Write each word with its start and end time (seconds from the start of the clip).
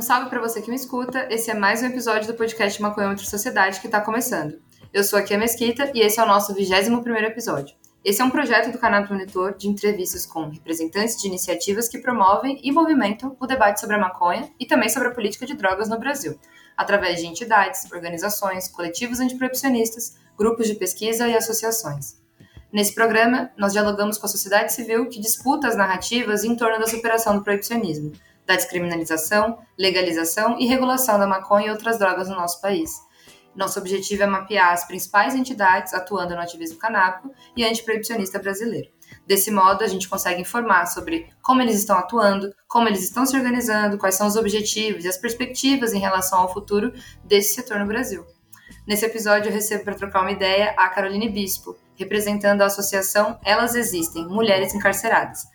Um 0.00 0.02
salve 0.02 0.30
para 0.30 0.40
você 0.40 0.62
que 0.62 0.70
me 0.70 0.76
escuta. 0.76 1.28
Esse 1.30 1.50
é 1.50 1.54
mais 1.54 1.82
um 1.82 1.86
episódio 1.86 2.26
do 2.26 2.32
podcast 2.32 2.80
Maconhômetro 2.80 3.26
Sociedade 3.26 3.80
que 3.80 3.86
está 3.86 4.00
começando. 4.00 4.58
Eu 4.94 5.04
sou 5.04 5.18
aqui 5.18 5.34
a 5.34 5.38
Mesquita 5.38 5.92
e 5.94 6.00
esse 6.00 6.18
é 6.18 6.22
o 6.22 6.26
nosso 6.26 6.54
21 6.54 7.04
episódio. 7.16 7.76
Esse 8.02 8.22
é 8.22 8.24
um 8.24 8.30
projeto 8.30 8.72
do 8.72 8.78
canal 8.78 9.02
do 9.04 9.12
Monitor 9.12 9.54
de 9.58 9.68
entrevistas 9.68 10.24
com 10.24 10.48
representantes 10.48 11.20
de 11.20 11.28
iniciativas 11.28 11.86
que 11.86 11.98
promovem 11.98 12.58
e 12.62 12.72
movimentam 12.72 13.36
o 13.38 13.46
debate 13.46 13.78
sobre 13.78 13.96
a 13.96 13.98
maconha 13.98 14.50
e 14.58 14.64
também 14.64 14.88
sobre 14.88 15.08
a 15.08 15.10
política 15.10 15.44
de 15.44 15.52
drogas 15.52 15.90
no 15.90 15.98
Brasil, 15.98 16.40
através 16.74 17.20
de 17.20 17.26
entidades, 17.26 17.84
organizações, 17.92 18.68
coletivos 18.68 19.20
antiproibicionistas, 19.20 20.16
grupos 20.34 20.66
de 20.66 20.76
pesquisa 20.76 21.28
e 21.28 21.36
associações. 21.36 22.18
Nesse 22.72 22.94
programa, 22.94 23.50
nós 23.54 23.74
dialogamos 23.74 24.16
com 24.16 24.24
a 24.24 24.30
sociedade 24.30 24.72
civil 24.72 25.10
que 25.10 25.20
disputa 25.20 25.68
as 25.68 25.76
narrativas 25.76 26.42
em 26.42 26.56
torno 26.56 26.78
da 26.78 26.86
superação 26.86 27.36
do 27.36 27.44
proibicionismo, 27.44 28.12
da 28.46 28.56
descriminalização, 28.56 29.58
legalização 29.78 30.58
e 30.58 30.66
regulação 30.66 31.18
da 31.18 31.26
maconha 31.26 31.68
e 31.68 31.70
outras 31.70 31.98
drogas 31.98 32.28
no 32.28 32.36
nosso 32.36 32.60
país. 32.60 32.90
Nosso 33.54 33.78
objetivo 33.78 34.22
é 34.22 34.26
mapear 34.26 34.72
as 34.72 34.86
principais 34.86 35.34
entidades 35.34 35.92
atuando 35.92 36.34
no 36.34 36.40
ativismo 36.40 36.78
canábico 36.78 37.32
e 37.56 37.64
antiproibicionista 37.64 38.38
brasileiro. 38.38 38.88
Desse 39.26 39.50
modo, 39.50 39.82
a 39.82 39.88
gente 39.88 40.08
consegue 40.08 40.40
informar 40.40 40.86
sobre 40.86 41.28
como 41.42 41.60
eles 41.60 41.76
estão 41.76 41.98
atuando, 41.98 42.54
como 42.68 42.88
eles 42.88 43.02
estão 43.02 43.26
se 43.26 43.36
organizando, 43.36 43.98
quais 43.98 44.14
são 44.14 44.26
os 44.26 44.36
objetivos 44.36 45.04
e 45.04 45.08
as 45.08 45.16
perspectivas 45.16 45.92
em 45.92 45.98
relação 45.98 46.40
ao 46.40 46.52
futuro 46.52 46.92
desse 47.24 47.54
setor 47.54 47.78
no 47.80 47.86
Brasil. 47.86 48.24
Nesse 48.86 49.04
episódio, 49.04 49.48
eu 49.48 49.52
recebo 49.52 49.84
para 49.84 49.94
trocar 49.94 50.22
uma 50.22 50.32
ideia 50.32 50.74
a 50.76 50.88
Caroline 50.88 51.28
Bispo, 51.28 51.76
representando 51.96 52.62
a 52.62 52.66
associação 52.66 53.38
Elas 53.44 53.74
Existem 53.74 54.26
Mulheres 54.26 54.74
Encarceradas, 54.74 55.46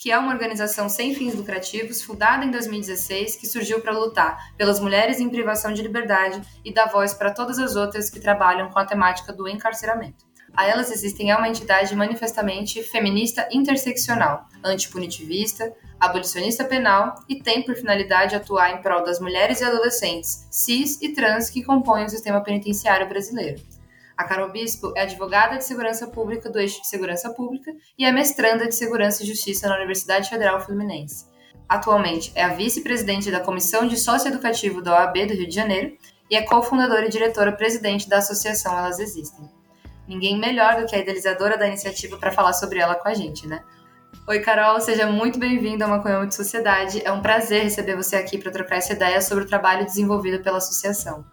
que 0.00 0.10
é 0.10 0.18
uma 0.18 0.32
organização 0.32 0.88
sem 0.88 1.14
fins 1.14 1.34
lucrativos 1.34 2.00
fundada 2.00 2.42
em 2.42 2.50
2016 2.50 3.36
que 3.36 3.46
surgiu 3.46 3.82
para 3.82 3.92
lutar 3.92 4.54
pelas 4.56 4.80
mulheres 4.80 5.20
em 5.20 5.28
privação 5.28 5.74
de 5.74 5.82
liberdade 5.82 6.40
e 6.64 6.72
dar 6.72 6.86
voz 6.86 7.12
para 7.12 7.34
todas 7.34 7.58
as 7.58 7.76
outras 7.76 8.08
que 8.08 8.18
trabalham 8.18 8.70
com 8.70 8.78
a 8.78 8.86
temática 8.86 9.30
do 9.30 9.46
encarceramento. 9.46 10.24
A 10.56 10.66
Elas 10.66 10.90
Existem 10.90 11.30
é 11.30 11.36
uma 11.36 11.50
entidade 11.50 11.94
manifestamente 11.94 12.82
feminista 12.82 13.46
interseccional, 13.52 14.48
antipunitivista, 14.64 15.70
abolicionista 16.00 16.64
penal 16.64 17.14
e 17.28 17.42
tem 17.42 17.62
por 17.62 17.76
finalidade 17.76 18.34
atuar 18.34 18.70
em 18.70 18.80
prol 18.80 19.04
das 19.04 19.20
mulheres 19.20 19.60
e 19.60 19.64
adolescentes 19.64 20.48
cis 20.50 20.98
e 21.02 21.10
trans 21.10 21.50
que 21.50 21.62
compõem 21.62 22.06
o 22.06 22.08
sistema 22.08 22.42
penitenciário 22.42 23.06
brasileiro. 23.06 23.60
A 24.20 24.24
Carol 24.24 24.50
Bispo 24.50 24.92
é 24.94 25.00
advogada 25.00 25.56
de 25.56 25.64
segurança 25.64 26.06
pública 26.06 26.50
do 26.50 26.60
eixo 26.60 26.82
de 26.82 26.88
segurança 26.88 27.30
pública 27.30 27.72
e 27.98 28.04
é 28.04 28.12
mestranda 28.12 28.68
de 28.68 28.74
segurança 28.74 29.22
e 29.22 29.26
justiça 29.26 29.66
na 29.66 29.76
Universidade 29.76 30.28
Federal 30.28 30.60
Fluminense. 30.60 31.24
Atualmente 31.66 32.30
é 32.34 32.44
a 32.44 32.52
vice-presidente 32.52 33.30
da 33.30 33.40
Comissão 33.40 33.88
de 33.88 33.96
Socioeducativo 33.96 34.82
da 34.82 34.92
OAB 34.92 35.26
do 35.26 35.32
Rio 35.32 35.48
de 35.48 35.54
Janeiro 35.54 35.96
e 36.28 36.36
é 36.36 36.42
cofundadora 36.42 37.06
e 37.06 37.08
diretora-presidente 37.08 38.10
da 38.10 38.18
associação 38.18 38.76
Elas 38.76 38.98
Existem. 38.98 39.48
Ninguém 40.06 40.38
melhor 40.38 40.78
do 40.78 40.86
que 40.86 40.94
a 40.94 40.98
idealizadora 40.98 41.56
da 41.56 41.66
iniciativa 41.66 42.18
para 42.18 42.30
falar 42.30 42.52
sobre 42.52 42.78
ela 42.78 42.96
com 42.96 43.08
a 43.08 43.14
gente, 43.14 43.46
né? 43.46 43.64
Oi, 44.28 44.40
Carol, 44.40 44.78
seja 44.82 45.06
muito 45.06 45.38
bem-vinda 45.38 45.86
ao 45.86 45.90
Maconhão 45.90 46.26
de 46.26 46.34
Sociedade. 46.34 47.00
É 47.02 47.10
um 47.10 47.22
prazer 47.22 47.62
receber 47.62 47.96
você 47.96 48.16
aqui 48.16 48.36
para 48.36 48.52
trocar 48.52 48.76
essa 48.76 48.92
ideia 48.92 49.22
sobre 49.22 49.44
o 49.44 49.48
trabalho 49.48 49.86
desenvolvido 49.86 50.42
pela 50.42 50.58
associação. 50.58 51.24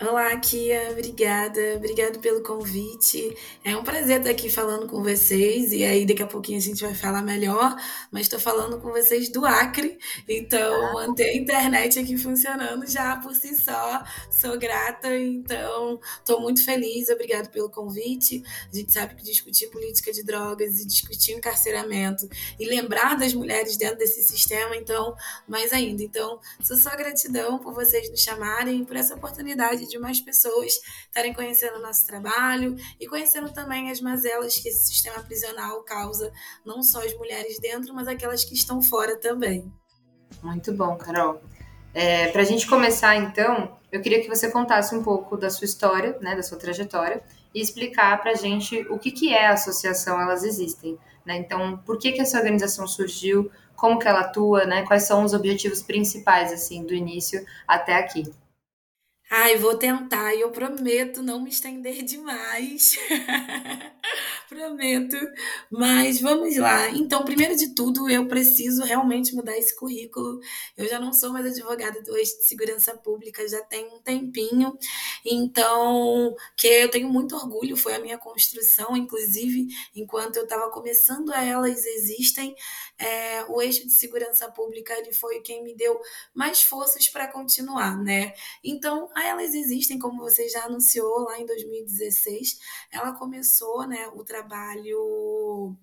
Olá, 0.00 0.36
Kia, 0.36 0.92
obrigada, 0.92 1.74
obrigado 1.74 2.20
pelo 2.20 2.40
convite. 2.40 3.36
É 3.64 3.76
um 3.76 3.82
prazer 3.82 4.18
estar 4.18 4.30
aqui 4.30 4.48
falando 4.48 4.86
com 4.86 5.02
vocês, 5.02 5.72
e 5.72 5.82
aí 5.82 6.06
daqui 6.06 6.22
a 6.22 6.26
pouquinho 6.26 6.56
a 6.56 6.60
gente 6.60 6.84
vai 6.84 6.94
falar 6.94 7.20
melhor, 7.20 7.74
mas 8.08 8.22
estou 8.22 8.38
falando 8.38 8.80
com 8.80 8.92
vocês 8.92 9.28
do 9.28 9.44
Acre, 9.44 9.98
então 10.28 10.92
manter 10.92 11.30
a 11.30 11.36
internet 11.36 11.98
aqui 11.98 12.16
funcionando 12.16 12.86
já 12.86 13.16
por 13.16 13.34
si 13.34 13.56
só, 13.56 14.04
sou 14.30 14.56
grata, 14.56 15.12
então 15.16 15.98
estou 16.20 16.40
muito 16.40 16.64
feliz, 16.64 17.08
obrigado 17.08 17.50
pelo 17.50 17.68
convite. 17.68 18.44
A 18.72 18.76
gente 18.76 18.92
sabe 18.92 19.16
que 19.16 19.24
discutir 19.24 19.66
política 19.66 20.12
de 20.12 20.22
drogas 20.22 20.78
e 20.78 20.86
discutir 20.86 21.32
encarceramento 21.32 22.28
e 22.56 22.64
lembrar 22.66 23.16
das 23.16 23.34
mulheres 23.34 23.76
dentro 23.76 23.98
desse 23.98 24.22
sistema, 24.22 24.76
então, 24.76 25.16
mais 25.48 25.72
ainda. 25.72 26.04
Então, 26.04 26.38
sou 26.62 26.76
só 26.76 26.90
gratidão 26.90 27.58
por 27.58 27.74
vocês 27.74 28.08
nos 28.08 28.20
chamarem, 28.20 28.84
por 28.84 28.94
essa 28.94 29.16
oportunidade 29.16 29.87
de 29.88 29.98
mais 29.98 30.20
pessoas 30.20 30.72
estarem 31.06 31.32
conhecendo 31.32 31.78
o 31.78 31.82
nosso 31.82 32.06
trabalho 32.06 32.76
e 33.00 33.06
conhecendo 33.06 33.52
também 33.52 33.90
as 33.90 34.00
mazelas 34.00 34.56
que 34.56 34.68
esse 34.68 34.86
sistema 34.86 35.22
prisional 35.22 35.82
causa, 35.82 36.32
não 36.64 36.82
só 36.82 37.04
as 37.04 37.14
mulheres 37.14 37.58
dentro, 37.58 37.94
mas 37.94 38.08
aquelas 38.08 38.44
que 38.44 38.54
estão 38.54 38.80
fora 38.82 39.16
também. 39.16 39.72
Muito 40.42 40.72
bom, 40.72 40.96
Carol. 40.96 41.40
É, 41.94 42.28
Para 42.28 42.42
a 42.42 42.44
gente 42.44 42.66
começar, 42.66 43.16
então, 43.16 43.76
eu 43.90 44.00
queria 44.00 44.20
que 44.20 44.28
você 44.28 44.50
contasse 44.50 44.94
um 44.94 45.02
pouco 45.02 45.36
da 45.36 45.50
sua 45.50 45.64
história, 45.64 46.16
né, 46.20 46.36
da 46.36 46.42
sua 46.42 46.58
trajetória, 46.58 47.22
e 47.54 47.60
explicar 47.60 48.20
para 48.20 48.32
a 48.32 48.34
gente 48.34 48.86
o 48.90 48.98
que, 48.98 49.10
que 49.10 49.34
é 49.34 49.46
a 49.46 49.54
associação 49.54 50.20
Elas 50.20 50.44
Existem. 50.44 50.98
Né? 51.24 51.38
Então, 51.38 51.78
por 51.78 51.98
que, 51.98 52.12
que 52.12 52.20
essa 52.20 52.38
organização 52.38 52.86
surgiu, 52.86 53.50
como 53.74 53.98
que 53.98 54.08
ela 54.08 54.20
atua, 54.20 54.64
né? 54.64 54.84
quais 54.86 55.04
são 55.04 55.24
os 55.24 55.32
objetivos 55.32 55.82
principais 55.82 56.52
assim 56.52 56.84
do 56.84 56.92
início 56.92 57.44
até 57.66 57.94
aqui. 57.94 58.24
Ai, 59.30 59.56
vou 59.56 59.76
tentar 59.76 60.34
e 60.34 60.40
eu 60.40 60.50
prometo 60.50 61.22
não 61.22 61.40
me 61.42 61.50
estender 61.50 62.02
demais. 62.02 62.96
prometo. 64.48 65.16
Mas 65.70 66.20
vamos 66.20 66.56
lá. 66.56 66.88
Então, 66.90 67.22
primeiro 67.24 67.54
de 67.54 67.74
tudo, 67.74 68.08
eu 68.08 68.26
preciso 68.26 68.82
realmente 68.82 69.34
mudar 69.34 69.56
esse 69.56 69.76
currículo. 69.76 70.40
Eu 70.76 70.88
já 70.88 70.98
não 70.98 71.12
sou 71.12 71.30
mais 71.30 71.46
advogada 71.46 72.02
do 72.02 72.16
eixo 72.16 72.38
de 72.38 72.46
segurança 72.46 72.96
pública, 72.96 73.46
já 73.46 73.60
tem 73.60 73.86
um 73.88 74.00
tempinho. 74.00 74.76
Então, 75.24 76.34
que 76.56 76.66
eu 76.66 76.90
tenho 76.90 77.08
muito 77.08 77.36
orgulho, 77.36 77.76
foi 77.76 77.94
a 77.94 77.98
minha 77.98 78.16
construção, 78.16 78.96
inclusive, 78.96 79.66
enquanto 79.94 80.36
eu 80.36 80.44
estava 80.44 80.70
começando 80.70 81.30
a 81.32 81.44
elas 81.44 81.84
existem, 81.84 82.54
é, 82.98 83.44
o 83.44 83.60
eixo 83.60 83.86
de 83.86 83.92
segurança 83.92 84.50
pública 84.50 84.94
ele 84.98 85.12
foi 85.12 85.40
quem 85.40 85.62
me 85.62 85.74
deu 85.76 86.00
mais 86.34 86.62
forças 86.62 87.08
para 87.08 87.28
continuar, 87.28 87.96
né? 88.02 88.32
Então, 88.64 89.08
a 89.18 89.26
elas 89.26 89.54
existem, 89.54 89.98
como 89.98 90.18
você 90.22 90.48
já 90.48 90.64
anunciou 90.64 91.20
lá 91.24 91.38
em 91.40 91.46
2016, 91.46 92.58
ela 92.92 93.12
começou, 93.14 93.86
né, 93.86 94.08
o 94.14 94.24
trabalho 94.24 95.76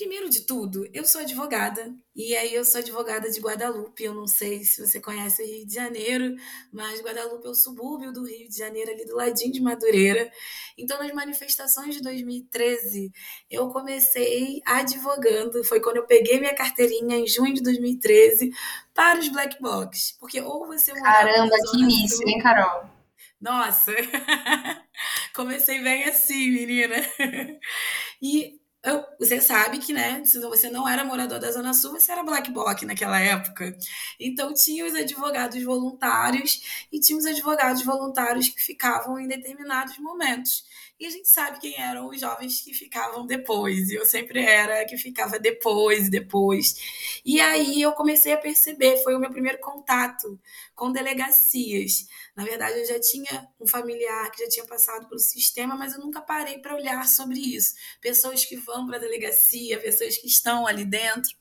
Primeiro 0.00 0.30
de 0.30 0.46
tudo, 0.46 0.88
eu 0.94 1.04
sou 1.04 1.20
advogada, 1.20 1.94
e 2.16 2.34
aí 2.34 2.54
eu 2.54 2.64
sou 2.64 2.80
advogada 2.80 3.30
de 3.30 3.38
Guadalupe. 3.38 4.02
Eu 4.02 4.14
não 4.14 4.26
sei 4.26 4.64
se 4.64 4.80
você 4.80 4.98
conhece 4.98 5.42
o 5.42 5.46
Rio 5.46 5.66
de 5.66 5.74
Janeiro, 5.74 6.36
mas 6.72 7.02
Guadalupe 7.02 7.46
é 7.46 7.50
o 7.50 7.54
subúrbio 7.54 8.10
do 8.10 8.24
Rio 8.24 8.48
de 8.48 8.56
Janeiro, 8.56 8.90
ali 8.90 9.04
do 9.04 9.14
ladinho 9.14 9.52
de 9.52 9.60
Madureira. 9.60 10.32
Então, 10.78 10.98
nas 10.98 11.12
manifestações 11.12 11.94
de 11.94 12.00
2013, 12.00 13.12
eu 13.50 13.68
comecei 13.68 14.62
advogando. 14.64 15.62
Foi 15.64 15.80
quando 15.80 15.98
eu 15.98 16.06
peguei 16.06 16.40
minha 16.40 16.54
carteirinha 16.54 17.18
em 17.18 17.26
junho 17.26 17.52
de 17.52 17.62
2013 17.62 18.50
para 18.94 19.18
os 19.18 19.28
black 19.28 19.60
box. 19.60 20.16
Porque 20.18 20.40
ou 20.40 20.66
você 20.66 20.94
Caramba, 20.94 21.54
que 21.70 21.78
início, 21.78 22.26
hein, 22.26 22.38
Carol? 22.38 22.88
Nossa! 23.38 23.92
Comecei 25.36 25.82
bem 25.82 26.04
assim, 26.04 26.52
menina. 26.52 26.96
E 28.22 28.59
eu, 28.82 29.04
você 29.18 29.40
sabe 29.40 29.78
que, 29.78 29.92
né, 29.92 30.24
se 30.24 30.38
você 30.40 30.70
não 30.70 30.88
era 30.88 31.04
morador 31.04 31.38
da 31.38 31.50
Zona 31.52 31.74
Sul, 31.74 31.92
você 31.92 32.12
era 32.12 32.22
black 32.22 32.50
bloc 32.50 32.82
naquela 32.84 33.20
época. 33.20 33.76
Então, 34.18 34.54
tinha 34.54 34.86
os 34.86 34.94
advogados 34.94 35.62
voluntários 35.62 36.86
e 36.90 36.98
tinha 37.00 37.18
os 37.18 37.26
advogados 37.26 37.84
voluntários 37.84 38.48
que 38.48 38.60
ficavam 38.62 39.18
em 39.20 39.28
determinados 39.28 39.98
momentos. 39.98 40.64
E 41.00 41.06
a 41.06 41.10
gente 41.10 41.28
sabe 41.30 41.58
quem 41.58 41.80
eram 41.80 42.10
os 42.10 42.20
jovens 42.20 42.60
que 42.60 42.74
ficavam 42.74 43.24
depois. 43.24 43.88
E 43.88 43.94
eu 43.94 44.04
sempre 44.04 44.44
era 44.44 44.84
que 44.84 44.98
ficava 44.98 45.38
depois 45.38 46.10
depois. 46.10 47.20
E 47.24 47.40
aí 47.40 47.80
eu 47.80 47.92
comecei 47.92 48.34
a 48.34 48.36
perceber, 48.36 49.02
foi 49.02 49.14
o 49.14 49.18
meu 49.18 49.30
primeiro 49.30 49.58
contato 49.60 50.38
com 50.74 50.92
delegacias. 50.92 52.06
Na 52.36 52.44
verdade, 52.44 52.80
eu 52.80 52.86
já 52.86 53.00
tinha 53.00 53.48
um 53.58 53.66
familiar 53.66 54.30
que 54.30 54.44
já 54.44 54.50
tinha 54.50 54.66
passado 54.66 55.08
pelo 55.08 55.18
sistema, 55.18 55.74
mas 55.74 55.94
eu 55.94 56.00
nunca 56.00 56.20
parei 56.20 56.58
para 56.58 56.74
olhar 56.74 57.08
sobre 57.08 57.38
isso. 57.38 57.76
Pessoas 58.02 58.44
que 58.44 58.56
vão 58.56 58.86
para 58.86 58.96
a 58.96 59.00
delegacia, 59.00 59.80
pessoas 59.80 60.18
que 60.18 60.26
estão 60.26 60.66
ali 60.66 60.84
dentro. 60.84 61.32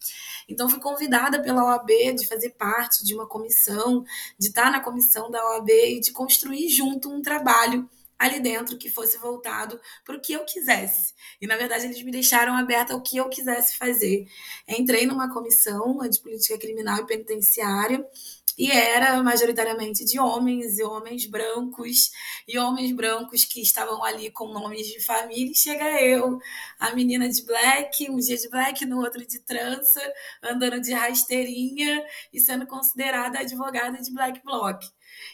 Então, 0.48 0.70
fui 0.70 0.80
convidada 0.80 1.42
pela 1.42 1.66
OAB 1.66 2.16
de 2.16 2.26
fazer 2.28 2.52
parte 2.52 3.04
de 3.04 3.14
uma 3.14 3.28
comissão, 3.28 4.06
de 4.38 4.48
estar 4.48 4.72
na 4.72 4.80
comissão 4.80 5.30
da 5.30 5.46
OAB 5.50 5.70
e 5.70 6.00
de 6.00 6.14
construir 6.14 6.70
junto 6.70 7.12
um 7.14 7.22
trabalho 7.22 7.90
ali 8.20 8.42
dentro 8.42 8.78
que 8.78 8.90
fosse 8.90 9.18
voltado 9.18 9.80
para 10.04 10.18
o 10.18 10.22
que 10.22 10.34
eu 10.34 10.44
quisesse. 10.44 11.14
E, 11.42 11.48
na 11.48 11.56
verdade, 11.56 11.86
eles 11.86 12.04
me 12.04 12.12
deixaram 12.12 12.56
aberta 12.56 12.94
ao 12.94 13.02
que 13.02 13.18
eu 13.18 13.30
quisesse 13.30 13.78
fazer. 13.78 14.28
Entrei 14.68 15.06
numa 15.06 15.34
comissão 15.34 15.98
de 16.10 16.20
política 16.20 16.58
criminal 16.58 16.98
e 16.98 17.08
penitenciária 17.08 18.06
e 18.60 18.70
era 18.70 19.24
majoritariamente 19.24 20.04
de 20.04 20.20
homens 20.20 20.78
e 20.78 20.84
homens 20.84 21.26
brancos 21.26 22.12
e 22.46 22.60
homens 22.60 22.92
brancos 22.92 23.46
que 23.46 23.62
estavam 23.62 24.04
ali 24.04 24.30
com 24.30 24.52
nomes 24.52 24.86
de 24.86 25.00
família. 25.00 25.50
E 25.50 25.56
chega 25.56 26.02
eu, 26.02 26.38
a 26.78 26.94
menina 26.94 27.30
de 27.30 27.42
black, 27.46 28.12
um 28.12 28.18
dia 28.18 28.36
de 28.36 28.50
black, 28.50 28.86
no 28.86 29.00
outro 29.00 29.26
de 29.26 29.40
trança, 29.40 30.02
andando 30.44 30.82
de 30.82 30.92
rasteirinha 30.92 32.06
e 32.34 32.40
sendo 32.42 32.68
considerada 32.68 33.40
advogada 33.40 34.02
de 34.02 34.12
black 34.14 34.44
bloc. 34.44 34.84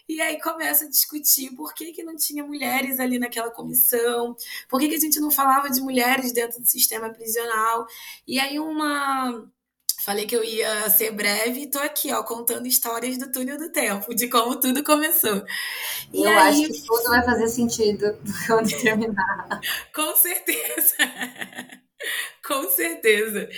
E 0.07 0.21
aí 0.21 0.39
começa 0.39 0.85
a 0.85 0.89
discutir 0.89 1.49
por 1.55 1.73
que, 1.73 1.93
que 1.93 2.03
não 2.03 2.15
tinha 2.15 2.43
mulheres 2.43 2.99
ali 2.99 3.17
naquela 3.17 3.49
comissão, 3.49 4.35
por 4.69 4.79
que, 4.79 4.87
que 4.87 4.95
a 4.95 4.99
gente 4.99 5.19
não 5.19 5.31
falava 5.31 5.67
de 5.69 5.81
mulheres 5.81 6.31
dentro 6.31 6.61
do 6.61 6.67
sistema 6.67 7.09
prisional. 7.09 7.87
E 8.27 8.39
aí 8.39 8.59
uma 8.59 9.49
Falei 10.05 10.27
que 10.27 10.35
eu 10.35 10.43
ia 10.43 10.87
ser 10.91 11.09
breve 11.09 11.61
e 11.61 11.67
tô 11.67 11.79
aqui, 11.79 12.13
ó, 12.13 12.21
contando 12.21 12.67
histórias 12.67 13.17
do 13.17 13.31
túnel 13.31 13.57
do 13.57 13.71
tempo, 13.71 14.13
de 14.13 14.29
como 14.29 14.59
tudo 14.59 14.83
começou. 14.83 15.43
E 16.13 16.21
eu 16.21 16.29
aí... 16.29 16.63
acho 16.63 16.73
que 16.73 16.85
tudo 16.85 17.09
vai 17.09 17.25
fazer 17.25 17.47
sentido 17.47 18.15
quando 18.45 18.69
terminar. 18.69 19.59
Com 19.95 20.15
certeza. 20.15 20.95
Com 22.47 22.69
certeza. 22.69 23.49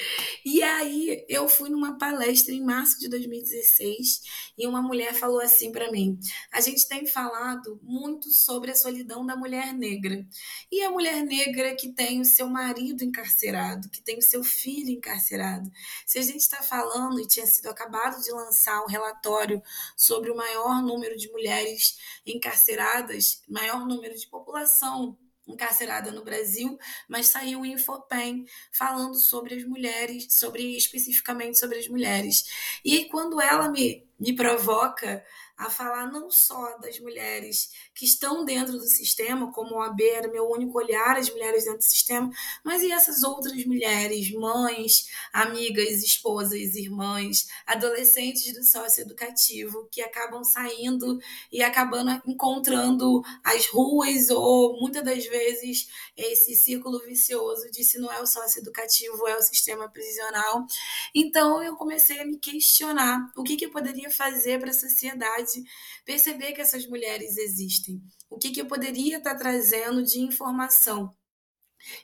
E 0.45 0.63
aí 0.63 1.25
eu 1.27 1.49
fui 1.49 1.69
numa 1.69 1.97
palestra 1.97 2.53
em 2.53 2.63
março 2.63 2.97
de 2.99 3.09
2016 3.09 4.21
e 4.57 4.65
uma 4.65 4.81
mulher 4.81 5.13
falou 5.13 5.41
assim 5.41 5.71
para 5.71 5.91
mim: 5.91 6.17
"A 6.51 6.61
gente 6.61 6.87
tem 6.87 7.05
falado 7.05 7.79
muito 7.83 8.31
sobre 8.31 8.71
a 8.71 8.75
solidão 8.75 9.25
da 9.25 9.35
mulher 9.35 9.73
negra. 9.73 10.25
E 10.71 10.81
a 10.83 10.91
mulher 10.91 11.23
negra 11.23 11.75
que 11.75 11.91
tem 11.91 12.21
o 12.21 12.25
seu 12.25 12.47
marido 12.47 13.03
encarcerado, 13.03 13.89
que 13.89 14.01
tem 14.01 14.17
o 14.17 14.21
seu 14.21 14.43
filho 14.43 14.89
encarcerado. 14.89 15.69
Se 16.05 16.17
a 16.19 16.21
gente 16.21 16.39
está 16.39 16.63
falando 16.63 17.19
e 17.19 17.27
tinha 17.27 17.45
sido 17.45 17.67
acabado 17.67 18.21
de 18.23 18.31
lançar 18.31 18.81
um 18.83 18.87
relatório 18.87 19.61
sobre 19.97 20.31
o 20.31 20.35
maior 20.35 20.81
número 20.81 21.17
de 21.17 21.29
mulheres 21.31 21.97
encarceradas, 22.25 23.43
maior 23.47 23.85
número 23.85 24.15
de 24.15 24.27
população 24.27 25.17
encarcerada 25.47 26.11
no 26.11 26.23
Brasil, 26.23 26.77
mas 27.07 27.27
saiu 27.27 27.61
o 27.61 27.65
Infopen 27.65 28.45
falando 28.71 29.15
sobre 29.15 29.55
as 29.55 29.63
mulheres, 29.63 30.27
sobre 30.29 30.75
especificamente 30.75 31.57
sobre 31.59 31.79
as 31.79 31.87
mulheres. 31.87 32.43
E 32.83 33.05
quando 33.05 33.41
ela 33.41 33.69
me, 33.69 34.05
me 34.19 34.35
provoca 34.35 35.23
a 35.57 35.69
falar 35.69 36.11
não 36.11 36.29
só 36.29 36.77
das 36.77 36.99
mulheres 36.99 37.71
que 37.95 38.05
estão 38.05 38.45
dentro 38.45 38.73
do 38.73 38.87
sistema, 38.87 39.51
como 39.51 39.75
o 39.75 39.81
AB 39.81 40.07
era 40.07 40.27
meu 40.27 40.47
único 40.49 40.77
olhar, 40.77 41.17
as 41.17 41.29
mulheres 41.29 41.63
dentro 41.63 41.79
do 41.79 41.83
sistema, 41.83 42.29
mas 42.63 42.83
e 42.83 42.91
essas 42.91 43.23
outras 43.23 43.65
mulheres, 43.65 44.31
mães, 44.31 45.09
amigas, 45.33 46.03
esposas, 46.03 46.75
irmãs, 46.75 47.47
adolescentes 47.65 48.53
do 48.53 48.63
sócio 48.63 49.01
educativo 49.01 49.87
que 49.91 50.01
acabam 50.01 50.43
saindo 50.43 51.19
e 51.51 51.63
acabando 51.63 52.21
encontrando 52.27 53.21
as 53.43 53.67
ruas 53.67 54.29
ou 54.29 54.79
muitas 54.79 55.03
das 55.03 55.25
vezes 55.25 55.89
esse 56.17 56.55
círculo 56.55 56.99
vicioso 57.05 57.69
de 57.71 57.83
se 57.83 57.99
não 57.99 58.11
é 58.11 58.19
o 58.21 58.25
sócio 58.25 58.59
educativo, 58.59 59.27
é 59.27 59.37
o 59.37 59.41
sistema 59.41 59.89
prisional. 59.89 60.65
Então 61.13 61.61
eu 61.61 61.75
comecei 61.75 62.19
a 62.19 62.25
me 62.25 62.39
questionar 62.39 63.31
o 63.37 63.43
que, 63.43 63.55
que 63.55 63.65
eu 63.65 63.71
poderia 63.71 64.09
fazer 64.09 64.59
para 64.59 64.71
a 64.71 64.73
sociedade 64.73 65.63
perceber 66.03 66.53
que 66.53 66.61
essas 66.61 66.87
mulheres 66.87 67.37
existem. 67.37 68.01
O 68.29 68.37
que, 68.37 68.51
que 68.51 68.61
eu 68.61 68.65
poderia 68.65 69.17
estar 69.17 69.35
trazendo 69.35 70.03
de 70.03 70.19
informação 70.19 71.15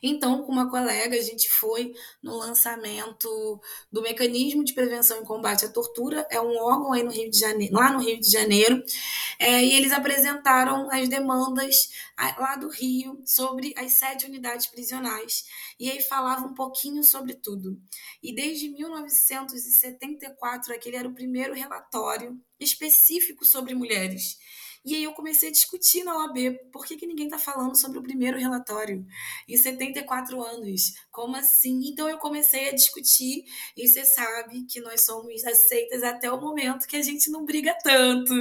então, 0.01 0.43
com 0.43 0.51
uma 0.51 0.69
colega, 0.69 1.17
a 1.17 1.21
gente 1.21 1.49
foi 1.49 1.93
no 2.21 2.37
lançamento 2.37 3.59
do 3.91 4.01
Mecanismo 4.01 4.63
de 4.63 4.73
Prevenção 4.73 5.21
e 5.21 5.25
Combate 5.25 5.65
à 5.65 5.69
Tortura, 5.69 6.25
é 6.29 6.39
um 6.39 6.57
órgão 6.57 6.93
aí 6.93 7.03
no 7.03 7.11
Rio 7.11 7.29
de 7.29 7.39
Janeiro, 7.39 7.73
lá 7.73 7.91
no 7.91 7.99
Rio 7.99 8.19
de 8.19 8.29
Janeiro, 8.29 8.83
é, 9.39 9.63
e 9.63 9.73
eles 9.73 9.91
apresentaram 9.91 10.89
as 10.91 11.09
demandas 11.09 11.89
lá 12.37 12.55
do 12.55 12.69
Rio 12.69 13.21
sobre 13.25 13.73
as 13.77 13.93
sete 13.93 14.25
unidades 14.25 14.67
prisionais, 14.67 15.45
e 15.79 15.89
aí 15.89 16.01
falava 16.01 16.45
um 16.45 16.53
pouquinho 16.53 17.03
sobre 17.03 17.33
tudo. 17.33 17.79
E 18.21 18.33
desde 18.33 18.69
1974, 18.69 20.73
aquele 20.73 20.97
era 20.97 21.07
o 21.07 21.13
primeiro 21.13 21.53
relatório 21.53 22.39
específico 22.59 23.45
sobre 23.45 23.75
mulheres. 23.75 24.37
E 24.85 24.95
aí 24.95 25.03
eu 25.03 25.13
comecei 25.13 25.49
a 25.49 25.51
discutir 25.51 26.03
na 26.03 26.17
OAB 26.17 26.57
por 26.71 26.85
que, 26.85 26.97
que 26.97 27.07
ninguém 27.07 27.25
está 27.25 27.39
falando 27.39 27.75
sobre 27.75 27.99
o 27.99 28.03
primeiro 28.03 28.37
relatório 28.37 29.05
em 29.47 29.55
74 29.55 30.41
anos. 30.43 30.93
Como 31.09 31.37
assim? 31.37 31.87
Então 31.87 32.09
eu 32.09 32.17
comecei 32.17 32.69
a 32.69 32.75
discutir 32.75 33.45
e 33.77 33.87
você 33.87 34.05
sabe 34.05 34.65
que 34.65 34.81
nós 34.81 35.05
somos 35.05 35.43
aceitas 35.45 36.03
até 36.03 36.29
o 36.31 36.39
momento 36.39 36.85
que 36.87 36.97
a 36.97 37.01
gente 37.01 37.31
não 37.31 37.45
briga 37.45 37.77
tanto, 37.81 38.33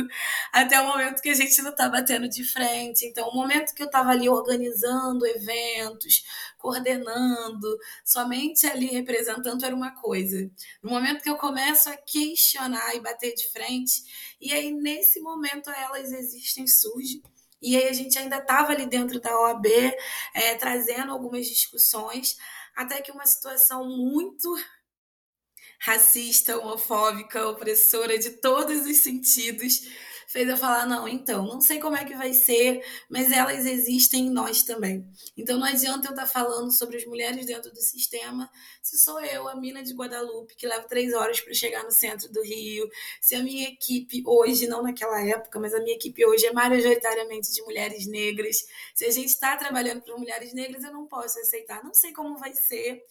até 0.53 0.81
o 0.81 0.87
momento 0.87 1.23
que 1.23 1.29
a 1.29 1.35
gente 1.35 1.63
não 1.63 1.71
está 1.71 1.89
batendo 1.89 2.29
de 2.29 2.45
frente. 2.45 3.07
Então, 3.07 3.29
o 3.29 3.35
momento 3.35 3.75
que 3.75 3.83
eu 3.83 3.87
estava 3.87 4.11
ali 4.11 4.29
organizando 4.29 5.27
eventos, 5.27 6.25
coordenando, 6.63 7.77
somente 8.05 8.65
ali 8.67 8.87
representando 8.87 9.65
era 9.65 9.75
uma 9.75 9.91
coisa. 9.91 10.49
No 10.81 10.91
momento 10.91 11.23
que 11.23 11.29
eu 11.29 11.37
começo 11.37 11.91
a 11.91 11.97
questionar 11.97 12.95
e 12.95 13.01
bater 13.01 13.35
de 13.35 13.49
frente, 13.49 14.05
e 14.41 14.53
aí 14.53 14.73
nesse 14.73 15.21
momento 15.21 15.69
elas 15.69 16.13
existem, 16.13 16.69
surge. 16.69 17.21
E 17.61 17.77
aí 17.77 17.89
a 17.89 17.93
gente 17.93 18.17
ainda 18.17 18.39
estava 18.39 18.73
ali 18.73 18.87
dentro 18.87 19.21
da 19.21 19.37
OAB, 19.41 19.67
é, 20.35 20.55
trazendo 20.55 21.13
algumas 21.13 21.47
discussões, 21.47 22.37
até 22.77 23.03
que 23.03 23.11
uma 23.11 23.27
situação 23.27 23.85
muito 23.89 24.49
racista, 25.81 26.59
homofóbica, 26.59 27.49
opressora 27.49 28.17
de 28.17 28.31
todos 28.31 28.87
os 28.87 28.99
sentidos 28.99 29.83
fez 30.33 30.49
eu 30.49 30.57
falar: 30.57 30.87
não, 30.87 31.07
então, 31.07 31.45
não 31.45 31.61
sei 31.61 31.79
como 31.79 31.97
é 31.97 32.05
que 32.05 32.15
vai 32.15 32.33
ser, 32.33 32.83
mas 33.09 33.31
elas 33.31 33.67
existem 33.67 34.27
em 34.27 34.31
nós 34.31 34.63
também. 34.63 35.07
Então 35.37 35.59
não 35.59 35.67
adianta 35.67 36.09
eu 36.09 36.13
estar 36.13 36.23
tá 36.23 36.27
falando 36.27 36.73
sobre 36.73 36.97
as 36.97 37.05
mulheres 37.05 37.47
dentro 37.47 37.71
do 37.71 37.81
sistema 37.81 38.51
se 38.83 38.99
sou 38.99 39.21
eu, 39.21 39.49
a 39.49 39.55
mina 39.55 39.83
de 39.83 39.95
Guadalupe, 39.95 40.57
que 40.57 40.67
leva 40.67 40.89
três 40.89 41.15
horas 41.15 41.41
para 41.41 41.55
chegar 41.55 41.85
no 41.85 41.93
centro 41.93 42.31
do 42.33 42.43
Rio, 42.43 42.89
se 43.21 43.35
a 43.37 43.43
minha 43.43 43.69
equipe 43.69 44.23
hoje, 44.27 44.67
não 44.67 44.83
naquela 44.83 45.25
época, 45.25 45.61
mas 45.61 45.73
a 45.73 45.81
minha 45.81 45.95
equipe 45.95 46.27
hoje 46.27 46.47
é 46.47 46.53
majoritariamente 46.53 47.53
de 47.53 47.63
mulheres 47.63 48.07
negras. 48.07 48.57
Se 48.95 49.05
a 49.05 49.11
gente 49.11 49.29
está 49.29 49.57
trabalhando 49.57 50.03
para 50.03 50.17
mulheres 50.17 50.53
negras, 50.53 50.83
eu 50.83 50.93
não 50.93 51.07
posso 51.07 51.39
aceitar. 51.39 51.85
Não 51.85 51.95
sei 51.95 52.13
como 52.13 52.37
vai 52.37 52.53
ser, 52.55 53.05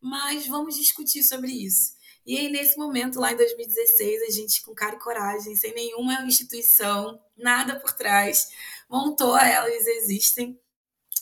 mas 0.00 0.46
vamos 0.46 0.76
discutir 0.76 1.24
sobre 1.24 1.50
isso. 1.50 1.95
E 2.26 2.36
aí, 2.36 2.48
nesse 2.48 2.76
momento, 2.76 3.20
lá 3.20 3.32
em 3.32 3.36
2016, 3.36 4.22
a 4.22 4.30
gente, 4.30 4.62
com 4.62 4.74
cara 4.74 4.96
e 4.96 4.98
coragem, 4.98 5.54
sem 5.54 5.72
nenhuma 5.72 6.22
instituição, 6.22 7.20
nada 7.36 7.78
por 7.78 7.92
trás, 7.92 8.48
montou 8.90 9.34
a 9.34 9.46
Elas 9.46 9.86
Existem, 9.86 10.58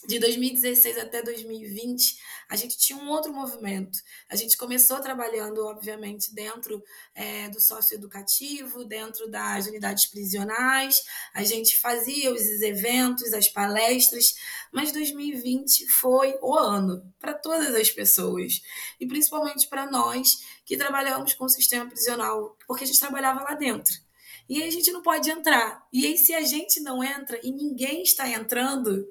de 0.07 0.19
2016 0.19 0.99
até 0.99 1.23
2020, 1.23 2.19
a 2.49 2.57
gente 2.57 2.77
tinha 2.77 2.99
um 2.99 3.09
outro 3.09 3.33
movimento. 3.33 3.99
A 4.29 4.37
gente 4.37 4.57
começou 4.57 5.01
trabalhando, 5.01 5.65
obviamente, 5.67 6.35
dentro 6.35 6.83
é, 7.15 7.49
do 7.49 7.61
socioeducativo, 7.61 8.85
dentro 8.85 9.31
das 9.31 9.67
unidades 9.67 10.07
prisionais, 10.07 11.05
a 11.33 11.43
gente 11.43 11.79
fazia 11.79 12.33
os 12.33 12.43
eventos, 12.61 13.33
as 13.33 13.49
palestras, 13.49 14.35
mas 14.73 14.93
2020 14.93 15.89
foi 15.89 16.39
o 16.43 16.55
ano 16.55 17.13
para 17.19 17.35
todas 17.35 17.75
as 17.75 17.91
pessoas, 17.91 18.63
e 19.01 19.07
principalmente 19.07 19.67
para 19.69 19.91
nós 19.91 20.43
que 20.65 20.77
trabalhamos 20.77 21.35
com 21.35 21.45
o 21.45 21.49
sistema 21.49 21.89
prisional, 21.89 22.57
porque 22.67 22.85
a 22.85 22.87
gente 22.87 23.01
trabalhava 23.01 23.43
lá 23.43 23.55
dentro. 23.55 24.05
E 24.49 24.63
aí 24.63 24.69
a 24.69 24.73
gente 24.73 24.93
não 24.93 25.03
pode 25.03 25.31
entrar. 25.31 25.87
E 25.93 26.07
aí, 26.07 26.19
se 26.19 26.35
a 26.35 26.43
gente 26.43 26.81
não 26.81 27.03
entra 27.03 27.41
e 27.43 27.51
ninguém 27.51 28.03
está 28.03 28.29
entrando, 28.29 29.09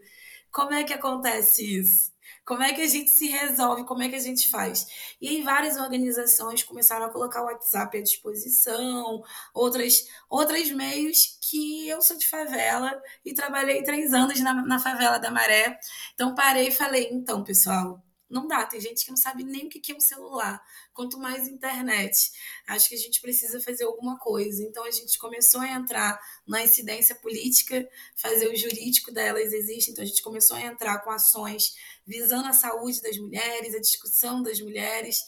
como 0.54 0.74
é 0.74 0.84
que 0.84 0.94
acontece 0.94 1.80
isso? 1.80 2.14
Como 2.46 2.62
é 2.62 2.74
que 2.74 2.82
a 2.82 2.88
gente 2.88 3.10
se 3.10 3.28
resolve? 3.28 3.86
Como 3.86 4.04
é 4.04 4.10
que 4.10 4.16
a 4.16 4.20
gente 4.20 4.50
faz? 4.50 4.86
E 5.22 5.30
aí 5.30 5.42
várias 5.42 5.78
organizações 5.78 6.64
começaram 6.64 7.06
a 7.06 7.10
colocar 7.10 7.42
o 7.42 7.46
WhatsApp 7.46 7.98
à 7.98 8.02
disposição, 8.02 9.22
outras, 9.54 10.06
outros 10.30 10.70
meios 10.72 11.38
que 11.50 11.88
eu 11.88 12.02
sou 12.02 12.18
de 12.18 12.28
favela 12.28 13.02
e 13.26 13.34
trabalhei 13.34 13.84
três 13.84 14.14
anos 14.14 14.40
na, 14.42 14.54
na 14.66 14.80
favela 14.80 15.18
da 15.20 15.32
Maré. 15.32 15.80
Então 16.14 16.36
parei 16.36 16.68
e 16.68 16.72
falei, 16.72 17.10
então, 17.12 17.44
pessoal, 17.44 18.04
não 18.34 18.48
dá, 18.48 18.66
tem 18.66 18.82
gente 18.82 19.06
que 19.06 19.12
não 19.12 19.18
sabe 19.18 19.44
nem 19.44 19.68
o 19.68 19.70
que 19.70 19.92
é 19.92 19.96
um 19.96 20.00
celular, 20.00 20.62
quanto 20.94 21.20
mais 21.20 21.48
internet. 21.48 22.32
Acho 22.68 22.90
que 22.90 22.96
a 22.96 22.98
gente 22.98 23.22
precisa 23.22 23.62
fazer 23.62 23.86
alguma 23.86 24.18
coisa. 24.18 24.64
Então 24.64 24.84
a 24.84 24.92
gente 24.92 25.18
começou 25.18 25.62
a 25.62 25.72
entrar 25.72 26.20
na 26.48 26.64
incidência 26.64 27.16
política, 27.16 27.88
fazer 28.16 28.48
o 28.48 28.56
jurídico 28.56 29.12
delas 29.12 29.54
existe, 29.54 29.92
então 29.92 30.04
a 30.04 30.08
gente 30.08 30.24
começou 30.24 30.58
a 30.58 30.62
entrar 30.62 31.00
com 31.00 31.12
ações 31.12 31.76
visando 32.06 32.48
a 32.48 32.54
saúde 32.54 33.02
das 33.02 33.18
mulheres, 33.18 33.76
a 33.76 33.80
discussão 33.80 34.42
das 34.42 34.60
mulheres. 34.60 35.20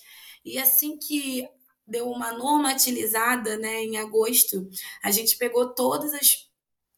E 0.44 0.58
assim 0.58 0.98
que 0.98 1.48
deu 1.88 2.10
uma 2.10 2.32
normatilizada, 2.34 3.58
né, 3.58 3.84
em 3.84 3.98
agosto, 3.98 4.68
a 5.04 5.12
gente 5.12 5.38
pegou 5.38 5.74
todas 5.74 6.14
as 6.14 6.45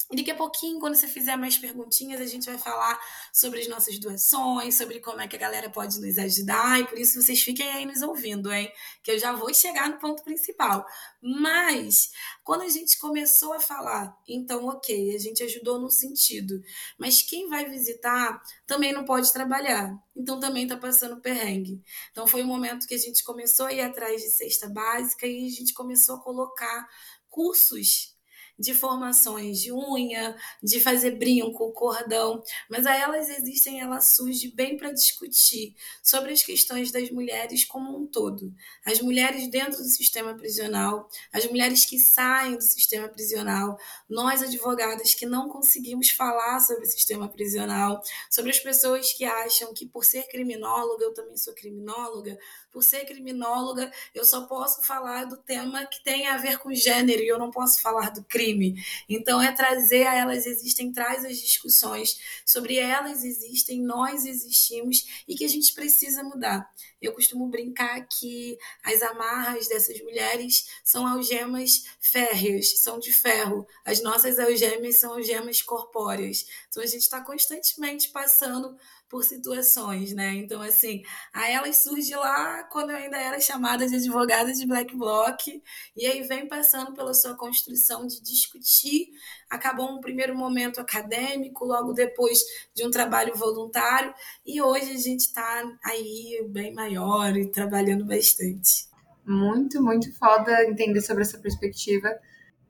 Daqui 0.10 0.32
a 0.32 0.36
pouquinho, 0.36 0.80
quando 0.80 0.96
você 0.96 1.06
fizer 1.06 1.36
mais 1.36 1.58
perguntinhas, 1.58 2.22
a 2.22 2.26
gente 2.26 2.46
vai 2.46 2.58
falar 2.58 2.98
sobre 3.34 3.60
as 3.60 3.68
nossas 3.68 4.00
doações, 4.00 4.76
sobre 4.76 5.02
como 5.02 5.20
é 5.20 5.28
que 5.28 5.36
a 5.36 5.40
galera 5.40 5.70
pode 5.70 6.00
nos 6.00 6.18
ajudar, 6.18 6.80
e 6.80 6.88
por 6.88 6.98
isso 6.98 7.22
vocês 7.22 7.42
fiquem 7.42 7.68
aí 7.68 7.86
nos 7.86 8.02
ouvindo, 8.02 8.52
hein? 8.52 8.72
Que 9.04 9.12
eu 9.12 9.20
já 9.20 9.34
vou 9.34 9.54
chegar 9.54 9.90
no 9.90 10.00
ponto 10.00 10.24
principal. 10.24 10.86
Mas, 11.22 12.12
quando 12.42 12.62
a 12.62 12.70
gente 12.70 12.98
começou 12.98 13.52
a 13.52 13.60
falar, 13.60 14.18
então, 14.26 14.66
ok, 14.68 15.14
a 15.14 15.20
gente 15.20 15.44
ajudou 15.44 15.78
no 15.78 15.90
sentido, 15.90 16.62
mas 16.98 17.22
quem 17.22 17.50
vai 17.50 17.66
visitar 17.66 18.42
também 18.66 18.94
não 18.94 19.04
pode 19.04 19.34
trabalhar, 19.34 19.94
então 20.16 20.40
também 20.40 20.64
está 20.64 20.78
passando 20.78 21.20
perrengue. 21.20 21.84
Então, 22.12 22.26
foi 22.26 22.44
um 22.44 22.48
momento 22.48 22.88
que 22.88 22.96
a 22.96 22.98
gente 22.98 23.26
começou 23.26 23.66
a 23.66 23.74
ir 23.74 23.82
atrás 23.82 24.22
de 24.22 24.30
cesta 24.30 24.70
básica 24.70 25.28
e 25.28 25.48
a 25.48 25.50
gente 25.50 25.74
começou 25.74 26.16
a 26.16 26.22
colocar 26.22 26.88
cursos 27.30 28.17
de 28.58 28.74
formações 28.74 29.60
de 29.60 29.72
unha, 29.72 30.36
de 30.64 30.80
fazer 30.80 31.12
brinco, 31.12 31.72
cordão, 31.74 32.42
mas 32.70 32.86
a 32.86 32.96
elas 32.96 33.30
existem, 33.30 33.80
ela 33.80 34.02
surge 34.02 34.52
bem 34.52 34.78
para 34.78 34.92
discutir 34.92 35.76
sobre 36.04 36.32
as 36.32 36.44
questões 36.44 36.92
das 36.92 37.10
mulheres 37.12 37.64
como 37.64 37.98
um 37.98 38.08
todo. 38.08 38.54
As 38.86 39.00
mulheres 39.00 39.48
dentro 39.50 39.78
do 39.78 39.90
sistema 39.90 40.36
prisional, 40.36 41.10
as 41.32 41.46
mulheres 41.46 41.86
que 41.86 42.00
saem 42.00 42.56
do 42.56 42.64
sistema 42.64 43.08
prisional, 43.08 43.78
nós 44.10 44.42
advogadas 44.42 45.14
que 45.14 45.26
não 45.26 45.48
conseguimos 45.50 46.10
falar 46.10 46.60
sobre 46.60 46.84
o 46.84 46.90
sistema 46.90 47.30
prisional, 47.30 48.02
sobre 48.30 48.52
as 48.52 48.60
pessoas 48.60 49.14
que 49.14 49.26
acham 49.26 49.74
que 49.74 49.86
por 49.86 50.04
ser 50.04 50.24
criminóloga, 50.28 51.04
eu 51.04 51.14
também 51.14 51.38
sou 51.38 51.54
criminóloga, 51.54 52.38
por 52.78 52.84
ser 52.84 53.06
criminóloga, 53.06 53.92
eu 54.14 54.24
só 54.24 54.46
posso 54.46 54.84
falar 54.84 55.26
do 55.26 55.36
tema 55.36 55.84
que 55.88 56.04
tem 56.04 56.28
a 56.28 56.38
ver 56.38 56.60
com 56.60 56.72
gênero 56.72 57.24
e 57.24 57.28
eu 57.28 57.40
não 57.40 57.50
posso 57.50 57.82
falar 57.82 58.12
do 58.12 58.24
crime. 58.24 58.80
Então, 59.10 59.42
é 59.42 59.52
trazer 59.52 60.06
a 60.06 60.14
elas 60.14 60.46
existem, 60.46 60.92
traz 60.92 61.26
as 61.26 61.40
discussões 61.40 62.20
sobre 62.46 62.78
elas 62.78 63.24
existem, 63.24 63.82
nós 63.82 64.28
existimos 64.28 65.24
e 65.28 65.34
que 65.34 65.44
a 65.44 65.48
gente 65.48 65.74
precisa 65.74 66.22
mudar. 66.22 66.72
Eu 67.02 67.14
costumo 67.14 67.48
brincar 67.48 68.08
que 68.08 68.60
as 68.84 69.02
amarras 69.02 69.68
dessas 69.68 70.00
mulheres 70.02 70.68
são 70.84 71.08
algemas 71.08 71.84
férreas, 72.00 72.80
são 72.80 73.00
de 73.00 73.12
ferro. 73.12 73.68
As 73.84 74.04
nossas 74.04 74.38
algemas 74.38 75.00
são 75.00 75.14
algemas 75.14 75.64
corpóreas. 75.64 76.46
Então, 76.70 76.84
a 76.84 76.86
gente 76.86 77.02
está 77.02 77.22
constantemente 77.22 78.10
passando 78.10 78.78
por 79.10 79.24
situações, 79.24 80.14
né? 80.14 80.36
Então, 80.36 80.62
assim, 80.62 81.02
a 81.34 81.50
elas 81.50 81.78
surge 81.84 82.14
lá 82.16 82.64
quando 82.66 82.92
eu 82.92 82.98
ainda 82.98 83.18
era 83.18 83.40
chamada 83.40 83.88
de 83.88 83.96
advogada 83.96 84.54
de 84.54 84.66
Black 84.66 84.96
Bloc, 84.96 85.48
e 85.96 86.06
aí 86.06 86.22
vem 86.24 86.48
passando 86.48 86.94
pela 86.94 87.14
sua 87.14 87.36
construção 87.36 88.06
de 88.06 88.22
discutir. 88.22 89.08
Acabou 89.50 89.98
um 89.98 90.02
primeiro 90.02 90.36
momento 90.36 90.80
acadêmico, 90.82 91.66
logo 91.66 91.94
depois 91.94 92.40
de 92.76 92.86
um 92.86 92.92
trabalho 92.92 93.34
voluntário, 93.36 94.14
e 94.46 94.62
hoje 94.62 94.92
a 94.92 94.98
gente 94.98 95.22
está 95.22 95.64
aí 95.84 96.46
bem 96.50 96.74
maior 96.74 97.36
e 97.38 97.50
trabalhando 97.52 98.06
bastante. 98.06 98.88
Muito, 99.26 99.82
muito 99.82 100.14
foda 100.18 100.64
entender 100.66 101.02
sobre 101.02 101.24
essa 101.24 101.38
perspectiva 101.38 102.10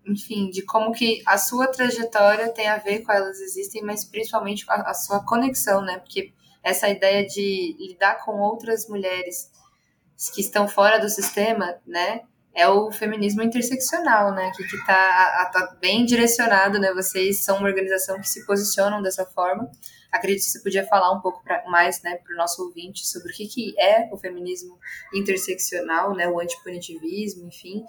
enfim, 0.08 0.50
de 0.50 0.62
como 0.62 0.94
que 0.94 1.22
a 1.26 1.38
sua 1.38 1.68
trajetória 1.68 2.50
tem 2.50 2.68
a 2.68 2.78
ver 2.78 3.02
com 3.02 3.12
elas 3.12 3.40
existem, 3.40 3.82
mas 3.84 4.06
principalmente 4.06 4.66
a, 4.70 4.92
a 4.92 4.94
sua 4.94 5.24
conexão, 5.24 5.82
né? 5.82 6.00
Porque 6.00 6.32
essa 6.64 6.90
ideia 6.90 7.26
de 7.26 7.76
lidar 7.80 8.24
com 8.24 8.40
outras 8.40 8.88
mulheres 8.88 9.52
que 10.34 10.42
estão 10.42 10.68
fora 10.68 10.98
do 10.98 11.10
sistema, 11.10 11.76
né? 11.86 12.22
É 12.56 12.68
o 12.68 12.92
feminismo 12.92 13.44
interseccional, 13.44 14.34
né? 14.34 14.52
Que, 14.56 14.64
que 14.64 14.86
tá, 14.86 15.52
tá 15.54 15.78
bem 15.80 16.06
direcionado, 16.06 16.80
né? 16.80 16.92
Vocês 16.94 17.44
são 17.44 17.58
uma 17.58 17.68
organização 17.68 18.20
que 18.20 18.28
se 18.28 18.46
posicionam 18.46 19.02
dessa 19.02 19.26
forma. 19.26 19.70
Acredito 20.12 20.46
que 20.46 20.50
você 20.50 20.64
podia 20.64 20.88
falar 20.88 21.12
um 21.12 21.22
pouco 21.22 21.44
pra, 21.44 21.64
mais, 21.70 22.02
né, 22.02 22.16
para 22.16 22.34
o 22.34 22.38
nosso 22.38 22.64
ouvinte 22.64 23.06
sobre 23.06 23.32
o 23.32 23.36
que, 23.36 23.46
que 23.46 23.80
é 23.80 24.10
o 24.12 24.18
feminismo 24.18 24.80
interseccional, 25.14 26.16
né? 26.16 26.28
O 26.28 26.40
antipunitivismo, 26.40 27.46
enfim, 27.46 27.84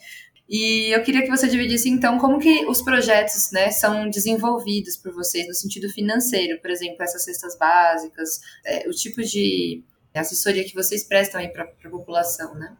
e 0.48 0.94
eu 0.94 1.02
queria 1.02 1.22
que 1.22 1.28
você 1.28 1.46
dividisse, 1.46 1.90
então, 1.90 2.18
como 2.18 2.38
que 2.38 2.64
os 2.66 2.80
projetos 2.80 3.50
né, 3.52 3.70
são 3.70 4.08
desenvolvidos 4.08 4.96
por 4.96 5.12
vocês 5.12 5.46
no 5.46 5.54
sentido 5.54 5.90
financeiro, 5.90 6.58
por 6.60 6.70
exemplo, 6.70 7.02
essas 7.02 7.24
cestas 7.24 7.58
básicas, 7.58 8.40
é, 8.64 8.88
o 8.88 8.92
tipo 8.92 9.22
de 9.22 9.82
assessoria 10.14 10.64
que 10.64 10.74
vocês 10.74 11.04
prestam 11.04 11.40
aí 11.40 11.48
para 11.48 11.64
a 11.64 11.90
população, 11.90 12.54
né? 12.54 12.74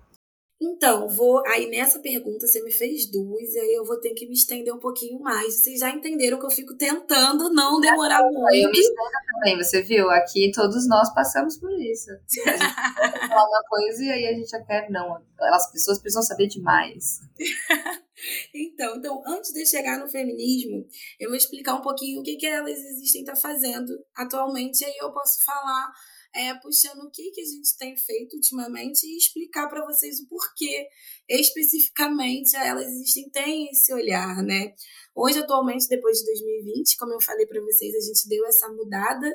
Então, 0.61 1.09
vou. 1.09 1.41
Aí 1.47 1.71
nessa 1.71 2.00
pergunta 2.00 2.47
você 2.47 2.62
me 2.65 2.73
fez 2.73 3.07
duas, 3.07 3.55
e 3.55 3.59
aí 3.61 3.75
eu 3.75 3.85
vou 3.85 4.00
ter 4.00 4.12
que 4.15 4.27
me 4.27 4.35
estender 4.35 4.75
um 4.75 4.79
pouquinho 4.81 5.21
mais. 5.21 5.55
Vocês 5.55 5.79
já 5.79 5.91
entenderam 5.91 6.38
que 6.38 6.47
eu 6.47 6.50
fico 6.50 6.77
tentando 6.77 7.53
não 7.53 7.81
demorar 7.81 8.23
muito. 8.25 8.55
Eu 8.55 8.71
me 8.71 8.79
estendo 8.79 9.11
também, 9.35 9.57
você 9.57 9.83
viu? 9.83 10.11
Aqui 10.11 10.50
todos 10.53 10.88
nós 10.88 11.15
passamos 11.15 11.57
por 11.59 11.71
isso. 11.81 12.11
A 12.11 12.15
gente 12.15 12.43
falar 13.29 13.49
uma 13.49 13.62
coisa 13.69 14.03
e 14.03 14.11
aí 14.11 14.27
a 14.27 14.33
gente 14.33 14.50
já 14.50 14.61
quer. 14.61 14.91
Não, 14.91 15.23
as 15.38 15.71
pessoas 15.71 16.00
precisam 16.00 16.25
saber 16.25 16.49
demais. 16.49 17.21
então, 18.53 18.97
então, 18.97 19.23
antes 19.27 19.53
de 19.53 19.65
chegar 19.65 20.00
no 20.00 20.09
feminismo, 20.09 20.85
eu 21.21 21.29
vou 21.29 21.37
explicar 21.37 21.75
um 21.75 21.83
pouquinho 21.83 22.21
o 22.21 22.23
que, 22.25 22.37
que 22.37 22.47
elas 22.47 22.79
existem 22.79 23.25
tá 23.25 23.37
fazendo 23.37 23.97
atualmente, 24.17 24.83
e 24.83 24.87
aí 24.87 24.97
eu 25.00 25.12
posso 25.12 25.45
falar 25.45 25.93
é, 26.38 26.54
puxando 26.54 27.00
o 27.00 27.11
que, 27.11 27.33
que 27.33 27.40
a 27.40 27.45
gente 27.45 27.76
tem 27.76 27.97
feito 27.97 28.37
ultimamente 28.37 29.04
e 29.04 29.18
explicar 29.18 29.68
para 29.68 29.85
vocês 29.85 30.21
o 30.21 30.28
porquê 30.28 30.87
especificamente 31.28 32.57
elas 32.57 32.87
existem, 32.87 33.28
tem 33.28 33.68
esse 33.71 33.92
olhar, 33.92 34.42
né? 34.42 34.73
Hoje, 35.14 35.40
atualmente, 35.40 35.88
depois 35.88 36.18
de 36.18 36.26
2020, 36.26 36.97
como 36.97 37.12
eu 37.12 37.21
falei 37.21 37.45
para 37.45 37.61
vocês, 37.61 37.92
a 37.92 38.00
gente 38.00 38.28
deu 38.28 38.47
essa 38.47 38.68
mudada 38.68 39.28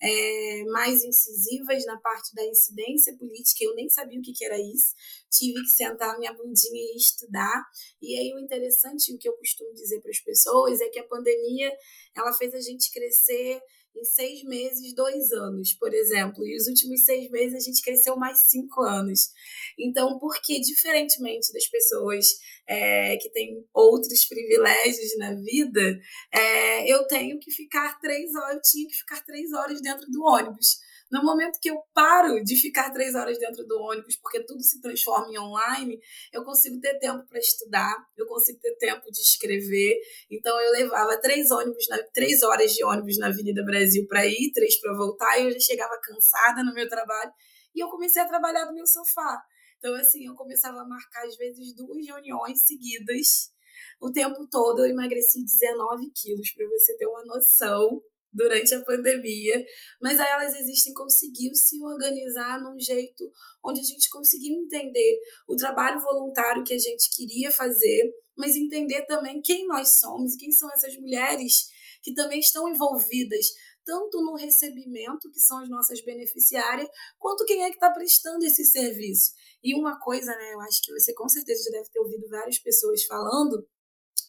é, 0.00 0.64
mais 0.64 1.04
incisivas 1.04 1.84
na 1.84 1.98
parte 1.98 2.34
da 2.34 2.44
incidência 2.44 3.14
política. 3.16 3.62
Eu 3.62 3.74
nem 3.74 3.88
sabia 3.88 4.18
o 4.18 4.22
que, 4.22 4.32
que 4.32 4.44
era 4.44 4.58
isso. 4.58 4.94
Tive 5.30 5.60
que 5.60 5.68
sentar 5.68 6.18
minha 6.18 6.32
bundinha 6.32 6.82
e 6.94 6.96
estudar. 6.96 7.62
E 8.00 8.18
aí 8.18 8.32
o 8.34 8.38
interessante, 8.38 9.14
o 9.14 9.18
que 9.18 9.28
eu 9.28 9.36
costumo 9.36 9.74
dizer 9.74 10.00
para 10.00 10.10
as 10.10 10.20
pessoas, 10.20 10.80
é 10.80 10.88
que 10.88 10.98
a 10.98 11.06
pandemia 11.06 11.70
ela 12.16 12.32
fez 12.32 12.54
a 12.54 12.60
gente 12.60 12.90
crescer 12.90 13.60
em 13.96 14.04
seis 14.04 14.42
meses, 14.44 14.94
dois 14.94 15.32
anos, 15.32 15.72
por 15.72 15.92
exemplo. 15.92 16.46
E 16.46 16.56
os 16.56 16.66
últimos 16.66 17.04
seis 17.04 17.30
meses 17.30 17.54
a 17.54 17.60
gente 17.60 17.82
cresceu 17.82 18.16
mais 18.16 18.38
cinco 18.48 18.82
anos. 18.82 19.30
Então, 19.78 20.18
porque, 20.18 20.60
diferentemente 20.60 21.52
das 21.52 21.66
pessoas 21.66 22.26
é, 22.66 23.16
que 23.16 23.30
têm 23.30 23.64
outros 23.72 24.24
privilégios 24.26 25.16
na 25.18 25.34
vida, 25.34 25.98
é, 26.32 26.92
eu 26.92 27.06
tenho 27.06 27.38
que 27.38 27.50
ficar 27.50 27.98
três 28.00 28.34
horas, 28.34 28.56
eu 28.56 28.62
tinha 28.62 28.88
que 28.88 28.96
ficar 28.96 29.24
três 29.24 29.52
horas 29.52 29.80
dentro 29.80 30.10
do 30.10 30.22
ônibus. 30.22 30.78
No 31.10 31.22
momento 31.22 31.60
que 31.60 31.70
eu 31.70 31.80
paro 31.94 32.42
de 32.42 32.56
ficar 32.56 32.90
três 32.90 33.14
horas 33.14 33.38
dentro 33.38 33.64
do 33.64 33.78
ônibus, 33.80 34.16
porque 34.16 34.44
tudo 34.44 34.60
se 34.62 34.80
transforma 34.80 35.32
em 35.32 35.38
online, 35.38 36.00
eu 36.32 36.44
consigo 36.44 36.80
ter 36.80 36.98
tempo 36.98 37.24
para 37.28 37.38
estudar, 37.38 37.94
eu 38.16 38.26
consigo 38.26 38.58
ter 38.60 38.74
tempo 38.76 39.10
de 39.10 39.20
escrever. 39.20 40.00
Então 40.30 40.60
eu 40.60 40.72
levava 40.72 41.16
três 41.20 41.50
ônibus, 41.50 41.86
na, 41.88 41.98
três 42.12 42.42
horas 42.42 42.72
de 42.72 42.84
ônibus 42.84 43.18
na 43.18 43.28
Avenida 43.28 43.64
Brasil 43.64 44.04
para 44.08 44.26
ir, 44.26 44.50
três 44.52 44.80
para 44.80 44.96
voltar, 44.96 45.38
e 45.38 45.44
eu 45.44 45.52
já 45.52 45.60
chegava 45.60 45.98
cansada 46.02 46.64
no 46.64 46.74
meu 46.74 46.88
trabalho. 46.88 47.30
E 47.74 47.80
eu 47.80 47.88
comecei 47.88 48.20
a 48.22 48.26
trabalhar 48.26 48.64
do 48.64 48.74
meu 48.74 48.86
sofá. 48.86 49.40
Então, 49.78 49.94
assim, 49.94 50.26
eu 50.26 50.34
começava 50.34 50.80
a 50.80 50.88
marcar, 50.88 51.24
às 51.24 51.36
vezes, 51.36 51.74
duas 51.74 52.04
reuniões 52.04 52.66
seguidas. 52.66 53.52
O 54.00 54.10
tempo 54.10 54.46
todo 54.50 54.80
eu 54.80 54.90
emagreci 54.90 55.44
19 55.44 56.10
quilos, 56.10 56.52
para 56.52 56.66
você 56.68 56.96
ter 56.96 57.06
uma 57.06 57.24
noção 57.24 58.02
durante 58.36 58.74
a 58.74 58.84
pandemia, 58.84 59.64
mas 60.00 60.20
aí 60.20 60.28
elas 60.28 60.54
existem, 60.54 60.92
conseguiu 60.92 61.54
se 61.54 61.82
organizar 61.82 62.60
num 62.62 62.78
jeito 62.78 63.24
onde 63.64 63.80
a 63.80 63.84
gente 63.84 64.08
conseguiu 64.10 64.54
entender 64.54 65.18
o 65.48 65.56
trabalho 65.56 66.00
voluntário 66.00 66.62
que 66.62 66.74
a 66.74 66.78
gente 66.78 67.08
queria 67.16 67.50
fazer, 67.50 68.12
mas 68.36 68.54
entender 68.54 69.06
também 69.06 69.40
quem 69.40 69.66
nós 69.66 69.98
somos 69.98 70.34
e 70.34 70.38
quem 70.38 70.52
são 70.52 70.70
essas 70.72 70.94
mulheres 70.98 71.68
que 72.02 72.14
também 72.14 72.38
estão 72.38 72.68
envolvidas 72.68 73.46
tanto 73.84 74.20
no 74.20 74.34
recebimento, 74.34 75.30
que 75.30 75.40
são 75.40 75.58
as 75.58 75.68
nossas 75.68 76.04
beneficiárias, 76.04 76.88
quanto 77.18 77.44
quem 77.44 77.62
é 77.62 77.68
que 77.68 77.76
está 77.76 77.90
prestando 77.90 78.44
esse 78.44 78.64
serviço. 78.64 79.32
E 79.62 79.74
uma 79.74 79.98
coisa, 80.00 80.32
né, 80.32 80.54
eu 80.54 80.60
acho 80.60 80.82
que 80.82 80.92
você 80.92 81.14
com 81.14 81.28
certeza 81.28 81.70
já 81.70 81.78
deve 81.78 81.90
ter 81.90 82.00
ouvido 82.00 82.28
várias 82.28 82.58
pessoas 82.58 83.04
falando, 83.04 83.64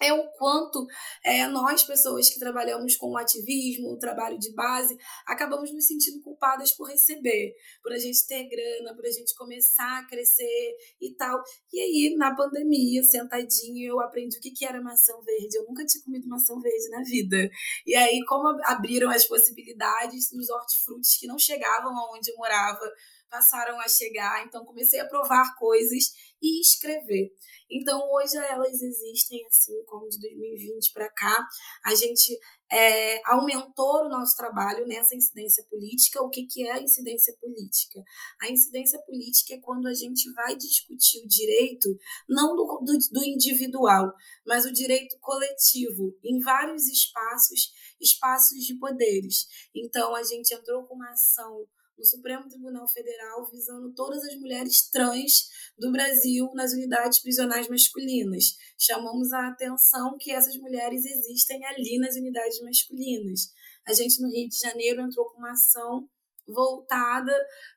é 0.02 0.14
o 0.14 0.28
quanto 0.32 0.86
é, 1.24 1.48
nós, 1.48 1.84
pessoas 1.84 2.30
que 2.30 2.40
trabalhamos 2.40 2.96
com 2.96 3.12
o 3.12 3.18
ativismo, 3.18 3.92
o 3.92 3.98
trabalho 3.98 4.38
de 4.38 4.54
base, 4.54 4.98
acabamos 5.26 5.72
nos 5.74 5.86
sentindo 5.86 6.22
culpadas 6.22 6.72
por 6.72 6.88
receber, 6.88 7.54
por 7.82 7.92
a 7.92 7.98
gente 7.98 8.26
ter 8.28 8.48
grana, 8.48 8.96
por 8.96 9.06
a 9.06 9.12
gente 9.12 9.36
começar 9.36 10.00
a 10.00 10.08
crescer 10.08 10.76
e 11.02 11.14
tal. 11.16 11.42
E 11.74 11.80
aí, 11.80 12.16
na 12.16 12.36
pandemia, 12.36 13.04
sentadinho, 13.04 13.90
eu 13.90 14.00
aprendi 14.00 14.38
o 14.38 14.42
que, 14.42 14.52
que 14.52 14.66
era 14.66 14.82
maçã 14.82 15.14
verde. 15.26 15.58
Eu 15.58 15.66
nunca 15.66 15.86
tinha 15.86 16.04
comido 16.04 16.28
maçã 16.28 16.54
verde 16.60 16.90
na 16.90 17.04
vida. 17.04 17.50
E 17.86 17.96
aí, 17.96 18.24
como 18.26 18.48
abriram 18.66 19.10
as 19.10 19.26
possibilidades, 19.26 20.32
os 20.32 20.50
hortifrutis 20.50 21.18
que 21.18 21.28
não 21.28 21.40
chegavam 21.40 21.96
aonde 21.98 22.32
eu 22.32 22.38
morava, 22.38 22.92
passaram 23.30 23.80
a 23.80 23.88
chegar, 23.88 24.46
então 24.46 24.66
comecei 24.66 25.00
a 25.00 25.08
provar 25.08 25.56
coisas 25.58 26.12
e 26.42 26.62
escrever. 26.62 27.32
Então 27.70 28.10
hoje 28.12 28.38
elas 28.38 28.82
existem 28.82 29.46
assim, 29.46 29.84
como 29.86 30.08
de 30.08 30.20
2020 30.20 30.94
para 30.94 31.10
cá, 31.10 31.48
a 31.84 31.94
gente 31.94 32.38
é, 32.72 33.22
aumentou 33.30 34.06
o 34.06 34.10
nosso 34.10 34.36
trabalho 34.36 34.86
nessa 34.88 35.16
incidência 35.16 35.64
política. 35.70 36.22
O 36.22 36.30
que, 36.30 36.46
que 36.46 36.66
é 36.66 36.74
a 36.74 36.82
incidência 36.82 37.36
política? 37.40 38.02
A 38.42 38.50
incidência 38.50 39.00
política 39.02 39.56
é 39.56 39.60
quando 39.60 39.88
a 39.88 39.94
gente 39.94 40.32
vai 40.34 40.56
discutir 40.56 41.24
o 41.24 41.28
direito, 41.28 41.90
não 42.28 42.56
do, 42.56 42.66
do, 42.84 42.98
do 43.12 43.24
individual, 43.24 44.14
mas 44.46 44.66
o 44.66 44.74
direito 44.74 45.18
coletivo, 45.20 46.18
em 46.24 46.40
vários 46.40 46.88
espaços, 46.88 47.72
espaços 48.00 48.64
de 48.66 48.78
poderes. 48.78 49.48
Então, 49.76 50.16
a 50.16 50.24
gente 50.24 50.54
entrou 50.54 50.86
com 50.86 50.96
uma 50.96 51.12
ação 51.12 51.68
no 51.98 52.06
Supremo 52.06 52.48
Tribunal 52.48 52.88
Federal 52.88 53.50
visando 53.52 53.94
todas 53.94 54.24
as 54.24 54.36
mulheres 54.36 54.90
trans 54.90 55.50
do 55.78 55.92
Brasil 55.92 56.50
nas 56.54 56.74
unidades 56.74 57.20
prisionais 57.20 57.68
masculinas. 57.68 58.56
Chamamos 58.78 59.32
a 59.34 59.48
atenção 59.48 60.18
que 60.20 60.32
essas 60.32 60.56
mulheres 60.58 61.06
existem 61.06 61.66
ali 61.66 61.98
nas 62.00 62.16
unidades 62.16 62.62
masculinas. 62.62 63.52
A 63.86 63.94
gente 63.94 64.22
no 64.22 64.30
Rio 64.30 64.48
de 64.48 64.60
Janeiro 64.60 65.02
entrou 65.02 65.26
com 65.26 65.40
uma 65.40 65.52
ação 65.52 66.08
voltada 66.48 67.34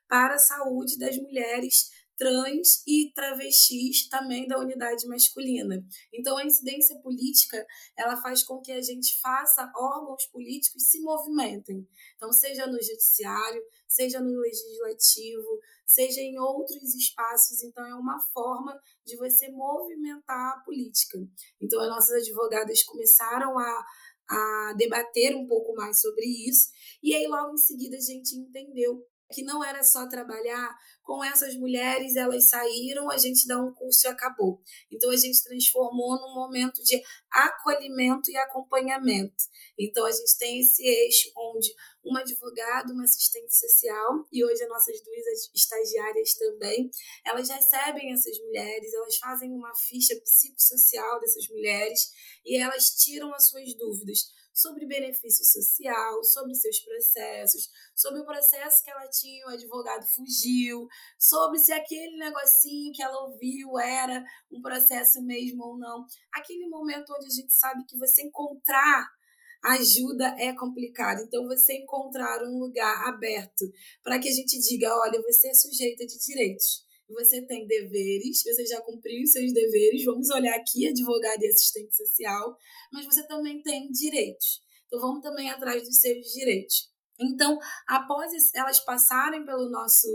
para 0.07 0.35
a 0.35 0.39
saúde 0.39 0.97
das 0.97 1.17
mulheres 1.17 1.89
trans 2.21 2.83
e 2.85 3.11
travestis 3.15 4.07
também 4.07 4.47
da 4.47 4.59
unidade 4.59 5.07
masculina. 5.07 5.83
Então 6.13 6.37
a 6.37 6.45
incidência 6.45 6.95
política, 6.99 7.65
ela 7.97 8.15
faz 8.21 8.43
com 8.43 8.61
que 8.61 8.71
a 8.71 8.79
gente 8.79 9.19
faça 9.19 9.71
órgãos 9.75 10.27
políticos 10.27 10.83
se 10.91 10.99
movimentem. 10.99 11.83
Então 12.15 12.31
seja 12.31 12.67
no 12.67 12.79
judiciário, 12.79 13.63
seja 13.87 14.19
no 14.19 14.39
legislativo, 14.39 15.47
seja 15.83 16.21
em 16.21 16.37
outros 16.37 16.93
espaços. 16.93 17.63
Então 17.63 17.83
é 17.87 17.95
uma 17.95 18.19
forma 18.31 18.79
de 19.03 19.17
você 19.17 19.49
movimentar 19.49 20.57
a 20.57 20.59
política. 20.63 21.17
Então 21.59 21.81
as 21.81 21.89
nossas 21.89 22.21
advogadas 22.21 22.83
começaram 22.83 23.57
a 23.57 23.85
a 24.31 24.73
debater 24.77 25.35
um 25.35 25.45
pouco 25.45 25.73
mais 25.75 25.99
sobre 25.99 26.25
isso. 26.25 26.69
E 27.03 27.13
aí, 27.13 27.27
logo 27.27 27.53
em 27.53 27.57
seguida, 27.57 27.97
a 27.97 27.99
gente 27.99 28.33
entendeu 28.33 29.05
que 29.31 29.43
não 29.43 29.63
era 29.63 29.83
só 29.83 30.07
trabalhar 30.07 30.77
com 31.03 31.23
essas 31.23 31.55
mulheres, 31.55 32.15
elas 32.15 32.49
saíram, 32.49 33.09
a 33.09 33.17
gente 33.17 33.47
dá 33.47 33.59
um 33.59 33.73
curso 33.73 34.07
e 34.07 34.09
acabou. 34.09 34.61
Então 34.91 35.09
a 35.09 35.15
gente 35.15 35.43
transformou 35.43 36.19
num 36.21 36.33
momento 36.35 36.81
de 36.83 37.01
acolhimento 37.31 38.29
e 38.29 38.37
acompanhamento. 38.37 39.43
Então 39.77 40.05
a 40.05 40.11
gente 40.11 40.37
tem 40.37 40.59
esse 40.59 40.83
eixo 40.83 41.31
onde 41.35 41.73
uma 42.03 42.21
advogada, 42.21 42.93
uma 42.93 43.03
assistente 43.03 43.53
social 43.53 44.25
e 44.31 44.43
hoje 44.43 44.63
as 44.63 44.69
nossas 44.69 45.01
duas 45.03 45.49
estagiárias 45.53 46.33
também, 46.35 46.89
elas 47.25 47.49
recebem 47.49 48.11
essas 48.13 48.37
mulheres, 48.39 48.93
elas 48.93 49.17
fazem 49.17 49.51
uma 49.51 49.73
ficha 49.75 50.15
psicossocial 50.21 51.19
dessas 51.19 51.47
mulheres 51.49 52.11
e 52.45 52.57
elas 52.57 52.89
tiram 52.95 53.33
as 53.33 53.47
suas 53.47 53.73
dúvidas 53.75 54.19
sobre 54.61 54.85
benefício 54.85 55.43
social, 55.45 56.23
sobre 56.23 56.53
seus 56.53 56.79
processos, 56.79 57.69
sobre 57.95 58.21
o 58.21 58.25
processo 58.25 58.83
que 58.83 58.91
ela 58.91 59.07
tinha, 59.09 59.47
o 59.47 59.49
advogado 59.49 60.05
fugiu, 60.07 60.87
sobre 61.17 61.59
se 61.59 61.73
aquele 61.73 62.17
negocinho 62.17 62.93
que 62.93 63.01
ela 63.01 63.25
ouviu 63.25 63.79
era 63.79 64.23
um 64.51 64.61
processo 64.61 65.21
mesmo 65.23 65.63
ou 65.63 65.77
não. 65.77 66.05
Aquele 66.33 66.67
momento 66.67 67.13
onde 67.13 67.25
a 67.25 67.41
gente 67.41 67.53
sabe 67.53 67.83
que 67.85 67.97
você 67.97 68.23
encontrar 68.23 69.09
ajuda 69.63 70.35
é 70.39 70.53
complicado. 70.55 71.21
Então, 71.21 71.45
você 71.45 71.73
encontrar 71.73 72.43
um 72.43 72.57
lugar 72.57 73.07
aberto 73.07 73.65
para 74.03 74.19
que 74.19 74.27
a 74.27 74.31
gente 74.31 74.59
diga: 74.59 74.93
olha, 74.95 75.21
você 75.21 75.49
é 75.49 75.53
sujeita 75.53 76.05
de 76.05 76.17
direitos 76.19 76.90
você 77.13 77.45
tem 77.45 77.67
deveres, 77.67 78.41
você 78.43 78.65
já 78.65 78.81
cumpriu 78.81 79.23
os 79.23 79.31
seus 79.31 79.53
deveres, 79.53 80.05
vamos 80.05 80.29
olhar 80.29 80.55
aqui, 80.55 80.87
advogado 80.87 81.41
e 81.43 81.47
assistente 81.47 81.95
social, 81.95 82.57
mas 82.91 83.05
você 83.05 83.25
também 83.27 83.61
tem 83.61 83.89
direitos. 83.91 84.61
Então 84.87 84.99
vamos 84.99 85.21
também 85.21 85.49
atrás 85.49 85.83
dos 85.83 85.99
seus 85.99 86.25
direitos. 86.33 86.91
Então, 87.19 87.59
após 87.87 88.31
elas 88.55 88.79
passarem 88.79 89.45
pelo 89.45 89.69
nosso 89.69 90.07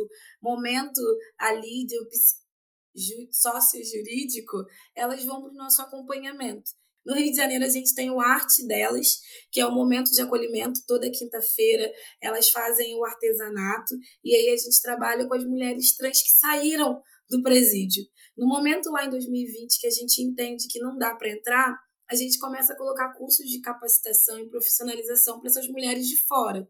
momento 0.42 1.00
ali 1.38 1.86
de 1.86 3.28
sócio 3.30 3.80
jurídico, 3.84 4.56
elas 4.94 5.24
vão 5.24 5.42
para 5.42 5.50
o 5.52 5.54
nosso 5.54 5.80
acompanhamento. 5.82 6.70
No 7.06 7.14
Rio 7.14 7.30
de 7.30 7.36
Janeiro, 7.36 7.64
a 7.64 7.68
gente 7.68 7.94
tem 7.94 8.10
o 8.10 8.20
Arte 8.20 8.66
Delas, 8.66 9.20
que 9.52 9.60
é 9.60 9.66
o 9.66 9.72
momento 9.72 10.10
de 10.10 10.20
acolhimento, 10.20 10.80
toda 10.88 11.08
quinta-feira 11.08 11.88
elas 12.20 12.50
fazem 12.50 12.96
o 12.96 13.04
artesanato, 13.04 13.94
e 14.24 14.34
aí 14.34 14.48
a 14.48 14.56
gente 14.56 14.82
trabalha 14.82 15.24
com 15.28 15.34
as 15.34 15.44
mulheres 15.44 15.94
trans 15.94 16.20
que 16.20 16.30
saíram 16.30 17.00
do 17.30 17.40
presídio. 17.44 18.02
No 18.36 18.48
momento 18.48 18.90
lá 18.90 19.04
em 19.04 19.10
2020 19.10 19.80
que 19.80 19.86
a 19.86 19.90
gente 19.90 20.20
entende 20.20 20.66
que 20.68 20.80
não 20.80 20.98
dá 20.98 21.14
para 21.14 21.30
entrar, 21.30 21.78
a 22.10 22.14
gente 22.16 22.40
começa 22.40 22.72
a 22.72 22.76
colocar 22.76 23.14
cursos 23.14 23.46
de 23.46 23.60
capacitação 23.60 24.40
e 24.40 24.48
profissionalização 24.48 25.38
para 25.38 25.48
essas 25.48 25.68
mulheres 25.68 26.08
de 26.08 26.16
fora. 26.24 26.68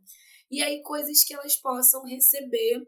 E 0.51 0.63
aí 0.63 0.83
coisas 0.83 1.25
que 1.25 1.33
elas 1.33 1.57
possam 1.57 2.05
receber 2.05 2.87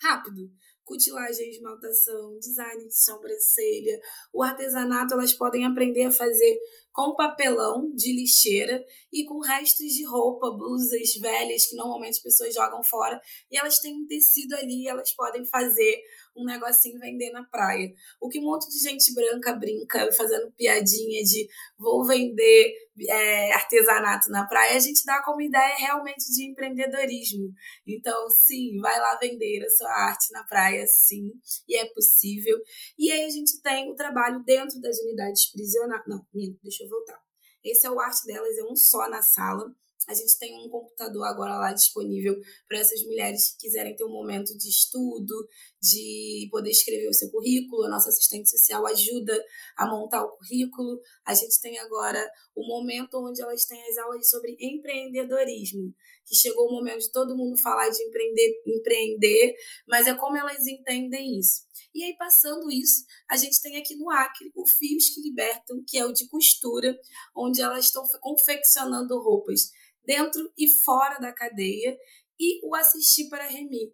rápido 0.00 0.50
cutilagem, 0.86 1.50
esmaltação, 1.50 2.38
design 2.38 2.86
de 2.86 2.96
sobrancelha, 2.96 4.00
o 4.32 4.42
artesanato, 4.42 5.14
elas 5.14 5.34
podem 5.34 5.66
aprender 5.66 6.04
a 6.04 6.12
fazer 6.12 6.58
com 6.92 7.14
papelão 7.14 7.92
de 7.94 8.14
lixeira 8.14 8.82
e 9.12 9.26
com 9.26 9.40
restos 9.40 9.88
de 9.88 10.06
roupa, 10.06 10.50
blusas 10.50 11.14
velhas 11.20 11.66
que 11.66 11.76
normalmente 11.76 12.12
as 12.12 12.22
pessoas 12.22 12.54
jogam 12.54 12.82
fora, 12.82 13.20
e 13.50 13.58
elas 13.58 13.80
têm 13.80 13.94
um 13.94 14.06
tecido 14.06 14.54
ali, 14.54 14.88
elas 14.88 15.12
podem 15.14 15.44
fazer 15.44 16.00
um 16.36 16.44
negocinho 16.44 17.00
vender 17.00 17.30
na 17.30 17.44
praia. 17.44 17.92
O 18.20 18.28
que 18.28 18.38
um 18.38 18.44
monte 18.44 18.68
de 18.68 18.78
gente 18.78 19.14
branca 19.14 19.52
brinca 19.54 20.10
fazendo 20.12 20.52
piadinha 20.52 21.22
de 21.22 21.48
vou 21.78 22.04
vender 22.04 22.74
é, 23.08 23.52
artesanato 23.52 24.30
na 24.30 24.46
praia, 24.46 24.76
a 24.76 24.80
gente 24.80 25.04
dá 25.04 25.22
como 25.22 25.40
ideia 25.40 25.76
realmente 25.76 26.32
de 26.32 26.50
empreendedorismo. 26.50 27.52
Então, 27.86 28.28
sim, 28.30 28.78
vai 28.80 28.98
lá 28.98 29.18
vender 29.20 29.64
a 29.64 29.70
sua 29.70 29.90
arte 29.90 30.32
na 30.32 30.44
praia, 30.44 30.86
sim, 30.86 31.32
e 31.68 31.76
é 31.76 31.86
possível. 31.92 32.58
E 32.98 33.10
aí 33.10 33.24
a 33.24 33.30
gente 33.30 33.60
tem 33.60 33.90
o 33.90 33.94
trabalho 33.94 34.42
dentro 34.44 34.80
das 34.80 34.98
unidades 35.00 35.52
prisionais. 35.52 36.02
Não, 36.06 36.26
deixa 36.62 36.84
eu 36.84 36.88
voltar. 36.88 37.20
Esse 37.64 37.86
é 37.86 37.90
o 37.90 38.00
arte 38.00 38.24
delas, 38.26 38.56
é 38.56 38.64
um 38.64 38.76
só 38.76 39.08
na 39.08 39.22
sala. 39.22 39.74
A 40.08 40.14
gente 40.14 40.38
tem 40.38 40.54
um 40.54 40.68
computador 40.68 41.24
agora 41.24 41.58
lá 41.58 41.72
disponível 41.72 42.38
para 42.68 42.78
essas 42.78 43.02
mulheres 43.02 43.50
que 43.50 43.66
quiserem 43.66 43.96
ter 43.96 44.04
um 44.04 44.12
momento 44.12 44.56
de 44.56 44.68
estudo, 44.68 45.48
de 45.82 46.48
poder 46.50 46.70
escrever 46.70 47.08
o 47.08 47.12
seu 47.12 47.28
currículo. 47.30 47.84
A 47.84 47.88
nossa 47.88 48.08
assistente 48.08 48.48
social 48.48 48.86
ajuda 48.86 49.36
a 49.76 49.86
montar 49.86 50.22
o 50.24 50.36
currículo. 50.36 51.00
A 51.24 51.34
gente 51.34 51.60
tem 51.60 51.78
agora 51.78 52.24
o 52.54 52.66
momento 52.66 53.18
onde 53.18 53.42
elas 53.42 53.64
têm 53.64 53.82
as 53.88 53.98
aulas 53.98 54.30
sobre 54.30 54.56
empreendedorismo, 54.60 55.92
que 56.24 56.36
chegou 56.36 56.68
o 56.68 56.72
momento 56.72 57.00
de 57.00 57.10
todo 57.10 57.36
mundo 57.36 57.60
falar 57.60 57.88
de 57.88 58.02
empreender, 58.04 58.62
empreender, 58.66 59.54
mas 59.88 60.06
é 60.06 60.14
como 60.14 60.36
elas 60.36 60.66
entendem 60.66 61.38
isso. 61.38 61.66
E 61.94 62.04
aí, 62.04 62.16
passando 62.16 62.70
isso, 62.70 63.04
a 63.28 63.36
gente 63.36 63.60
tem 63.60 63.76
aqui 63.76 63.96
no 63.96 64.10
Acre 64.10 64.52
o 64.54 64.66
Fios 64.66 65.08
que 65.08 65.20
Libertam, 65.22 65.82
que 65.86 65.98
é 65.98 66.04
o 66.04 66.12
de 66.12 66.28
costura, 66.28 66.94
onde 67.34 67.60
elas 67.60 67.86
estão 67.86 68.04
confeccionando 68.20 69.18
roupas 69.18 69.70
dentro 70.06 70.52
e 70.56 70.68
fora 70.68 71.18
da 71.18 71.32
cadeia, 71.32 71.96
e 72.38 72.66
o 72.66 72.74
Assistir 72.74 73.28
para 73.28 73.46
Remir, 73.46 73.92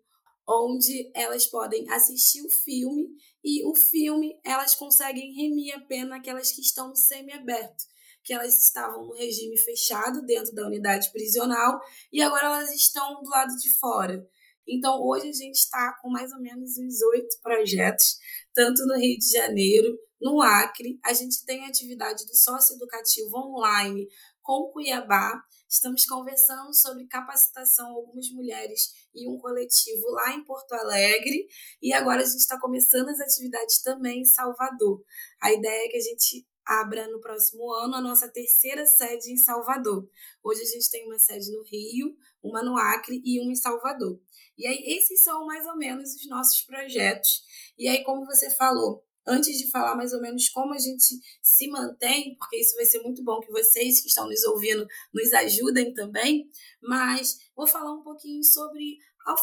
onde 0.48 1.10
elas 1.14 1.46
podem 1.46 1.88
assistir 1.90 2.42
o 2.42 2.50
filme 2.50 3.08
e 3.44 3.64
o 3.66 3.74
filme 3.74 4.38
elas 4.44 4.74
conseguem 4.74 5.32
remir 5.34 5.74
a 5.74 5.80
pena 5.80 6.16
aquelas 6.16 6.50
que 6.52 6.60
estão 6.60 6.94
semi-aberto, 6.94 7.84
que 8.24 8.32
elas 8.32 8.64
estavam 8.64 9.06
no 9.06 9.14
regime 9.14 9.56
fechado 9.58 10.22
dentro 10.22 10.54
da 10.54 10.66
unidade 10.66 11.10
prisional 11.12 11.80
e 12.12 12.20
agora 12.20 12.46
elas 12.46 12.72
estão 12.72 13.22
do 13.22 13.30
lado 13.30 13.56
de 13.56 13.70
fora. 13.78 14.28
Então, 14.66 15.02
hoje 15.02 15.28
a 15.28 15.32
gente 15.32 15.56
está 15.56 15.98
com 16.00 16.08
mais 16.08 16.32
ou 16.32 16.40
menos 16.40 16.78
uns 16.78 17.02
oito 17.02 17.36
projetos, 17.42 18.18
tanto 18.54 18.86
no 18.86 18.94
Rio 18.96 19.18
de 19.18 19.32
Janeiro, 19.32 19.98
no 20.20 20.40
Acre. 20.40 21.00
A 21.04 21.12
gente 21.12 21.44
tem 21.44 21.66
atividade 21.66 22.24
do 22.26 22.36
sócio 22.36 22.76
educativo 22.76 23.36
online 23.36 24.06
com 24.42 24.70
Cuiabá. 24.72 25.42
Estamos 25.68 26.04
conversando 26.04 26.74
sobre 26.74 27.06
capacitação 27.06 27.88
algumas 27.92 28.28
mulheres 28.30 28.92
e 29.14 29.28
um 29.28 29.38
coletivo 29.38 30.10
lá 30.10 30.34
em 30.34 30.44
Porto 30.44 30.72
Alegre. 30.72 31.46
E 31.80 31.92
agora 31.92 32.22
a 32.22 32.26
gente 32.26 32.40
está 32.40 32.60
começando 32.60 33.08
as 33.08 33.20
atividades 33.20 33.80
também 33.82 34.20
em 34.20 34.24
Salvador. 34.24 35.02
A 35.40 35.52
ideia 35.52 35.86
é 35.86 35.88
que 35.88 35.96
a 35.96 36.00
gente 36.00 36.46
abra 36.64 37.08
no 37.08 37.20
próximo 37.20 37.72
ano 37.72 37.96
a 37.96 38.00
nossa 38.00 38.28
terceira 38.28 38.84
sede 38.86 39.32
em 39.32 39.36
Salvador. 39.36 40.08
Hoje 40.42 40.62
a 40.62 40.66
gente 40.66 40.90
tem 40.90 41.06
uma 41.06 41.18
sede 41.18 41.50
no 41.50 41.62
Rio, 41.62 42.16
uma 42.42 42.62
no 42.62 42.76
Acre 42.76 43.20
e 43.24 43.40
uma 43.40 43.52
em 43.52 43.56
Salvador. 43.56 44.20
E 44.56 44.66
aí, 44.66 44.78
esses 44.84 45.24
são 45.24 45.46
mais 45.46 45.66
ou 45.66 45.76
menos 45.76 46.14
os 46.14 46.28
nossos 46.28 46.60
projetos. 46.62 47.42
E 47.78 47.88
aí, 47.88 48.04
como 48.04 48.26
você 48.26 48.50
falou, 48.50 49.04
antes 49.26 49.56
de 49.58 49.70
falar 49.70 49.96
mais 49.96 50.12
ou 50.12 50.20
menos 50.20 50.48
como 50.48 50.74
a 50.74 50.78
gente 50.78 51.18
se 51.42 51.68
mantém, 51.68 52.36
porque 52.36 52.56
isso 52.56 52.74
vai 52.74 52.84
ser 52.84 53.00
muito 53.02 53.22
bom 53.22 53.40
que 53.40 53.50
vocês 53.50 54.00
que 54.00 54.08
estão 54.08 54.28
nos 54.28 54.42
ouvindo 54.44 54.86
nos 55.12 55.32
ajudem 55.32 55.94
também, 55.94 56.48
mas 56.82 57.38
vou 57.54 57.66
falar 57.66 57.92
um 57.92 58.02
pouquinho 58.02 58.42
sobre 58.42 58.98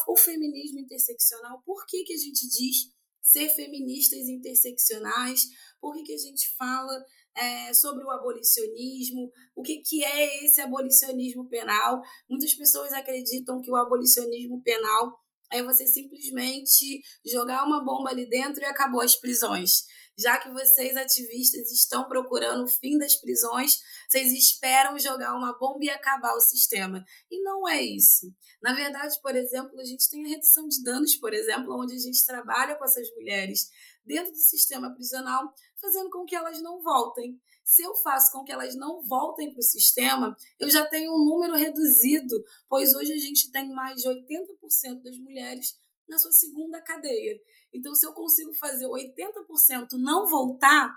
o 0.06 0.16
feminismo 0.16 0.78
interseccional, 0.78 1.62
por 1.64 1.86
que, 1.86 2.04
que 2.04 2.12
a 2.12 2.18
gente 2.18 2.46
diz 2.48 2.92
ser 3.22 3.48
feministas 3.50 4.28
interseccionais, 4.28 5.48
por 5.80 5.94
que, 5.94 6.02
que 6.02 6.14
a 6.14 6.18
gente 6.18 6.48
fala 6.56 6.92
é, 7.36 7.72
sobre 7.72 8.04
o 8.04 8.10
abolicionismo, 8.10 9.30
o 9.54 9.62
que, 9.62 9.78
que 9.78 10.04
é 10.04 10.44
esse 10.44 10.60
abolicionismo 10.60 11.48
penal. 11.48 12.02
Muitas 12.28 12.54
pessoas 12.54 12.92
acreditam 12.92 13.60
que 13.60 13.70
o 13.70 13.76
abolicionismo 13.76 14.62
penal 14.62 15.19
é 15.52 15.62
você 15.62 15.86
simplesmente 15.86 17.02
jogar 17.24 17.64
uma 17.64 17.84
bomba 17.84 18.10
ali 18.10 18.28
dentro 18.28 18.62
e 18.62 18.64
acabou 18.64 19.00
as 19.00 19.16
prisões. 19.16 19.84
Já 20.18 20.38
que 20.38 20.50
vocês, 20.50 20.96
ativistas, 20.96 21.70
estão 21.70 22.06
procurando 22.06 22.64
o 22.64 22.68
fim 22.68 22.98
das 22.98 23.16
prisões, 23.16 23.78
vocês 24.08 24.32
esperam 24.32 24.98
jogar 24.98 25.34
uma 25.34 25.56
bomba 25.58 25.82
e 25.82 25.88
acabar 25.88 26.34
o 26.34 26.40
sistema. 26.40 27.02
E 27.30 27.42
não 27.42 27.66
é 27.66 27.80
isso. 27.80 28.30
Na 28.62 28.74
verdade, 28.74 29.14
por 29.22 29.34
exemplo, 29.34 29.80
a 29.80 29.84
gente 29.84 30.10
tem 30.10 30.24
a 30.26 30.28
redução 30.28 30.68
de 30.68 30.82
danos, 30.82 31.16
por 31.16 31.32
exemplo, 31.32 31.74
onde 31.74 31.94
a 31.94 31.98
gente 31.98 32.24
trabalha 32.26 32.76
com 32.76 32.84
essas 32.84 33.08
mulheres 33.14 33.70
dentro 34.04 34.32
do 34.32 34.38
sistema 34.38 34.92
prisional, 34.92 35.54
fazendo 35.80 36.10
com 36.10 36.24
que 36.24 36.36
elas 36.36 36.60
não 36.60 36.82
voltem. 36.82 37.40
Se 37.70 37.82
eu 37.82 37.94
faço 37.94 38.32
com 38.32 38.42
que 38.42 38.50
elas 38.50 38.74
não 38.74 39.00
voltem 39.00 39.52
para 39.52 39.60
o 39.60 39.62
sistema, 39.62 40.36
eu 40.58 40.68
já 40.68 40.84
tenho 40.88 41.14
um 41.14 41.24
número 41.24 41.54
reduzido, 41.54 42.44
pois 42.68 42.92
hoje 42.92 43.12
a 43.12 43.16
gente 43.16 43.48
tem 43.52 43.68
mais 43.68 44.02
de 44.02 44.08
80% 44.08 45.00
das 45.04 45.16
mulheres 45.18 45.78
na 46.08 46.18
sua 46.18 46.32
segunda 46.32 46.82
cadeia. 46.82 47.40
Então, 47.72 47.94
se 47.94 48.04
eu 48.04 48.12
consigo 48.12 48.52
fazer 48.54 48.86
80% 48.86 49.92
não 49.92 50.28
voltar, 50.28 50.92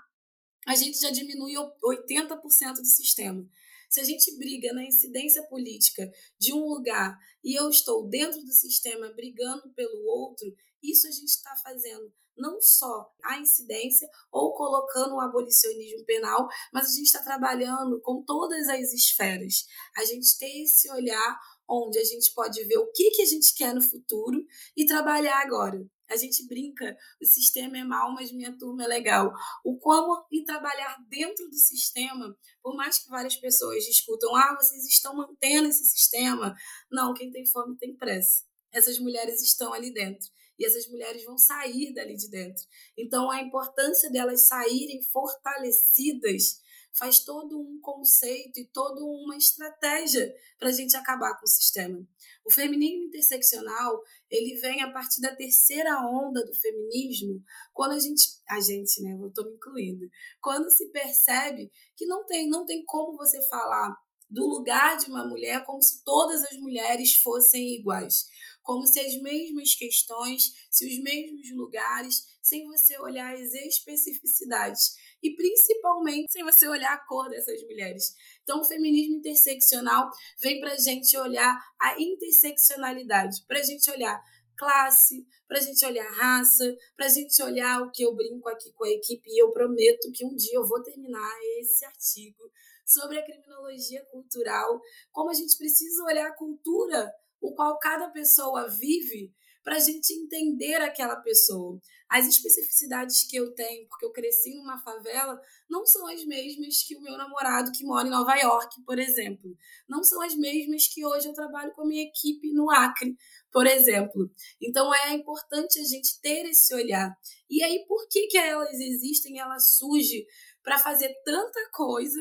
a 0.66 0.74
gente 0.74 0.98
já 0.98 1.10
diminui 1.10 1.52
80% 1.54 2.72
do 2.72 2.84
sistema. 2.84 3.48
Se 3.88 4.00
a 4.00 4.04
gente 4.04 4.36
briga 4.36 4.72
na 4.72 4.82
incidência 4.82 5.44
política 5.44 6.10
de 6.40 6.52
um 6.52 6.66
lugar 6.66 7.16
e 7.44 7.56
eu 7.56 7.70
estou 7.70 8.08
dentro 8.08 8.42
do 8.42 8.52
sistema 8.52 9.12
brigando 9.12 9.72
pelo 9.74 10.04
outro, 10.06 10.52
isso 10.82 11.06
a 11.06 11.12
gente 11.12 11.28
está 11.28 11.54
fazendo 11.54 12.12
não 12.36 12.60
só 12.60 13.10
a 13.22 13.38
incidência 13.38 14.08
ou 14.30 14.54
colocando 14.54 15.14
o 15.14 15.20
abolicionismo 15.20 16.04
penal, 16.04 16.48
mas 16.72 16.86
a 16.86 16.96
gente 16.96 17.06
está 17.06 17.22
trabalhando 17.22 18.00
com 18.00 18.22
todas 18.24 18.68
as 18.68 18.92
esferas. 18.92 19.66
A 19.96 20.04
gente 20.04 20.38
tem 20.38 20.64
esse 20.64 20.90
olhar 20.90 21.38
onde 21.68 21.98
a 21.98 22.04
gente 22.04 22.32
pode 22.34 22.62
ver 22.64 22.78
o 22.78 22.90
que, 22.92 23.10
que 23.10 23.22
a 23.22 23.26
gente 23.26 23.54
quer 23.54 23.74
no 23.74 23.80
futuro 23.80 24.44
e 24.76 24.86
trabalhar 24.86 25.40
agora. 25.40 25.84
A 26.10 26.16
gente 26.16 26.46
brinca, 26.46 26.96
o 27.20 27.24
sistema 27.24 27.78
é 27.78 27.84
mal, 27.84 28.12
mas 28.12 28.30
minha 28.30 28.56
turma 28.58 28.84
é 28.84 28.86
legal. 28.86 29.32
O 29.64 29.78
como 29.78 30.26
e 30.30 30.44
trabalhar 30.44 30.98
dentro 31.08 31.48
do 31.48 31.56
sistema, 31.56 32.36
por 32.62 32.76
mais 32.76 32.98
que 32.98 33.08
várias 33.08 33.36
pessoas 33.36 33.84
discutam, 33.84 34.34
ah, 34.36 34.54
vocês 34.60 34.84
estão 34.86 35.16
mantendo 35.16 35.68
esse 35.68 35.84
sistema. 35.84 36.54
Não, 36.90 37.14
quem 37.14 37.30
tem 37.30 37.46
fome 37.46 37.76
tem 37.78 37.96
pressa. 37.96 38.44
Essas 38.70 38.98
mulheres 38.98 39.40
estão 39.42 39.72
ali 39.72 39.92
dentro 39.92 40.28
e 40.58 40.64
essas 40.64 40.86
mulheres 40.88 41.24
vão 41.24 41.36
sair 41.36 41.92
dali 41.92 42.16
de 42.16 42.28
dentro. 42.28 42.64
Então, 42.96 43.30
a 43.30 43.40
importância 43.40 44.10
delas 44.10 44.46
saírem 44.46 45.02
fortalecidas 45.02 46.62
faz 46.96 47.18
todo 47.20 47.58
um 47.58 47.80
conceito 47.80 48.60
e 48.60 48.68
toda 48.68 49.02
uma 49.04 49.36
estratégia 49.36 50.32
para 50.58 50.68
a 50.68 50.72
gente 50.72 50.96
acabar 50.96 51.36
com 51.36 51.44
o 51.44 51.48
sistema. 51.48 52.06
O 52.44 52.52
feminismo 52.52 53.04
interseccional 53.04 54.00
ele 54.30 54.60
vem 54.60 54.80
a 54.82 54.92
partir 54.92 55.20
da 55.20 55.34
terceira 55.34 56.00
onda 56.06 56.44
do 56.44 56.54
feminismo, 56.54 57.42
quando 57.72 57.92
a 57.92 57.98
gente, 57.98 58.40
a 58.48 58.60
gente, 58.60 59.02
né, 59.02 59.16
eu 59.20 59.28
estou 59.28 59.44
me 59.44 59.54
incluindo, 59.56 60.08
quando 60.40 60.70
se 60.70 60.88
percebe 60.90 61.70
que 61.96 62.06
não 62.06 62.24
tem, 62.26 62.48
não 62.48 62.64
tem 62.64 62.84
como 62.84 63.16
você 63.16 63.42
falar 63.48 63.96
do 64.30 64.46
lugar 64.46 64.96
de 64.96 65.06
uma 65.06 65.26
mulher 65.26 65.64
como 65.64 65.82
se 65.82 66.02
todas 66.02 66.42
as 66.44 66.56
mulheres 66.58 67.16
fossem 67.16 67.74
iguais, 67.74 68.26
como 68.64 68.86
se 68.86 68.98
as 68.98 69.14
mesmas 69.20 69.74
questões, 69.74 70.52
se 70.70 70.86
os 70.86 70.98
mesmos 71.02 71.50
lugares, 71.52 72.24
sem 72.42 72.66
você 72.66 72.98
olhar 72.98 73.34
as 73.34 73.52
especificidades 73.52 74.96
e 75.22 75.36
principalmente 75.36 76.32
sem 76.32 76.42
você 76.42 76.66
olhar 76.66 76.94
a 76.94 77.06
cor 77.06 77.28
dessas 77.28 77.62
mulheres. 77.62 78.16
Então, 78.42 78.60
o 78.60 78.64
feminismo 78.64 79.16
interseccional 79.16 80.10
vem 80.40 80.60
para 80.60 80.72
a 80.72 80.78
gente 80.78 81.16
olhar 81.16 81.62
a 81.80 82.00
interseccionalidade, 82.00 83.44
para 83.46 83.60
a 83.60 83.62
gente 83.62 83.90
olhar 83.90 84.20
classe, 84.56 85.26
para 85.46 85.58
a 85.58 85.62
gente 85.62 85.84
olhar 85.84 86.10
raça, 86.12 86.76
para 86.96 87.06
a 87.06 87.08
gente 87.08 87.42
olhar 87.42 87.82
o 87.82 87.90
que 87.90 88.02
eu 88.02 88.14
brinco 88.14 88.48
aqui 88.48 88.72
com 88.72 88.84
a 88.84 88.90
equipe 88.90 89.28
e 89.28 89.42
eu 89.42 89.52
prometo 89.52 90.10
que 90.12 90.24
um 90.24 90.34
dia 90.34 90.54
eu 90.54 90.66
vou 90.66 90.82
terminar 90.82 91.32
esse 91.60 91.84
artigo 91.84 92.50
sobre 92.86 93.18
a 93.18 93.24
criminologia 93.24 94.04
cultural, 94.06 94.80
como 95.10 95.30
a 95.30 95.34
gente 95.34 95.56
precisa 95.56 96.04
olhar 96.04 96.28
a 96.28 96.36
cultura 96.36 97.12
o 97.44 97.54
qual 97.54 97.78
cada 97.78 98.08
pessoa 98.08 98.66
vive 98.68 99.30
para 99.62 99.76
a 99.76 99.78
gente 99.78 100.12
entender 100.12 100.76
aquela 100.76 101.16
pessoa. 101.16 101.78
As 102.08 102.26
especificidades 102.26 103.24
que 103.24 103.36
eu 103.36 103.54
tenho, 103.54 103.86
porque 103.88 104.04
eu 104.06 104.12
cresci 104.12 104.54
numa 104.54 104.78
favela, 104.82 105.38
não 105.68 105.84
são 105.84 106.06
as 106.06 106.24
mesmas 106.24 106.82
que 106.82 106.96
o 106.96 107.02
meu 107.02 107.16
namorado 107.18 107.70
que 107.72 107.84
mora 107.84 108.06
em 108.06 108.10
Nova 108.10 108.34
York, 108.36 108.82
por 108.84 108.98
exemplo. 108.98 109.54
Não 109.88 110.02
são 110.02 110.22
as 110.22 110.34
mesmas 110.34 110.86
que 110.88 111.04
hoje 111.04 111.28
eu 111.28 111.34
trabalho 111.34 111.72
com 111.72 111.82
a 111.82 111.86
minha 111.86 112.02
equipe 112.02 112.52
no 112.52 112.70
Acre, 112.70 113.14
por 113.52 113.66
exemplo. 113.66 114.30
Então 114.60 114.94
é 114.94 115.12
importante 115.12 115.78
a 115.78 115.84
gente 115.84 116.20
ter 116.20 116.46
esse 116.46 116.74
olhar. 116.74 117.14
E 117.50 117.62
aí, 117.62 117.84
por 117.86 118.06
que, 118.08 118.26
que 118.28 118.38
elas 118.38 118.72
existem? 118.72 119.38
Ela 119.38 119.58
surge 119.58 120.26
para 120.62 120.78
fazer 120.78 121.14
tanta 121.24 121.60
coisa 121.72 122.20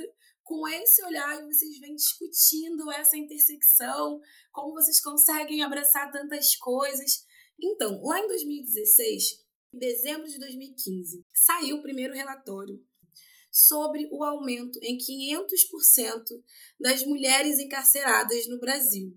com 0.54 0.68
esse 0.68 1.04
olhar 1.04 1.42
e 1.42 1.52
vocês 1.52 1.80
vêm 1.80 1.96
discutindo 1.96 2.92
essa 2.92 3.18
intersecção, 3.18 4.22
como 4.52 4.76
vocês 4.76 5.02
conseguem 5.02 5.63
abraçar 5.63 6.12
tantas 6.12 6.56
coisas. 6.56 7.26
Então, 7.60 8.00
lá 8.04 8.20
em 8.20 8.28
2016, 8.28 9.44
em 9.74 9.80
dezembro 9.80 10.28
de 10.28 10.38
2015, 10.38 11.26
saiu 11.34 11.78
o 11.78 11.82
primeiro 11.82 12.13
relatório 12.13 12.80
sobre 13.52 14.08
o 14.12 14.24
aumento 14.24 14.78
em 14.84 14.96
500% 14.96 16.44
das 16.80 17.04
mulheres 17.04 17.58
encarceradas 17.58 18.48
no 18.48 18.60
Brasil. 18.60 19.12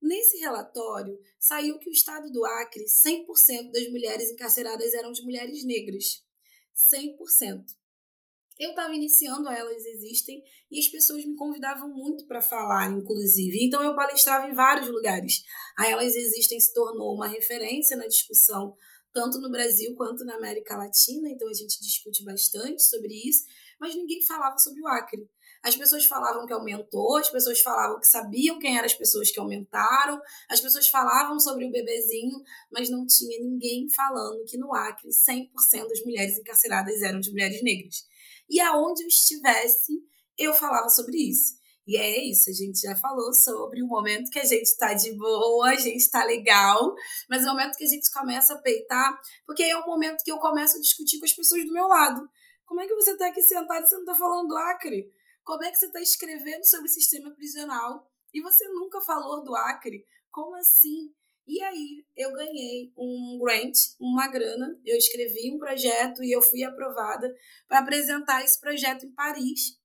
Nesse 0.00 0.38
relatório, 0.38 1.20
saiu 1.38 1.78
que 1.78 1.90
o 1.90 1.92
estado 1.92 2.30
do 2.32 2.46
Acre, 2.46 2.86
100% 2.86 3.72
das 3.72 3.90
mulheres 3.90 4.30
encarceradas 4.30 4.94
eram 4.94 5.12
de 5.12 5.22
mulheres 5.22 5.62
negras. 5.64 6.24
100%. 6.74 7.77
Eu 8.58 8.70
estava 8.70 8.92
iniciando 8.92 9.48
Elas 9.48 9.84
Existem 9.86 10.42
e 10.68 10.80
as 10.80 10.88
pessoas 10.88 11.24
me 11.24 11.36
convidavam 11.36 11.88
muito 11.88 12.26
para 12.26 12.42
falar, 12.42 12.90
inclusive. 12.90 13.64
Então 13.64 13.82
eu 13.84 13.94
palestrava 13.94 14.48
em 14.48 14.54
vários 14.54 14.88
lugares. 14.88 15.44
A 15.78 15.88
Elas 15.88 16.16
Existem 16.16 16.58
se 16.58 16.72
tornou 16.72 17.14
uma 17.14 17.28
referência 17.28 17.96
na 17.96 18.08
discussão, 18.08 18.74
tanto 19.12 19.40
no 19.40 19.48
Brasil 19.48 19.94
quanto 19.94 20.24
na 20.24 20.34
América 20.34 20.76
Latina. 20.76 21.28
Então 21.28 21.48
a 21.48 21.54
gente 21.54 21.80
discute 21.80 22.24
bastante 22.24 22.82
sobre 22.82 23.14
isso, 23.28 23.44
mas 23.80 23.94
ninguém 23.94 24.20
falava 24.22 24.58
sobre 24.58 24.82
o 24.82 24.88
Acre. 24.88 25.30
As 25.62 25.76
pessoas 25.76 26.04
falavam 26.06 26.46
que 26.46 26.52
aumentou, 26.52 27.16
as 27.16 27.30
pessoas 27.30 27.60
falavam 27.60 27.98
que 27.98 28.06
sabiam 28.06 28.58
quem 28.58 28.76
eram 28.76 28.86
as 28.86 28.94
pessoas 28.94 29.30
que 29.30 29.38
aumentaram, 29.38 30.20
as 30.48 30.60
pessoas 30.60 30.88
falavam 30.88 31.38
sobre 31.38 31.64
o 31.64 31.70
bebezinho, 31.70 32.42
mas 32.72 32.88
não 32.90 33.06
tinha 33.06 33.40
ninguém 33.40 33.88
falando 33.90 34.44
que 34.44 34.56
no 34.56 34.74
Acre 34.74 35.08
100% 35.08 35.88
das 35.88 36.02
mulheres 36.04 36.38
encarceradas 36.38 37.02
eram 37.02 37.20
de 37.20 37.30
mulheres 37.30 37.62
negras. 37.62 38.06
E 38.48 38.60
aonde 38.60 39.02
eu 39.02 39.08
estivesse, 39.08 39.92
eu 40.36 40.54
falava 40.54 40.88
sobre 40.88 41.16
isso. 41.16 41.58
E 41.86 41.96
é 41.96 42.22
isso, 42.22 42.50
a 42.50 42.52
gente 42.52 42.80
já 42.80 42.94
falou 42.96 43.32
sobre 43.32 43.82
o 43.82 43.86
momento 43.86 44.30
que 44.30 44.38
a 44.38 44.44
gente 44.44 44.76
tá 44.76 44.92
de 44.92 45.10
boa, 45.16 45.70
a 45.70 45.74
gente 45.74 46.10
tá 46.10 46.22
legal, 46.22 46.94
mas 47.30 47.42
é 47.42 47.46
o 47.46 47.52
momento 47.52 47.78
que 47.78 47.84
a 47.84 47.88
gente 47.88 48.12
começa 48.12 48.52
a 48.52 48.58
peitar, 48.58 49.18
porque 49.46 49.62
é 49.62 49.74
o 49.74 49.86
momento 49.86 50.22
que 50.22 50.30
eu 50.30 50.36
começo 50.36 50.76
a 50.76 50.80
discutir 50.80 51.18
com 51.18 51.24
as 51.24 51.32
pessoas 51.32 51.64
do 51.64 51.72
meu 51.72 51.86
lado. 51.86 52.28
Como 52.66 52.82
é 52.82 52.86
que 52.86 52.94
você 52.94 53.16
tá 53.16 53.28
aqui 53.28 53.40
sentado 53.40 53.82
e 53.82 53.88
você 53.88 53.96
não 53.96 54.04
tá 54.04 54.14
falando 54.14 54.48
do 54.48 54.56
Acre? 54.56 55.10
Como 55.42 55.64
é 55.64 55.70
que 55.70 55.78
você 55.78 55.90
tá 55.90 56.02
escrevendo 56.02 56.62
sobre 56.64 56.88
o 56.88 56.92
sistema 56.92 57.30
prisional 57.30 58.06
e 58.34 58.42
você 58.42 58.68
nunca 58.68 59.00
falou 59.00 59.42
do 59.42 59.56
Acre? 59.56 60.04
Como 60.30 60.54
assim? 60.56 61.10
E 61.48 61.62
aí 61.62 62.04
eu 62.14 62.30
ganhei 62.34 62.92
um 62.94 63.38
grant, 63.42 63.74
uma 63.98 64.28
grana, 64.28 64.78
eu 64.84 64.98
escrevi 64.98 65.50
um 65.50 65.58
projeto 65.58 66.22
e 66.22 66.30
eu 66.30 66.42
fui 66.42 66.62
aprovada 66.62 67.34
para 67.66 67.78
apresentar 67.78 68.44
esse 68.44 68.60
projeto 68.60 69.06
em 69.06 69.12
Paris. 69.12 69.78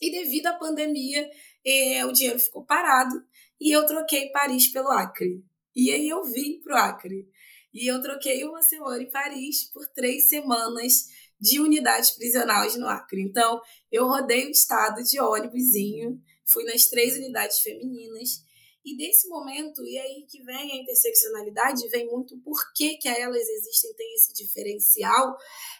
E 0.00 0.12
devido 0.12 0.46
à 0.46 0.52
pandemia, 0.52 1.28
eh, 1.66 2.06
o 2.06 2.12
dinheiro 2.12 2.38
ficou 2.38 2.64
parado 2.64 3.20
e 3.60 3.72
eu 3.72 3.84
troquei 3.84 4.30
Paris 4.30 4.68
pelo 4.68 4.90
Acre. 4.90 5.44
E 5.74 5.90
aí 5.90 6.08
eu 6.08 6.22
vim 6.22 6.60
para 6.60 6.74
o 6.74 6.78
Acre. 6.78 7.28
E 7.74 7.90
eu 7.90 8.00
troquei 8.00 8.44
uma 8.44 8.62
semana 8.62 9.02
em 9.02 9.10
Paris 9.10 9.64
por 9.72 9.84
três 9.88 10.28
semanas 10.28 11.06
de 11.40 11.58
unidades 11.58 12.12
prisionais 12.12 12.76
no 12.76 12.86
Acre. 12.86 13.20
Então, 13.22 13.60
eu 13.90 14.06
rodei 14.06 14.46
o 14.46 14.50
estado 14.50 15.02
de 15.02 15.18
ônibusinho, 15.18 16.22
fui 16.44 16.62
nas 16.64 16.86
três 16.86 17.16
unidades 17.16 17.58
femininas 17.58 18.44
e 18.84 18.96
desse 18.96 19.28
momento, 19.28 19.84
e 19.84 19.98
aí 19.98 20.26
que 20.28 20.42
vem 20.42 20.72
a 20.72 20.76
interseccionalidade, 20.76 21.88
vem 21.88 22.06
muito 22.06 22.38
por 22.40 22.58
que, 22.74 22.96
que 22.96 23.08
elas 23.08 23.48
existem, 23.48 23.94
tem 23.94 24.14
esse 24.14 24.32
diferencial, 24.32 25.36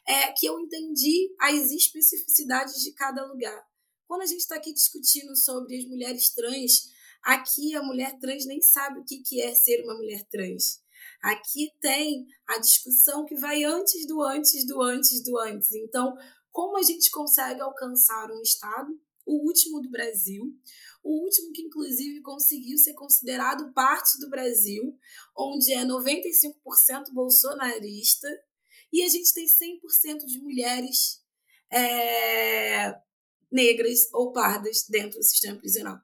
é 0.06 0.32
que 0.32 0.46
eu 0.46 0.58
entendi 0.60 1.34
as 1.40 1.70
especificidades 1.70 2.80
de 2.82 2.92
cada 2.92 3.26
lugar. 3.26 3.66
Quando 4.06 4.22
a 4.22 4.26
gente 4.26 4.40
está 4.40 4.56
aqui 4.56 4.72
discutindo 4.72 5.34
sobre 5.36 5.78
as 5.78 5.84
mulheres 5.86 6.32
trans, 6.32 6.92
Aqui 7.22 7.76
a 7.76 7.82
mulher 7.82 8.18
trans 8.18 8.46
nem 8.46 8.60
sabe 8.60 8.98
o 8.98 9.04
que 9.04 9.40
é 9.40 9.54
ser 9.54 9.80
uma 9.84 9.94
mulher 9.94 10.24
trans. 10.28 10.82
Aqui 11.22 11.70
tem 11.80 12.26
a 12.48 12.58
discussão 12.58 13.24
que 13.24 13.36
vai 13.36 13.62
antes 13.62 14.06
do 14.08 14.20
antes 14.22 14.66
do 14.66 14.82
antes 14.82 15.22
do 15.22 15.38
antes. 15.38 15.72
Então, 15.72 16.12
como 16.50 16.76
a 16.76 16.82
gente 16.82 17.12
consegue 17.12 17.60
alcançar 17.60 18.28
um 18.32 18.42
Estado, 18.42 18.90
o 19.24 19.46
último 19.46 19.80
do 19.80 19.88
Brasil, 19.88 20.52
o 21.02 21.24
último 21.24 21.52
que 21.52 21.62
inclusive 21.62 22.20
conseguiu 22.20 22.78
ser 22.78 22.94
considerado 22.94 23.72
parte 23.72 24.18
do 24.18 24.30
Brasil, 24.30 24.96
onde 25.36 25.72
é 25.72 25.84
95% 25.84 27.12
bolsonarista, 27.12 28.28
e 28.92 29.02
a 29.02 29.08
gente 29.08 29.32
tem 29.32 29.46
100% 29.46 30.26
de 30.26 30.38
mulheres 30.40 31.22
é, 31.72 32.94
negras 33.50 34.08
ou 34.12 34.32
pardas 34.32 34.86
dentro 34.88 35.18
do 35.18 35.24
sistema 35.24 35.58
prisional. 35.58 35.98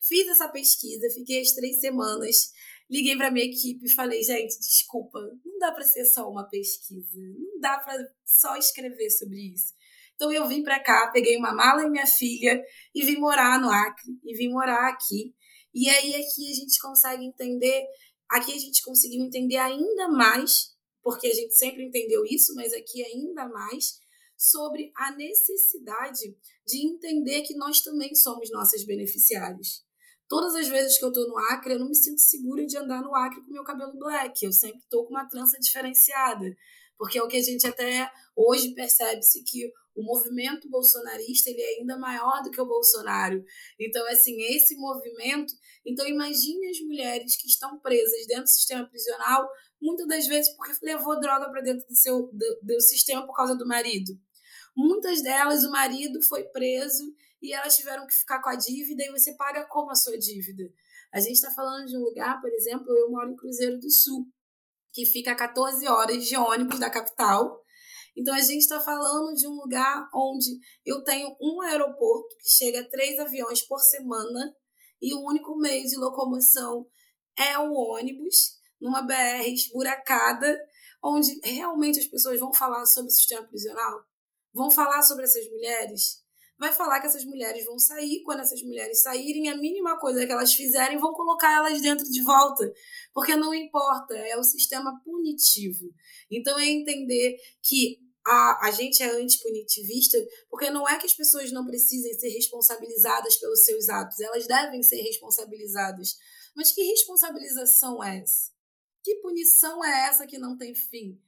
Fiz 0.00 0.28
essa 0.28 0.48
pesquisa, 0.48 1.10
fiquei 1.10 1.40
as 1.40 1.52
três 1.52 1.80
semanas, 1.80 2.52
liguei 2.88 3.16
para 3.16 3.30
minha 3.30 3.46
equipe 3.46 3.86
e 3.86 3.94
falei, 3.94 4.22
gente, 4.22 4.58
desculpa, 4.58 5.18
não 5.44 5.58
dá 5.58 5.72
para 5.72 5.84
ser 5.84 6.04
só 6.04 6.30
uma 6.30 6.44
pesquisa, 6.44 7.18
não 7.18 7.58
dá 7.58 7.78
para 7.78 8.06
só 8.24 8.56
escrever 8.56 9.10
sobre 9.10 9.52
isso. 9.52 9.74
Então 10.16 10.32
eu 10.32 10.48
vim 10.48 10.62
para 10.62 10.82
cá, 10.82 11.10
peguei 11.12 11.36
uma 11.36 11.54
mala 11.54 11.82
e 11.82 11.90
minha 11.90 12.06
filha 12.06 12.60
e 12.94 13.04
vim 13.04 13.18
morar 13.18 13.60
no 13.60 13.70
Acre 13.70 14.18
e 14.24 14.34
vim 14.34 14.50
morar 14.50 14.88
aqui. 14.88 15.34
E 15.74 15.88
aí 15.88 16.14
aqui 16.14 16.50
a 16.50 16.54
gente 16.54 16.80
consegue 16.80 17.24
entender, 17.24 17.84
aqui 18.30 18.52
a 18.54 18.58
gente 18.58 18.82
conseguiu 18.82 19.22
entender 19.22 19.58
ainda 19.58 20.08
mais, 20.08 20.74
porque 21.02 21.26
a 21.26 21.34
gente 21.34 21.54
sempre 21.54 21.84
entendeu 21.84 22.24
isso, 22.24 22.54
mas 22.54 22.72
aqui 22.72 23.04
ainda 23.04 23.46
mais 23.46 24.00
sobre 24.36 24.90
a 24.96 25.14
necessidade 25.14 26.34
de 26.66 26.86
entender 26.86 27.42
que 27.42 27.54
nós 27.54 27.82
também 27.82 28.14
somos 28.14 28.50
nossas 28.50 28.84
beneficiárias. 28.84 29.84
Todas 30.28 30.54
as 30.54 30.66
vezes 30.66 30.98
que 30.98 31.04
eu 31.04 31.08
estou 31.08 31.28
no 31.28 31.38
Acre, 31.38 31.74
eu 31.74 31.78
não 31.78 31.88
me 31.88 31.94
sinto 31.94 32.20
segura 32.20 32.66
de 32.66 32.76
andar 32.76 33.00
no 33.00 33.14
Acre 33.14 33.40
com 33.42 33.52
meu 33.52 33.62
cabelo 33.62 33.96
black. 33.96 34.44
Eu 34.44 34.52
sempre 34.52 34.80
estou 34.80 35.04
com 35.04 35.10
uma 35.10 35.28
trança 35.28 35.56
diferenciada. 35.60 36.56
Porque 36.98 37.18
é 37.18 37.22
o 37.22 37.28
que 37.28 37.36
a 37.36 37.42
gente 37.42 37.66
até 37.66 38.10
hoje 38.34 38.74
percebe-se 38.74 39.44
que 39.44 39.70
o 39.96 40.02
movimento 40.02 40.68
bolsonarista 40.68 41.48
ele 41.48 41.62
é 41.62 41.78
ainda 41.80 41.98
maior 41.98 42.42
do 42.42 42.50
que 42.50 42.60
o 42.60 42.66
Bolsonaro. 42.66 43.42
Então, 43.80 44.06
assim, 44.08 44.40
esse 44.42 44.76
movimento. 44.76 45.52
Então, 45.84 46.06
imagine 46.06 46.68
as 46.68 46.78
mulheres 46.80 47.36
que 47.36 47.48
estão 47.48 47.80
presas 47.80 48.26
dentro 48.26 48.44
do 48.44 48.50
sistema 48.50 48.86
prisional, 48.86 49.48
muitas 49.80 50.06
das 50.06 50.26
vezes 50.26 50.54
porque 50.54 50.72
levou 50.82 51.18
droga 51.18 51.50
para 51.50 51.62
dentro 51.62 51.86
do 51.86 51.94
seu 51.94 52.30
do, 52.32 52.60
do 52.62 52.80
sistema 52.80 53.26
por 53.26 53.34
causa 53.34 53.56
do 53.56 53.66
marido. 53.66 54.12
Muitas 54.76 55.22
delas, 55.22 55.64
o 55.64 55.70
marido 55.70 56.22
foi 56.22 56.44
preso 56.44 57.04
e 57.40 57.54
elas 57.54 57.76
tiveram 57.76 58.06
que 58.06 58.12
ficar 58.12 58.42
com 58.42 58.50
a 58.50 58.56
dívida 58.56 59.02
e 59.04 59.10
você 59.10 59.34
paga 59.34 59.64
como 59.64 59.90
a 59.90 59.94
sua 59.94 60.18
dívida. 60.18 60.64
A 61.12 61.20
gente 61.20 61.34
está 61.34 61.50
falando 61.52 61.86
de 61.86 61.96
um 61.96 62.00
lugar, 62.00 62.38
por 62.42 62.50
exemplo, 62.50 62.86
eu 62.94 63.10
moro 63.10 63.30
em 63.30 63.36
Cruzeiro 63.36 63.78
do 63.78 63.90
Sul, 63.90 64.26
que 64.92 65.06
fica 65.06 65.32
a 65.32 65.36
14 65.36 65.86
horas 65.88 66.26
de 66.26 66.36
ônibus 66.36 66.78
da 66.78 66.90
capital 66.90 67.62
então 68.16 68.34
a 68.34 68.40
gente 68.40 68.62
está 68.62 68.80
falando 68.80 69.34
de 69.34 69.46
um 69.46 69.54
lugar 69.54 70.08
onde 70.14 70.58
eu 70.84 71.04
tenho 71.04 71.36
um 71.40 71.60
aeroporto 71.60 72.36
que 72.38 72.48
chega 72.48 72.80
a 72.80 72.88
três 72.88 73.18
aviões 73.18 73.62
por 73.62 73.78
semana 73.78 74.54
e 75.00 75.14
o 75.14 75.20
único 75.20 75.56
meio 75.58 75.86
de 75.86 75.96
locomoção 75.96 76.86
é 77.36 77.58
o 77.58 77.72
ônibus, 77.74 78.56
numa 78.80 79.02
BR 79.02 79.46
esburacada, 79.52 80.58
onde 81.02 81.38
realmente 81.44 81.98
as 81.98 82.06
pessoas 82.06 82.40
vão 82.40 82.52
falar 82.52 82.86
sobre 82.86 83.10
o 83.10 83.14
sistema 83.14 83.46
prisional, 83.46 84.04
vão 84.52 84.70
falar 84.70 85.02
sobre 85.02 85.24
essas 85.24 85.46
mulheres, 85.50 86.24
vai 86.58 86.72
falar 86.72 87.00
que 87.00 87.06
essas 87.06 87.24
mulheres 87.24 87.64
vão 87.66 87.78
sair, 87.78 88.22
quando 88.24 88.40
essas 88.40 88.62
mulheres 88.62 89.02
saírem, 89.02 89.48
a 89.48 89.56
mínima 89.56 89.98
coisa 89.98 90.24
que 90.24 90.32
elas 90.32 90.54
fizerem 90.54 90.98
vão 90.98 91.12
colocar 91.12 91.52
elas 91.54 91.80
dentro 91.82 92.06
de 92.06 92.22
volta, 92.22 92.72
porque 93.12 93.36
não 93.36 93.54
importa, 93.54 94.14
é 94.14 94.36
o 94.38 94.42
sistema 94.42 94.98
punitivo. 95.04 95.92
Então 96.30 96.58
é 96.58 96.66
entender 96.66 97.36
que 97.62 97.98
a, 98.26 98.66
a 98.66 98.70
gente 98.72 99.02
é 99.02 99.10
antipunitivista 99.10 100.18
porque 100.50 100.68
não 100.68 100.88
é 100.88 100.98
que 100.98 101.06
as 101.06 101.14
pessoas 101.14 101.52
não 101.52 101.64
precisem 101.64 102.12
ser 102.14 102.28
responsabilizadas 102.30 103.36
pelos 103.36 103.64
seus 103.64 103.88
atos, 103.88 104.18
elas 104.18 104.46
devem 104.46 104.82
ser 104.82 105.00
responsabilizadas. 105.00 106.16
Mas 106.54 106.72
que 106.72 106.82
responsabilização 106.82 108.02
é 108.02 108.18
essa? 108.18 108.50
Que 109.04 109.14
punição 109.16 109.84
é 109.84 110.08
essa 110.08 110.26
que 110.26 110.38
não 110.38 110.58
tem 110.58 110.74
fim? 110.74 111.20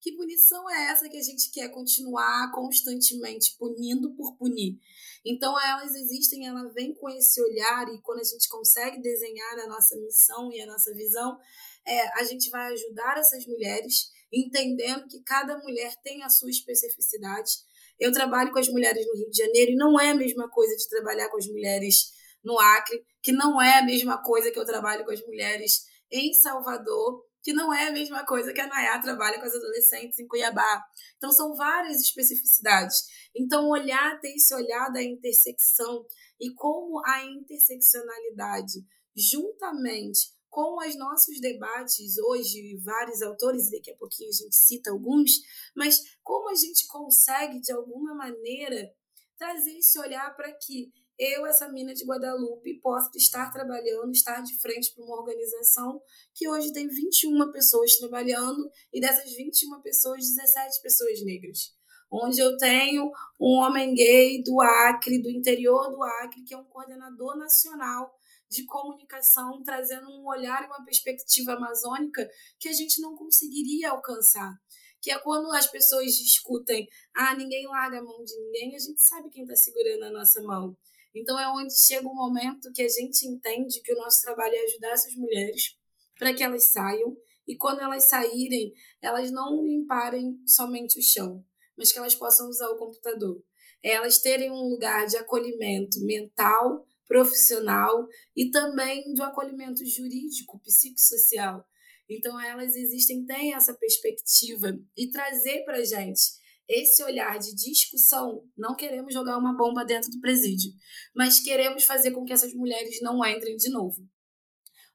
Que 0.00 0.12
punição 0.12 0.70
é 0.70 0.86
essa 0.86 1.08
que 1.08 1.16
a 1.16 1.22
gente 1.22 1.50
quer 1.50 1.68
continuar 1.68 2.50
constantemente 2.52 3.56
punindo 3.58 4.14
por 4.14 4.36
punir? 4.36 4.78
Então, 5.24 5.60
elas 5.60 5.94
existem, 5.94 6.46
ela 6.46 6.68
vem 6.68 6.94
com 6.94 7.10
esse 7.10 7.42
olhar, 7.42 7.92
e 7.92 8.00
quando 8.00 8.20
a 8.20 8.24
gente 8.24 8.48
consegue 8.48 9.02
desenhar 9.02 9.58
a 9.58 9.66
nossa 9.66 9.96
missão 9.96 10.52
e 10.52 10.60
a 10.60 10.66
nossa 10.66 10.94
visão, 10.94 11.36
é, 11.84 12.20
a 12.20 12.22
gente 12.22 12.48
vai 12.50 12.72
ajudar 12.72 13.18
essas 13.18 13.44
mulheres 13.46 14.12
entendendo 14.32 15.06
que 15.08 15.22
cada 15.22 15.58
mulher 15.58 15.94
tem 16.02 16.22
a 16.22 16.28
sua 16.28 16.50
especificidade. 16.50 17.50
Eu 17.98 18.12
trabalho 18.12 18.52
com 18.52 18.58
as 18.58 18.68
mulheres 18.68 19.06
no 19.06 19.16
Rio 19.16 19.30
de 19.30 19.38
Janeiro 19.38 19.72
e 19.72 19.76
não 19.76 19.98
é 19.98 20.10
a 20.10 20.14
mesma 20.14 20.48
coisa 20.50 20.76
de 20.76 20.88
trabalhar 20.88 21.28
com 21.28 21.38
as 21.38 21.46
mulheres 21.46 22.12
no 22.44 22.58
Acre, 22.58 23.04
que 23.22 23.32
não 23.32 23.60
é 23.60 23.78
a 23.78 23.84
mesma 23.84 24.22
coisa 24.22 24.50
que 24.50 24.58
eu 24.58 24.64
trabalho 24.64 25.04
com 25.04 25.10
as 25.10 25.20
mulheres 25.22 25.84
em 26.10 26.32
Salvador, 26.32 27.24
que 27.42 27.52
não 27.52 27.72
é 27.72 27.88
a 27.88 27.92
mesma 27.92 28.24
coisa 28.24 28.52
que 28.52 28.60
a 28.60 28.66
Nayá 28.66 29.00
trabalha 29.00 29.38
com 29.38 29.46
as 29.46 29.54
adolescentes 29.54 30.18
em 30.18 30.26
Cuiabá. 30.26 30.82
Então, 31.16 31.30
são 31.30 31.54
várias 31.54 32.00
especificidades. 32.00 33.04
Então, 33.34 33.68
olhar, 33.68 34.18
ter 34.20 34.34
esse 34.34 34.54
olhar 34.54 34.88
da 34.92 35.02
intersecção 35.02 36.04
e 36.40 36.52
como 36.54 37.00
a 37.06 37.24
interseccionalidade, 37.24 38.84
juntamente 39.16 40.35
com 40.56 40.78
os 40.78 40.96
nossos 40.96 41.38
debates 41.38 42.16
hoje, 42.16 42.78
vários 42.78 43.20
autores, 43.20 43.70
daqui 43.70 43.90
a 43.90 43.96
pouquinho 43.96 44.30
a 44.30 44.32
gente 44.32 44.56
cita 44.56 44.90
alguns, 44.90 45.32
mas 45.76 46.00
como 46.22 46.48
a 46.48 46.54
gente 46.54 46.86
consegue, 46.86 47.60
de 47.60 47.70
alguma 47.74 48.14
maneira, 48.14 48.90
trazer 49.36 49.76
esse 49.76 49.98
olhar 49.98 50.34
para 50.34 50.50
que 50.54 50.90
eu, 51.18 51.44
essa 51.44 51.68
mina 51.68 51.92
de 51.92 52.06
Guadalupe, 52.06 52.80
possa 52.80 53.10
estar 53.16 53.52
trabalhando, 53.52 54.10
estar 54.12 54.40
de 54.40 54.58
frente 54.58 54.94
para 54.94 55.04
uma 55.04 55.20
organização 55.20 56.00
que 56.34 56.48
hoje 56.48 56.72
tem 56.72 56.88
21 56.88 57.52
pessoas 57.52 57.94
trabalhando 57.96 58.66
e 58.94 58.98
dessas 58.98 59.30
21 59.36 59.82
pessoas, 59.82 60.20
17 60.20 60.80
pessoas 60.80 61.22
negras. 61.22 61.76
Onde 62.10 62.40
eu 62.40 62.56
tenho 62.56 63.10
um 63.38 63.58
homem 63.58 63.92
gay 63.92 64.42
do 64.42 64.58
Acre, 64.62 65.20
do 65.20 65.28
interior 65.28 65.90
do 65.90 66.02
Acre, 66.02 66.44
que 66.44 66.54
é 66.54 66.56
um 66.56 66.64
coordenador 66.64 67.36
nacional 67.36 68.15
de 68.48 68.64
comunicação, 68.64 69.62
trazendo 69.62 70.08
um 70.08 70.26
olhar 70.26 70.62
e 70.62 70.66
uma 70.66 70.84
perspectiva 70.84 71.52
amazônica 71.52 72.28
que 72.58 72.68
a 72.68 72.72
gente 72.72 73.00
não 73.00 73.16
conseguiria 73.16 73.90
alcançar. 73.90 74.52
Que 75.00 75.10
é 75.10 75.18
quando 75.18 75.52
as 75.52 75.66
pessoas 75.66 76.14
discutem, 76.14 76.88
ah, 77.14 77.34
ninguém 77.34 77.66
larga 77.66 77.98
a 77.98 78.02
mão 78.02 78.24
de 78.24 78.36
ninguém, 78.36 78.74
a 78.74 78.78
gente 78.78 79.00
sabe 79.00 79.30
quem 79.30 79.42
está 79.42 79.54
segurando 79.54 80.04
a 80.04 80.10
nossa 80.10 80.42
mão. 80.42 80.76
Então 81.14 81.38
é 81.38 81.48
onde 81.48 81.74
chega 81.74 82.06
o 82.06 82.10
um 82.10 82.14
momento 82.14 82.72
que 82.72 82.82
a 82.82 82.88
gente 82.88 83.26
entende 83.26 83.80
que 83.82 83.92
o 83.92 83.96
nosso 83.96 84.20
trabalho 84.22 84.54
é 84.54 84.64
ajudar 84.64 84.90
essas 84.90 85.14
mulheres 85.14 85.76
para 86.18 86.34
que 86.34 86.42
elas 86.42 86.70
saiam 86.70 87.16
e 87.46 87.56
quando 87.56 87.80
elas 87.80 88.08
saírem, 88.08 88.74
elas 89.00 89.30
não 89.30 89.64
limparem 89.64 90.40
somente 90.46 90.98
o 90.98 91.02
chão, 91.02 91.44
mas 91.76 91.92
que 91.92 91.98
elas 91.98 92.14
possam 92.14 92.48
usar 92.48 92.68
o 92.68 92.76
computador. 92.76 93.40
É 93.82 93.92
elas 93.92 94.18
terem 94.18 94.50
um 94.50 94.68
lugar 94.68 95.06
de 95.06 95.16
acolhimento 95.16 96.04
mental, 96.04 96.84
profissional 97.06 98.06
e 98.36 98.50
também 98.50 99.12
do 99.14 99.22
acolhimento 99.22 99.84
jurídico, 99.84 100.60
psicossocial. 100.60 101.64
Então, 102.08 102.40
elas 102.40 102.74
existem, 102.76 103.24
têm 103.24 103.54
essa 103.54 103.74
perspectiva 103.74 104.78
e 104.96 105.10
trazer 105.10 105.64
para 105.64 105.78
a 105.78 105.84
gente 105.84 106.20
esse 106.68 107.02
olhar 107.02 107.38
de 107.38 107.54
discussão. 107.54 108.44
Não 108.56 108.74
queremos 108.74 109.12
jogar 109.12 109.38
uma 109.38 109.56
bomba 109.56 109.84
dentro 109.84 110.10
do 110.10 110.20
presídio, 110.20 110.72
mas 111.14 111.40
queremos 111.40 111.84
fazer 111.84 112.12
com 112.12 112.24
que 112.24 112.32
essas 112.32 112.52
mulheres 112.54 113.00
não 113.00 113.24
entrem 113.24 113.56
de 113.56 113.70
novo. 113.70 114.06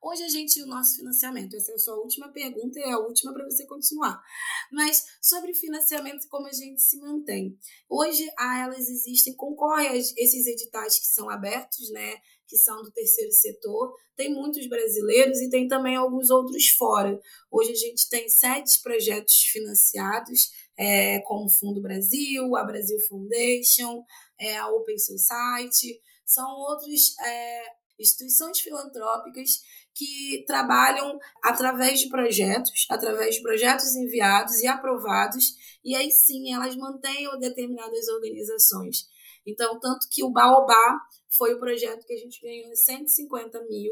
Hoje 0.03 0.23
a 0.23 0.29
gente 0.29 0.59
o 0.63 0.65
nosso 0.65 0.95
financiamento. 0.95 1.55
Essa 1.55 1.71
é 1.71 1.75
a 1.75 1.77
sua 1.77 1.95
última 1.97 2.29
pergunta 2.29 2.79
e 2.79 2.83
é 2.83 2.91
a 2.91 2.97
última 2.97 3.31
para 3.33 3.45
você 3.45 3.67
continuar. 3.67 4.19
Mas 4.71 5.03
sobre 5.21 5.53
financiamento, 5.53 6.27
como 6.29 6.47
a 6.47 6.53
gente 6.53 6.81
se 6.81 6.97
mantém. 6.97 7.57
Hoje 7.89 8.25
a 8.37 8.59
elas 8.61 8.89
existem, 8.89 9.35
concorre 9.35 9.87
a 9.87 9.95
esses 9.95 10.47
editais 10.47 10.97
que 10.97 11.07
são 11.07 11.29
abertos, 11.29 11.91
né? 11.91 12.15
Que 12.47 12.55
são 12.57 12.81
do 12.81 12.91
terceiro 12.91 13.31
setor. 13.31 13.93
Tem 14.15 14.33
muitos 14.33 14.67
brasileiros 14.67 15.41
e 15.41 15.49
tem 15.49 15.67
também 15.67 15.95
alguns 15.95 16.29
outros 16.29 16.69
fora. 16.69 17.19
Hoje 17.51 17.71
a 17.71 17.75
gente 17.75 18.07
tem 18.09 18.29
sete 18.29 18.81
projetos 18.81 19.35
financiados, 19.51 20.51
é, 20.77 21.19
como 21.21 21.45
o 21.45 21.49
Fundo 21.49 21.81
Brasil, 21.81 22.55
a 22.55 22.63
Brasil 22.63 22.99
Foundation, 23.09 24.03
é, 24.39 24.57
a 24.57 24.69
Open 24.69 24.97
Society. 24.97 26.01
São 26.25 26.49
outros 26.49 27.17
é, 27.19 27.63
instituições 27.99 28.59
filantrópicas 28.59 29.61
que 29.95 30.43
trabalham 30.45 31.17
através 31.43 31.99
de 31.99 32.09
projetos, 32.09 32.85
através 32.89 33.35
de 33.35 33.41
projetos 33.41 33.95
enviados 33.95 34.59
e 34.61 34.67
aprovados, 34.67 35.45
e 35.83 35.95
aí 35.95 36.11
sim 36.11 36.53
elas 36.53 36.75
mantêm 36.75 37.27
determinadas 37.39 38.07
organizações. 38.07 39.05
Então, 39.45 39.79
tanto 39.79 40.07
que 40.09 40.23
o 40.23 40.31
Baobá 40.31 40.99
foi 41.37 41.53
o 41.53 41.59
projeto 41.59 42.05
que 42.05 42.13
a 42.13 42.17
gente 42.17 42.41
ganhou 42.41 42.75
150 42.75 43.63
mil 43.65 43.91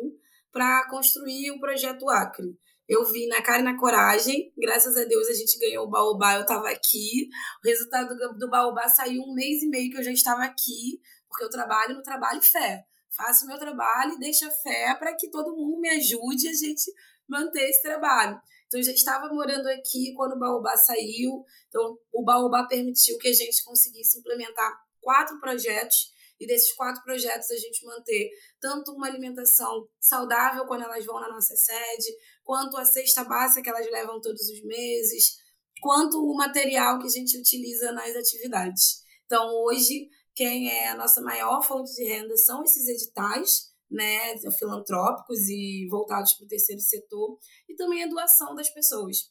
para 0.51 0.87
construir 0.89 1.51
o 1.51 1.59
projeto 1.59 2.09
Acre. 2.09 2.57
Eu 2.87 3.05
vi 3.05 3.27
na 3.27 3.41
cara 3.41 3.59
e 3.59 3.63
na 3.63 3.77
coragem, 3.77 4.51
graças 4.57 4.97
a 4.97 5.05
Deus 5.05 5.27
a 5.27 5.33
gente 5.33 5.59
ganhou 5.59 5.85
o 5.85 5.89
Baobá, 5.89 6.35
eu 6.35 6.41
estava 6.41 6.69
aqui. 6.69 7.29
O 7.63 7.67
resultado 7.67 8.15
do, 8.35 8.49
Baobá 8.49 8.87
saiu 8.87 9.21
um 9.21 9.33
mês 9.33 9.61
e 9.61 9.69
meio 9.69 9.91
que 9.91 9.97
eu 9.97 10.03
já 10.03 10.11
estava 10.11 10.43
aqui, 10.43 10.99
porque 11.27 11.43
eu 11.43 11.49
trabalho 11.49 11.95
no 11.95 12.01
trabalho 12.01 12.41
fé. 12.41 12.83
Faço 13.15 13.45
o 13.45 13.47
meu 13.47 13.57
trabalho 13.57 14.13
e 14.13 14.19
deixo 14.19 14.45
a 14.45 14.51
fé 14.51 14.95
para 14.97 15.15
que 15.15 15.29
todo 15.29 15.55
mundo 15.55 15.79
me 15.79 15.89
ajude 15.89 16.47
a 16.47 16.53
gente 16.53 16.91
manter 17.27 17.69
esse 17.69 17.81
trabalho. 17.81 18.39
Então, 18.67 18.79
eu 18.79 18.83
já 18.83 18.91
estava 18.91 19.33
morando 19.33 19.67
aqui 19.67 20.13
quando 20.15 20.33
o 20.33 20.39
Baobá 20.39 20.77
saiu. 20.77 21.43
Então, 21.67 21.97
o 22.13 22.23
Baobá 22.23 22.67
permitiu 22.67 23.17
que 23.17 23.27
a 23.27 23.33
gente 23.33 23.63
conseguisse 23.63 24.19
implementar 24.19 24.71
quatro 25.01 25.39
projetos. 25.39 26.11
E 26.39 26.47
desses 26.47 26.73
quatro 26.73 27.03
projetos, 27.03 27.51
a 27.51 27.57
gente 27.57 27.85
manter 27.85 28.29
tanto 28.61 28.93
uma 28.93 29.07
alimentação 29.07 29.89
saudável 29.99 30.65
quando 30.65 30.83
elas 30.83 31.05
vão 31.05 31.19
na 31.19 31.27
nossa 31.27 31.53
sede, 31.55 32.15
quanto 32.43 32.77
a 32.77 32.85
cesta 32.85 33.25
básica 33.25 33.61
que 33.61 33.69
elas 33.69 33.91
levam 33.91 34.21
todos 34.21 34.47
os 34.47 34.63
meses, 34.63 35.35
quanto 35.81 36.17
o 36.17 36.37
material 36.37 36.97
que 36.99 37.07
a 37.07 37.09
gente 37.09 37.37
utiliza 37.37 37.91
nas 37.91 38.15
atividades. 38.15 39.01
Então, 39.25 39.49
hoje, 39.63 40.07
quem 40.39 40.69
é 40.69 40.87
a 40.87 40.95
nossa 40.95 41.19
maior 41.19 41.61
fonte 41.61 41.93
de 41.93 42.05
renda 42.05 42.37
são 42.37 42.63
esses 42.63 42.87
editais 42.87 43.73
né, 43.91 44.37
filantrópicos 44.57 45.49
e 45.49 45.85
voltados 45.91 46.31
para 46.31 46.45
o 46.45 46.47
terceiro 46.47 46.81
setor, 46.81 47.37
e 47.67 47.75
também 47.75 48.05
a 48.05 48.07
doação 48.07 48.55
das 48.55 48.69
pessoas. 48.69 49.29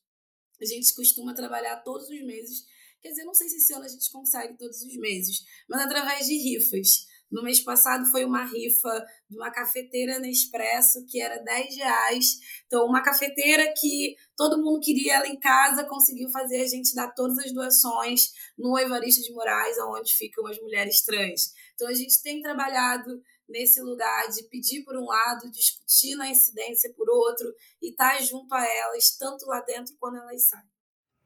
A 0.61 0.67
gente 0.67 0.95
costuma 0.95 1.35
trabalhar 1.35 1.83
todos 1.83 2.11
os 2.11 2.27
meses, 2.27 2.63
quer 3.01 3.09
dizer, 3.09 3.25
não 3.25 3.33
sei 3.33 3.49
se 3.49 3.57
esse 3.57 3.73
ano 3.73 3.87
a 3.87 3.89
gente 3.89 4.13
consegue 4.13 4.59
todos 4.59 4.83
os 4.83 4.97
meses, 4.99 5.39
mas 5.67 5.81
através 5.81 6.27
de 6.27 6.37
rifas. 6.37 7.07
No 7.31 7.43
mês 7.43 7.61
passado 7.61 8.07
foi 8.07 8.25
uma 8.25 8.45
rifa 8.45 9.07
de 9.29 9.37
uma 9.37 9.51
cafeteira 9.51 10.19
Nespresso 10.19 11.05
que 11.07 11.21
era 11.21 11.39
10 11.39 11.77
reais. 11.77 12.39
Então, 12.67 12.87
uma 12.87 13.03
cafeteira 13.03 13.73
que 13.77 14.17
todo 14.37 14.63
mundo 14.63 14.81
queria 14.81 15.17
ela 15.17 15.27
em 15.27 15.39
casa, 15.39 15.85
conseguiu 15.85 16.31
fazer 16.31 16.63
a 16.63 16.67
gente 16.67 16.95
dar 16.95 17.09
todas 17.15 17.39
as 17.39 17.53
doações 17.53 18.33
no 18.57 18.79
Evaristo 18.79 19.23
de 19.23 19.33
Moraes, 19.33 19.77
onde 19.79 20.15
ficam 20.15 20.47
as 20.47 20.59
mulheres 20.61 21.03
trans. 21.03 21.53
Então, 21.75 21.89
a 21.89 21.95
gente 21.95 22.23
tem 22.23 22.41
trabalhado 22.41 23.23
nesse 23.49 23.81
lugar 23.81 24.29
de 24.29 24.43
pedir 24.45 24.83
por 24.85 24.97
um 24.97 25.07
lado, 25.07 25.51
discutir 25.51 26.15
na 26.17 26.31
incidência 26.31 26.93
por 26.95 27.09
outro 27.09 27.55
e 27.81 27.91
estar 27.91 28.17
tá 28.17 28.23
junto 28.23 28.55
a 28.55 28.65
elas, 28.65 29.17
tanto 29.17 29.47
lá 29.47 29.61
dentro 29.63 29.95
quanto 29.99 30.17
elas 30.17 30.49
saem. 30.49 30.65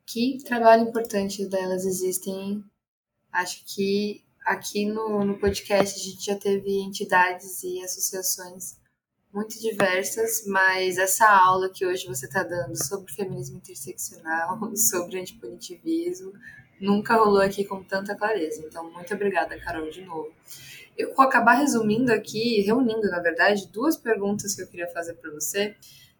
Que 0.06 0.38
trabalho 0.44 0.88
importante 0.88 1.44
delas 1.46 1.84
existem. 1.84 2.62
Acho 3.32 3.64
que 3.64 4.22
aqui 4.44 4.86
no, 4.86 5.24
no 5.24 5.38
podcast 5.38 5.98
a 5.98 6.02
gente 6.02 6.24
já 6.24 6.36
teve 6.36 6.80
entidades 6.80 7.62
e 7.62 7.82
associações 7.82 8.80
muito 9.32 9.58
diversas, 9.60 10.44
mas 10.46 10.98
essa 10.98 11.26
aula 11.26 11.70
que 11.70 11.86
hoje 11.86 12.06
você 12.06 12.26
está 12.26 12.42
dando 12.42 12.76
sobre 12.76 13.10
feminismo 13.12 13.56
interseccional, 13.56 14.58
sobre 14.76 15.18
antipunitivismo, 15.18 16.32
nunca 16.78 17.16
rolou 17.16 17.40
aqui 17.40 17.64
com 17.64 17.82
tanta 17.82 18.14
clareza. 18.14 18.62
Então, 18.66 18.90
muito 18.92 19.14
obrigada, 19.14 19.58
Carol, 19.58 19.88
de 19.88 20.02
novo. 20.02 20.30
Eu 20.98 21.14
vou 21.14 21.24
acabar 21.24 21.54
resumindo 21.54 22.12
aqui, 22.12 22.60
reunindo, 22.60 23.08
na 23.08 23.20
verdade, 23.20 23.68
duas 23.68 23.96
perguntas 23.96 24.54
que 24.54 24.62
eu 24.62 24.66
queria 24.66 24.88
fazer 24.88 25.14
para 25.14 25.30
você. 25.30 25.74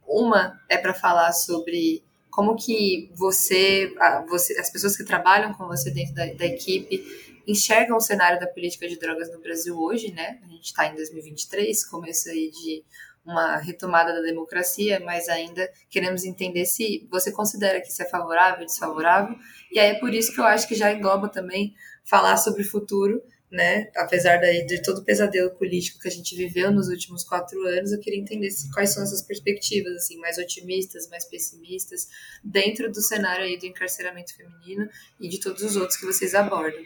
Uma 0.07 0.59
é 0.69 0.79
para 0.79 0.95
falar 0.95 1.33
sobre 1.33 2.03
como 2.31 2.57
que 2.57 3.11
você, 3.15 3.95
você, 4.27 4.59
as 4.59 4.71
pessoas 4.71 4.97
que 4.97 5.05
trabalham 5.05 5.53
com 5.53 5.67
você 5.67 5.91
dentro 5.91 6.15
da, 6.15 6.25
da 6.25 6.47
equipe 6.47 7.05
enxergam 7.47 7.97
o 7.97 8.01
cenário 8.01 8.41
da 8.41 8.47
política 8.47 8.89
de 8.89 8.99
drogas 8.99 9.31
no 9.31 9.41
Brasil 9.41 9.79
hoje, 9.79 10.13
né? 10.13 10.41
A 10.43 10.47
gente 10.49 10.67
está 10.67 10.87
em 10.87 10.95
2023, 10.95 11.85
começo 11.87 12.29
aí 12.29 12.51
de 12.51 12.85
uma 13.25 13.57
retomada 13.59 14.13
da 14.13 14.21
democracia, 14.21 15.01
mas 15.01 15.29
ainda 15.29 15.71
queremos 15.89 16.25
entender 16.25 16.65
se 16.65 17.07
você 17.11 17.31
considera 17.31 17.81
que 17.81 17.89
isso 17.89 18.03
é 18.03 18.09
favorável, 18.09 18.67
desfavorável, 18.67 19.37
e 19.71 19.79
aí 19.79 19.91
é 19.91 20.01
por 20.01 20.13
isso 20.13 20.35
que 20.35 20.41
eu 20.41 20.45
acho 20.45 20.67
que 20.67 20.75
já 20.75 20.93
engloba 20.93 21.29
também 21.29 21.75
falar 22.05 22.37
sobre 22.37 22.63
o 22.63 22.69
futuro 22.69 23.23
né? 23.53 23.91
Apesar 23.95 24.39
daí 24.39 24.65
de 24.65 24.81
todo 24.81 24.99
o 24.99 25.05
pesadelo 25.05 25.51
político 25.51 26.01
que 26.01 26.09
a 26.09 26.11
gente 26.11 26.35
viveu 26.35 26.73
nos 26.73 26.89
últimos 26.89 27.23
quatro 27.23 27.63
anos, 27.67 27.93
eu 27.93 28.01
queria 28.01 28.19
entender 28.19 28.49
quais 28.73 28.95
são 28.95 29.03
essas 29.03 29.21
perspectivas, 29.21 29.93
assim, 29.95 30.17
mais 30.17 30.39
otimistas, 30.39 31.07
mais 31.11 31.27
pessimistas, 31.27 32.09
dentro 32.43 32.91
do 32.91 33.03
cenário 33.03 33.45
aí 33.45 33.59
do 33.59 33.67
encarceramento 33.67 34.35
feminino 34.35 34.89
e 35.21 35.29
de 35.29 35.39
todos 35.39 35.63
os 35.63 35.77
outros 35.77 35.99
que 35.99 36.07
vocês 36.07 36.35
abordam. 36.35 36.83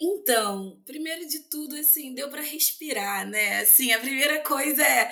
Então, 0.00 0.80
primeiro 0.84 1.26
de 1.26 1.48
tudo, 1.48 1.74
assim, 1.76 2.14
deu 2.14 2.28
para 2.28 2.42
respirar, 2.42 3.26
né? 3.26 3.60
Assim, 3.60 3.92
a 3.92 4.00
primeira 4.00 4.42
coisa 4.42 4.82
é 4.82 5.10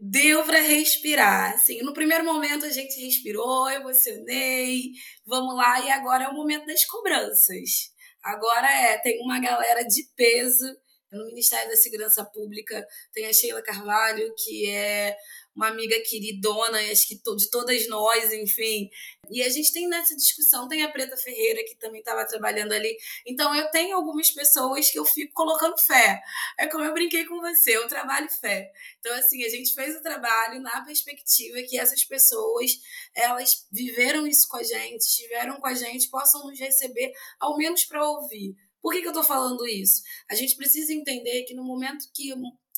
deu 0.00 0.44
para 0.44 0.58
respirar. 0.60 1.54
Assim, 1.54 1.82
no 1.82 1.92
primeiro 1.92 2.24
momento 2.24 2.64
a 2.64 2.70
gente 2.70 3.00
respirou, 3.00 3.70
emocionei, 3.70 4.90
vamos 5.26 5.54
lá, 5.54 5.80
e 5.80 5.90
agora 5.90 6.24
é 6.24 6.28
o 6.28 6.34
momento 6.34 6.66
das 6.66 6.84
cobranças. 6.84 7.92
Agora 8.22 8.68
é, 8.70 8.98
tem 8.98 9.20
uma 9.22 9.40
galera 9.40 9.82
de 9.84 10.04
peso 10.16 10.64
no 11.12 11.26
Ministério 11.26 11.68
da 11.68 11.76
Segurança 11.76 12.24
Pública, 12.24 12.86
tem 13.12 13.26
a 13.26 13.32
Sheila 13.32 13.62
Carvalho, 13.62 14.34
que 14.36 14.68
é 14.68 15.16
uma 15.54 15.68
amiga 15.68 15.94
queridona, 16.00 16.78
acho 16.90 17.06
que 17.06 17.14
de 17.36 17.50
todas 17.50 17.86
nós, 17.88 18.32
enfim. 18.32 18.88
E 19.30 19.42
a 19.42 19.48
gente 19.48 19.72
tem 19.72 19.86
nessa 19.86 20.16
discussão, 20.16 20.66
tem 20.66 20.82
a 20.82 20.90
Preta 20.90 21.16
Ferreira, 21.16 21.62
que 21.64 21.76
também 21.76 22.00
estava 22.00 22.26
trabalhando 22.26 22.72
ali. 22.72 22.96
Então, 23.26 23.54
eu 23.54 23.70
tenho 23.70 23.94
algumas 23.94 24.30
pessoas 24.30 24.90
que 24.90 24.98
eu 24.98 25.04
fico 25.04 25.32
colocando 25.34 25.78
fé. 25.78 26.20
É 26.58 26.66
como 26.66 26.84
eu 26.84 26.94
brinquei 26.94 27.26
com 27.26 27.38
você, 27.40 27.76
eu 27.76 27.86
trabalho 27.86 28.30
fé. 28.30 28.70
Então, 28.98 29.14
assim, 29.14 29.44
a 29.44 29.48
gente 29.48 29.74
fez 29.74 29.94
o 29.94 30.02
trabalho 30.02 30.60
na 30.60 30.82
perspectiva 30.84 31.62
que 31.68 31.78
essas 31.78 32.02
pessoas, 32.04 32.72
elas 33.14 33.66
viveram 33.70 34.26
isso 34.26 34.48
com 34.48 34.56
a 34.56 34.62
gente, 34.62 35.02
estiveram 35.02 35.60
com 35.60 35.66
a 35.66 35.74
gente, 35.74 36.08
possam 36.08 36.46
nos 36.46 36.58
receber, 36.58 37.12
ao 37.38 37.56
menos 37.58 37.84
para 37.84 38.02
ouvir. 38.08 38.56
Por 38.82 38.92
que, 38.92 39.00
que 39.00 39.06
eu 39.06 39.12
estou 39.12 39.24
falando 39.24 39.66
isso? 39.66 40.02
A 40.28 40.34
gente 40.34 40.56
precisa 40.56 40.92
entender 40.92 41.44
que 41.44 41.54
no 41.54 41.64
momento 41.64 42.10
que 42.12 42.32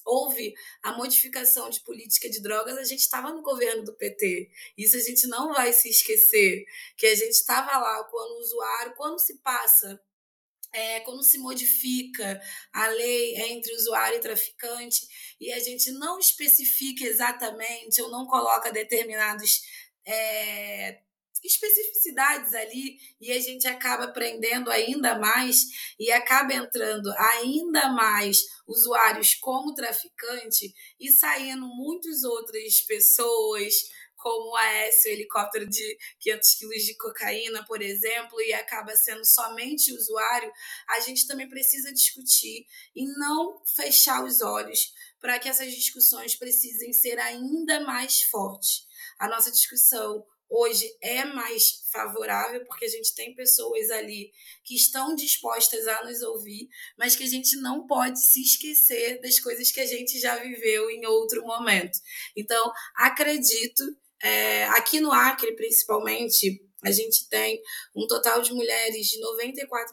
houve 0.05 0.55
a 0.83 0.93
modificação 0.93 1.71
de 1.71 1.81
política 1.81 2.29
de 2.29 2.43
drogas, 2.43 2.77
a 2.77 2.85
gente 2.85 3.01
estava 3.01 3.33
no 3.33 3.43
governo 3.43 3.85
do 3.85 3.95
PT. 3.95 4.51
Isso 4.77 4.97
a 4.97 5.01
gente 5.01 5.27
não 5.27 5.53
vai 5.55 5.73
se 5.73 5.89
esquecer, 5.89 6.67
que 6.97 7.07
a 7.07 7.15
gente 7.15 7.33
estava 7.33 7.79
lá 7.79 8.05
quando 8.05 8.33
o 8.33 8.41
usuário, 8.41 8.95
quando 8.97 9.19
se 9.19 9.39
passa 9.39 9.99
é, 10.75 11.01
quando 11.01 11.23
se 11.23 11.39
modifica 11.39 12.41
a 12.73 12.89
lei 12.89 13.37
entre 13.37 13.73
usuário 13.77 14.19
e 14.19 14.21
traficante 14.21 15.07
e 15.41 15.53
a 15.53 15.61
gente 15.61 15.93
não 15.93 16.19
especifica 16.19 17.05
exatamente 17.05 18.03
ou 18.03 18.11
não 18.11 18.27
coloca 18.27 18.73
determinados 18.73 19.63
é, 20.05 21.01
especificidades 21.45 22.55
ali 22.55 22.99
e 23.21 23.31
a 23.31 23.41
gente 23.41 23.69
acaba 23.69 24.05
aprendendo 24.05 24.71
ainda 24.71 25.19
mais 25.19 25.67
e 25.99 26.11
acaba 26.11 26.55
entrando 26.55 27.13
ainda 27.17 27.91
mais 27.91 28.45
usuários 28.67 29.35
como 29.35 29.75
traficante 29.75 30.75
e 30.99 31.11
saindo 31.13 31.67
muitas 31.67 32.25
outras 32.25 32.81
pessoas 32.81 33.75
como 34.25 34.53
o 34.53 34.57
Aécio, 34.57 35.11
helicóptero 35.13 35.69
de 35.69 35.99
500 36.19 36.55
quilos 36.55 36.83
de 36.83 36.97
cocaína, 36.97 37.63
por 37.67 37.83
exemplo, 37.83 38.41
e 38.41 38.55
acaba 38.55 38.97
sendo 38.97 39.23
somente 39.23 39.93
usuário, 39.93 40.51
a 40.89 41.01
gente 41.01 41.27
também 41.27 41.47
precisa 41.47 41.93
discutir 41.93 42.65
e 42.97 43.07
não 43.19 43.63
fechar 43.77 44.25
os 44.25 44.41
olhos 44.41 44.95
para 45.21 45.39
que 45.39 45.47
essas 45.47 45.71
discussões 45.71 46.35
precisem 46.35 46.91
ser 46.95 47.19
ainda 47.19 47.81
mais 47.81 48.23
fortes. 48.23 48.87
A 49.19 49.29
nossa 49.29 49.53
discussão 49.53 50.25
hoje 50.49 50.89
é 51.01 51.25
mais 51.25 51.85
favorável, 51.93 52.65
porque 52.65 52.85
a 52.85 52.89
gente 52.89 53.15
tem 53.15 53.35
pessoas 53.35 53.91
ali 53.91 54.31
que 54.63 54.75
estão 54.75 55.15
dispostas 55.15 55.87
a 55.87 56.05
nos 56.05 56.23
ouvir, 56.23 56.69
mas 56.99 57.17
que 57.17 57.25
a 57.25 57.29
gente 57.29 57.57
não 57.57 57.87
pode 57.87 58.21
se 58.21 58.41
esquecer 58.43 59.21
das 59.21 59.39
coisas 59.41 59.71
que 59.71 59.81
a 59.81 59.87
gente 59.87 60.19
já 60.19 60.37
viveu 60.37 60.91
em 60.91 61.07
outro 61.07 61.45
momento. 61.45 61.99
Então, 62.37 62.73
acredito, 62.97 63.83
é, 64.23 64.65
aqui 64.69 65.01
no 65.01 65.13
Acre, 65.13 65.55
principalmente, 65.55 66.64
a 66.85 66.91
gente 66.91 67.29
tem 67.29 67.63
um 67.95 68.07
total 68.07 68.43
de 68.43 68.53
mulheres 68.53 69.07
de 69.07 69.19
94% 69.21 69.89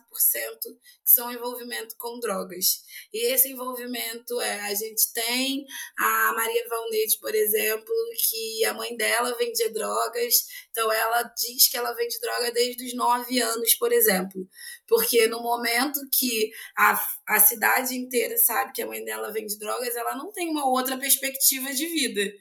que 1.04 1.10
são 1.10 1.32
envolvimento 1.32 1.95
com 1.97 2.19
drogas. 2.19 2.82
E 3.13 3.32
esse 3.34 3.49
envolvimento 3.49 4.39
é, 4.41 4.60
a 4.62 4.73
gente 4.75 5.13
tem 5.13 5.65
a 5.97 6.34
Maria 6.34 6.67
Valnede, 6.67 7.17
por 7.19 7.34
exemplo, 7.34 7.93
que 8.30 8.65
a 8.65 8.73
mãe 8.73 8.95
dela 8.95 9.38
vendia 9.38 9.71
drogas, 9.71 10.45
então 10.69 10.91
ela 10.91 11.24
diz 11.24 11.70
que 11.70 11.78
ela 11.78 11.93
vende 11.93 12.20
droga 12.20 12.51
desde 12.51 12.86
os 12.86 12.93
9 12.93 13.39
anos, 13.41 13.74
por 13.76 13.91
exemplo. 13.93 14.47
Porque 14.88 15.28
no 15.28 15.41
momento 15.41 15.99
que 16.11 16.51
a, 16.78 17.01
a 17.28 17.39
cidade 17.39 17.95
inteira 17.95 18.38
sabe 18.38 18.74
que 18.74 18.82
a 18.82 18.88
mãe 18.88 19.03
dela 19.05 19.32
vende 19.32 19.57
drogas, 19.57 19.95
ela 19.95 20.15
não 20.15 20.32
tem 20.32 20.49
uma 20.49 20.68
outra 20.68 20.97
perspectiva 20.97 21.74
de 21.74 21.88
vida. 21.88 22.32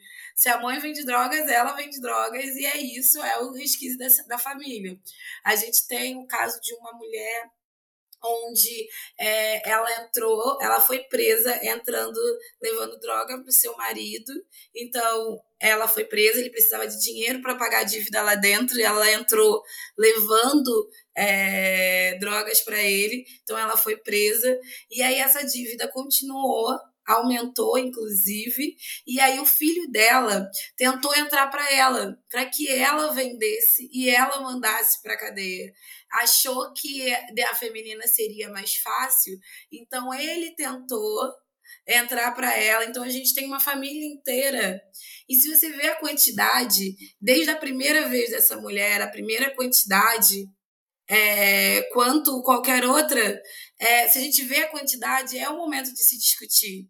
Se 0.41 0.49
a 0.49 0.59
mãe 0.59 0.79
vende 0.79 1.05
drogas, 1.05 1.47
ela 1.47 1.73
vende 1.73 2.01
drogas, 2.01 2.55
e 2.55 2.65
é 2.65 2.75
isso, 2.75 3.21
é 3.21 3.37
o 3.41 3.51
resquício 3.51 3.95
dessa, 3.95 4.27
da 4.27 4.39
família. 4.39 4.99
A 5.45 5.55
gente 5.55 5.87
tem 5.87 6.17
o 6.17 6.25
caso 6.25 6.59
de 6.59 6.73
uma 6.73 6.91
mulher 6.93 7.47
onde 8.23 8.89
é, 9.19 9.69
ela 9.69 9.87
entrou, 10.01 10.57
ela 10.59 10.81
foi 10.81 11.03
presa 11.03 11.63
entrando, 11.63 12.19
levando 12.59 12.99
droga 12.99 13.37
para 13.37 13.47
o 13.47 13.51
seu 13.51 13.77
marido. 13.77 14.33
Então, 14.75 15.39
ela 15.59 15.87
foi 15.87 16.05
presa, 16.05 16.39
ele 16.39 16.49
precisava 16.49 16.87
de 16.87 16.99
dinheiro 16.99 17.39
para 17.39 17.53
pagar 17.53 17.81
a 17.81 17.83
dívida 17.83 18.23
lá 18.23 18.33
dentro, 18.33 18.79
e 18.79 18.83
ela 18.83 19.11
entrou 19.11 19.61
levando 19.95 20.89
é, 21.15 22.17
drogas 22.17 22.61
para 22.61 22.81
ele. 22.81 23.25
Então, 23.43 23.55
ela 23.59 23.77
foi 23.77 23.95
presa. 23.95 24.59
E 24.89 25.03
aí, 25.03 25.19
essa 25.19 25.45
dívida 25.45 25.87
continuou 25.87 26.79
aumentou 27.07 27.77
inclusive, 27.77 28.75
e 29.05 29.19
aí 29.19 29.39
o 29.39 29.45
filho 29.45 29.89
dela 29.91 30.49
tentou 30.77 31.13
entrar 31.15 31.47
para 31.47 31.71
ela, 31.73 32.17
para 32.29 32.45
que 32.45 32.69
ela 32.69 33.11
vendesse 33.13 33.89
e 33.91 34.09
ela 34.09 34.41
mandasse 34.41 35.01
para 35.01 35.17
cadeia. 35.17 35.71
Achou 36.21 36.73
que 36.73 37.13
a 37.13 37.55
feminina 37.55 38.05
seria 38.07 38.49
mais 38.49 38.75
fácil, 38.75 39.37
então 39.71 40.13
ele 40.13 40.55
tentou 40.55 41.31
entrar 41.87 42.31
para 42.33 42.55
ela. 42.57 42.85
Então 42.85 43.03
a 43.03 43.09
gente 43.09 43.33
tem 43.33 43.45
uma 43.45 43.59
família 43.59 44.05
inteira. 44.05 44.81
E 45.27 45.35
se 45.35 45.49
você 45.49 45.69
vê 45.71 45.87
a 45.87 45.99
quantidade, 45.99 46.95
desde 47.19 47.49
a 47.49 47.55
primeira 47.55 48.07
vez 48.09 48.29
dessa 48.29 48.57
mulher, 48.57 49.01
a 49.01 49.09
primeira 49.09 49.53
quantidade, 49.55 50.47
é, 51.11 51.81
quanto 51.91 52.41
qualquer 52.41 52.85
outra, 52.85 53.21
é, 53.77 54.07
se 54.07 54.17
a 54.17 54.21
gente 54.21 54.45
vê 54.45 54.63
a 54.63 54.69
quantidade, 54.69 55.37
é 55.37 55.49
o 55.49 55.57
momento 55.57 55.93
de 55.93 55.99
se 55.99 56.17
discutir. 56.17 56.87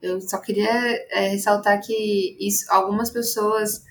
Eu 0.00 0.20
só 0.20 0.38
queria 0.38 0.70
é, 1.10 1.26
ressaltar 1.26 1.80
que 1.84 2.36
isso, 2.38 2.64
algumas 2.70 3.10
pessoas 3.10 3.82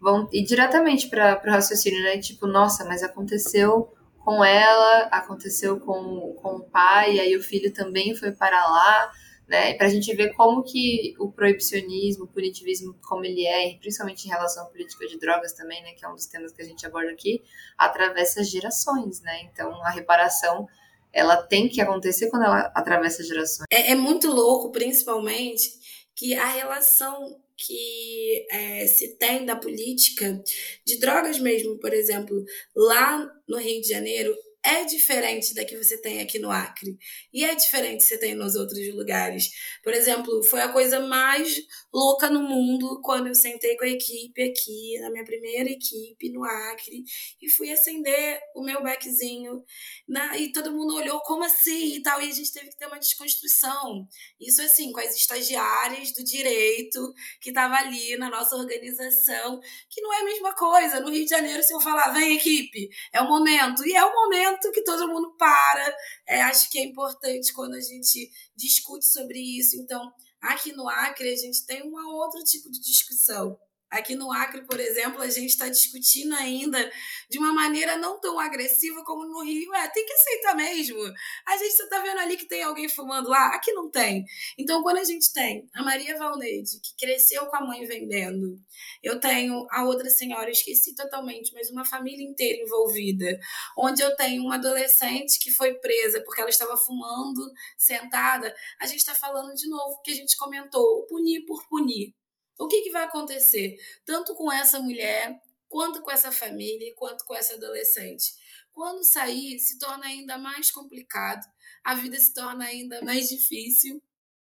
vão 0.00 0.28
ir 0.32 0.44
diretamente 0.44 1.08
para 1.08 1.40
o 1.46 1.50
raciocínio, 1.50 2.02
né? 2.02 2.18
Tipo, 2.18 2.48
nossa, 2.48 2.84
mas 2.84 3.04
aconteceu 3.04 3.94
com 4.24 4.44
ela, 4.44 5.02
aconteceu 5.12 5.78
com, 5.78 6.36
com 6.42 6.56
o 6.56 6.64
pai, 6.68 7.20
aí 7.20 7.36
o 7.36 7.42
filho 7.42 7.72
também 7.72 8.12
foi 8.16 8.32
para 8.32 8.58
lá, 8.58 9.12
né? 9.48 9.74
Para 9.74 9.86
a 9.86 9.90
gente 9.90 10.14
ver 10.14 10.34
como 10.34 10.62
que 10.62 11.14
o 11.18 11.30
proibicionismo, 11.30 12.24
o 12.24 12.28
punitivismo, 12.28 12.94
como 13.06 13.24
ele 13.24 13.46
é, 13.46 13.76
principalmente 13.78 14.26
em 14.26 14.28
relação 14.28 14.64
à 14.64 14.66
política 14.66 15.06
de 15.06 15.18
drogas 15.18 15.52
também, 15.52 15.82
né? 15.82 15.92
Que 15.92 16.04
é 16.04 16.08
um 16.08 16.14
dos 16.14 16.26
temas 16.26 16.52
que 16.52 16.62
a 16.62 16.64
gente 16.64 16.84
aborda 16.86 17.10
aqui, 17.10 17.42
atravessa 17.78 18.42
gerações, 18.42 19.20
né? 19.22 19.42
Então, 19.52 19.70
a 19.84 19.90
reparação 19.90 20.66
ela 21.12 21.36
tem 21.36 21.68
que 21.68 21.80
acontecer 21.80 22.28
quando 22.28 22.44
ela 22.44 22.70
atravessa 22.74 23.22
gerações. 23.24 23.66
É, 23.70 23.92
é 23.92 23.94
muito 23.94 24.30
louco, 24.30 24.70
principalmente, 24.70 25.70
que 26.14 26.34
a 26.34 26.46
relação 26.46 27.40
que 27.56 28.46
é, 28.50 28.86
se 28.86 29.16
tem 29.16 29.46
da 29.46 29.56
política 29.56 30.42
de 30.84 30.98
drogas 30.98 31.38
mesmo, 31.38 31.78
por 31.78 31.92
exemplo, 31.94 32.44
lá 32.74 33.26
no 33.48 33.56
Rio 33.56 33.80
de 33.80 33.88
Janeiro, 33.88 34.36
é 34.66 34.84
diferente 34.84 35.54
da 35.54 35.64
que 35.64 35.76
você 35.76 35.96
tem 36.00 36.20
aqui 36.20 36.40
no 36.40 36.50
Acre. 36.50 36.98
E 37.32 37.44
é 37.44 37.54
diferente 37.54 37.98
que 37.98 38.08
você 38.08 38.18
tem 38.18 38.34
nos 38.34 38.56
outros 38.56 38.92
lugares. 38.92 39.48
Por 39.82 39.94
exemplo, 39.94 40.42
foi 40.42 40.60
a 40.60 40.72
coisa 40.72 40.98
mais 41.00 41.56
louca 41.94 42.28
no 42.28 42.42
mundo 42.42 43.00
quando 43.02 43.28
eu 43.28 43.34
sentei 43.34 43.76
com 43.76 43.84
a 43.84 43.88
equipe 43.88 44.42
aqui, 44.42 44.98
na 45.00 45.10
minha 45.10 45.24
primeira 45.24 45.70
equipe 45.70 46.30
no 46.30 46.44
Acre, 46.44 47.04
e 47.40 47.48
fui 47.48 47.70
acender 47.70 48.40
o 48.56 48.62
meu 48.62 48.82
beckzinho. 48.82 49.62
Na, 50.08 50.36
e 50.36 50.50
todo 50.50 50.72
mundo 50.72 50.96
olhou, 50.96 51.20
como 51.20 51.44
assim? 51.44 51.96
E 51.96 52.02
tal. 52.02 52.20
E 52.20 52.28
a 52.28 52.34
gente 52.34 52.52
teve 52.52 52.68
que 52.70 52.76
ter 52.76 52.86
uma 52.86 52.98
desconstrução. 52.98 54.06
Isso 54.40 54.60
assim, 54.62 54.90
com 54.90 55.00
as 55.00 55.14
estagiárias 55.14 56.12
do 56.12 56.24
direito 56.24 57.14
que 57.40 57.50
estavam 57.50 57.76
ali 57.76 58.16
na 58.16 58.28
nossa 58.28 58.56
organização, 58.56 59.60
que 59.88 60.00
não 60.00 60.12
é 60.12 60.20
a 60.22 60.24
mesma 60.24 60.54
coisa. 60.54 61.00
No 61.00 61.10
Rio 61.10 61.24
de 61.24 61.30
Janeiro, 61.30 61.62
se 61.62 61.72
eu 61.72 61.80
falar, 61.80 62.10
vem 62.10 62.36
equipe, 62.36 62.88
é 63.12 63.20
o 63.20 63.28
momento. 63.28 63.86
E 63.86 63.94
é 63.94 64.04
o 64.04 64.12
momento 64.12 64.55
momento 64.56 64.72
que 64.72 64.82
todo 64.82 65.08
mundo 65.08 65.36
para. 65.36 65.96
É, 66.26 66.42
acho 66.42 66.70
que 66.70 66.78
é 66.78 66.84
importante 66.84 67.52
quando 67.52 67.74
a 67.74 67.80
gente 67.80 68.30
discute 68.56 69.04
sobre 69.04 69.38
isso. 69.38 69.76
Então, 69.76 70.12
aqui 70.40 70.72
no 70.72 70.88
Acre, 70.88 71.32
a 71.32 71.36
gente 71.36 71.64
tem 71.66 71.82
um 71.82 71.94
outro 71.94 72.42
tipo 72.42 72.70
de 72.70 72.80
discussão. 72.80 73.58
Aqui 73.90 74.16
no 74.16 74.32
Acre, 74.32 74.66
por 74.66 74.80
exemplo, 74.80 75.22
a 75.22 75.28
gente 75.28 75.50
está 75.50 75.68
discutindo 75.68 76.34
ainda 76.34 76.90
de 77.30 77.38
uma 77.38 77.52
maneira 77.52 77.96
não 77.96 78.20
tão 78.20 78.38
agressiva 78.38 79.04
como 79.04 79.24
no 79.26 79.44
Rio. 79.44 79.72
É, 79.74 79.88
tem 79.88 80.04
que 80.04 80.12
aceitar 80.12 80.56
mesmo. 80.56 80.98
A 81.46 81.56
gente 81.56 81.70
está 81.70 82.00
vendo 82.00 82.18
ali 82.18 82.36
que 82.36 82.46
tem 82.46 82.64
alguém 82.64 82.88
fumando 82.88 83.28
lá, 83.28 83.54
aqui 83.54 83.72
não 83.72 83.88
tem. 83.88 84.24
Então, 84.58 84.82
quando 84.82 84.98
a 84.98 85.04
gente 85.04 85.32
tem 85.32 85.68
a 85.72 85.84
Maria 85.84 86.18
Valneide, 86.18 86.80
que 86.80 86.96
cresceu 86.98 87.46
com 87.46 87.56
a 87.56 87.64
mãe 87.64 87.84
vendendo, 87.86 88.58
eu 89.02 89.20
tenho 89.20 89.66
a 89.70 89.84
outra 89.84 90.10
senhora, 90.10 90.50
esqueci 90.50 90.94
totalmente, 90.94 91.52
mas 91.54 91.70
uma 91.70 91.84
família 91.84 92.28
inteira 92.28 92.60
envolvida, 92.60 93.38
onde 93.78 94.02
eu 94.02 94.16
tenho 94.16 94.42
uma 94.42 94.56
adolescente 94.56 95.38
que 95.38 95.52
foi 95.52 95.74
presa 95.74 96.20
porque 96.24 96.40
ela 96.40 96.50
estava 96.50 96.76
fumando 96.76 97.48
sentada, 97.78 98.52
a 98.80 98.86
gente 98.86 98.98
está 98.98 99.14
falando 99.14 99.54
de 99.54 99.68
novo 99.68 100.00
que 100.02 100.10
a 100.10 100.14
gente 100.14 100.36
comentou, 100.36 101.06
punir 101.06 101.44
por 101.46 101.66
punir. 101.68 102.14
O 102.58 102.68
que, 102.68 102.82
que 102.82 102.90
vai 102.90 103.04
acontecer? 103.04 103.76
Tanto 104.04 104.34
com 104.34 104.50
essa 104.50 104.80
mulher, 104.80 105.40
quanto 105.68 106.00
com 106.02 106.10
essa 106.10 106.32
família, 106.32 106.94
quanto 106.96 107.24
com 107.24 107.34
essa 107.34 107.54
adolescente. 107.54 108.34
Quando 108.72 109.04
sair, 109.04 109.58
se 109.58 109.78
torna 109.78 110.06
ainda 110.06 110.38
mais 110.38 110.70
complicado, 110.70 111.46
a 111.84 111.94
vida 111.94 112.18
se 112.18 112.32
torna 112.32 112.64
ainda 112.64 113.02
mais 113.02 113.28
difícil. 113.28 114.02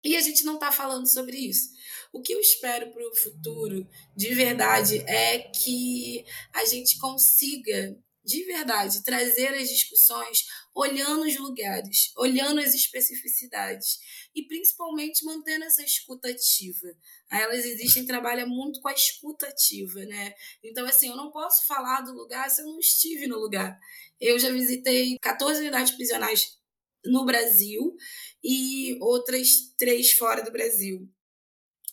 E 0.04 0.16
a 0.16 0.22
gente 0.22 0.46
não 0.46 0.56
está 0.56 0.72
falando 0.72 1.08
sobre 1.08 1.38
isso. 1.38 1.72
O 2.14 2.22
que 2.22 2.34
eu 2.34 2.40
espero 2.40 2.92
para 2.92 3.06
o 3.06 3.16
futuro, 3.16 3.88
de 4.16 4.34
verdade, 4.34 5.00
é 5.08 5.40
que 5.40 6.26
a 6.54 6.66
gente 6.66 6.98
consiga 6.98 7.98
de 8.28 8.44
verdade, 8.44 9.04
trazer 9.04 9.54
as 9.54 9.70
discussões 9.70 10.46
olhando 10.76 11.26
os 11.26 11.38
lugares, 11.38 12.12
olhando 12.18 12.60
as 12.60 12.76
especificidades 12.76 14.00
e 14.36 14.44
principalmente 14.44 15.24
mantendo 15.24 15.64
essa 15.64 15.82
escuta 15.82 16.28
ativa. 16.30 16.94
A 17.30 17.40
Elas 17.40 17.64
Existem 17.64 18.06
trabalha 18.06 18.46
muito 18.46 18.82
com 18.82 18.90
a 18.90 18.94
escuta 18.94 19.48
ativa, 19.48 20.06
né? 20.06 20.34
Então, 20.62 20.86
assim, 20.86 21.08
eu 21.08 21.16
não 21.16 21.32
posso 21.32 21.66
falar 21.66 22.02
do 22.02 22.12
lugar 22.12 22.50
se 22.50 22.62
eu 22.62 22.66
não 22.66 22.80
estive 22.80 23.28
no 23.28 23.40
lugar. 23.40 23.80
Eu 24.20 24.38
já 24.38 24.52
visitei 24.52 25.18
14 25.22 25.62
unidades 25.62 25.94
prisionais 25.94 26.58
no 27.06 27.26
Brasil 27.26 27.96
e 28.44 28.98
outras 29.00 29.74
três 29.78 30.12
fora 30.12 30.44
do 30.44 30.52
Brasil. 30.52 31.10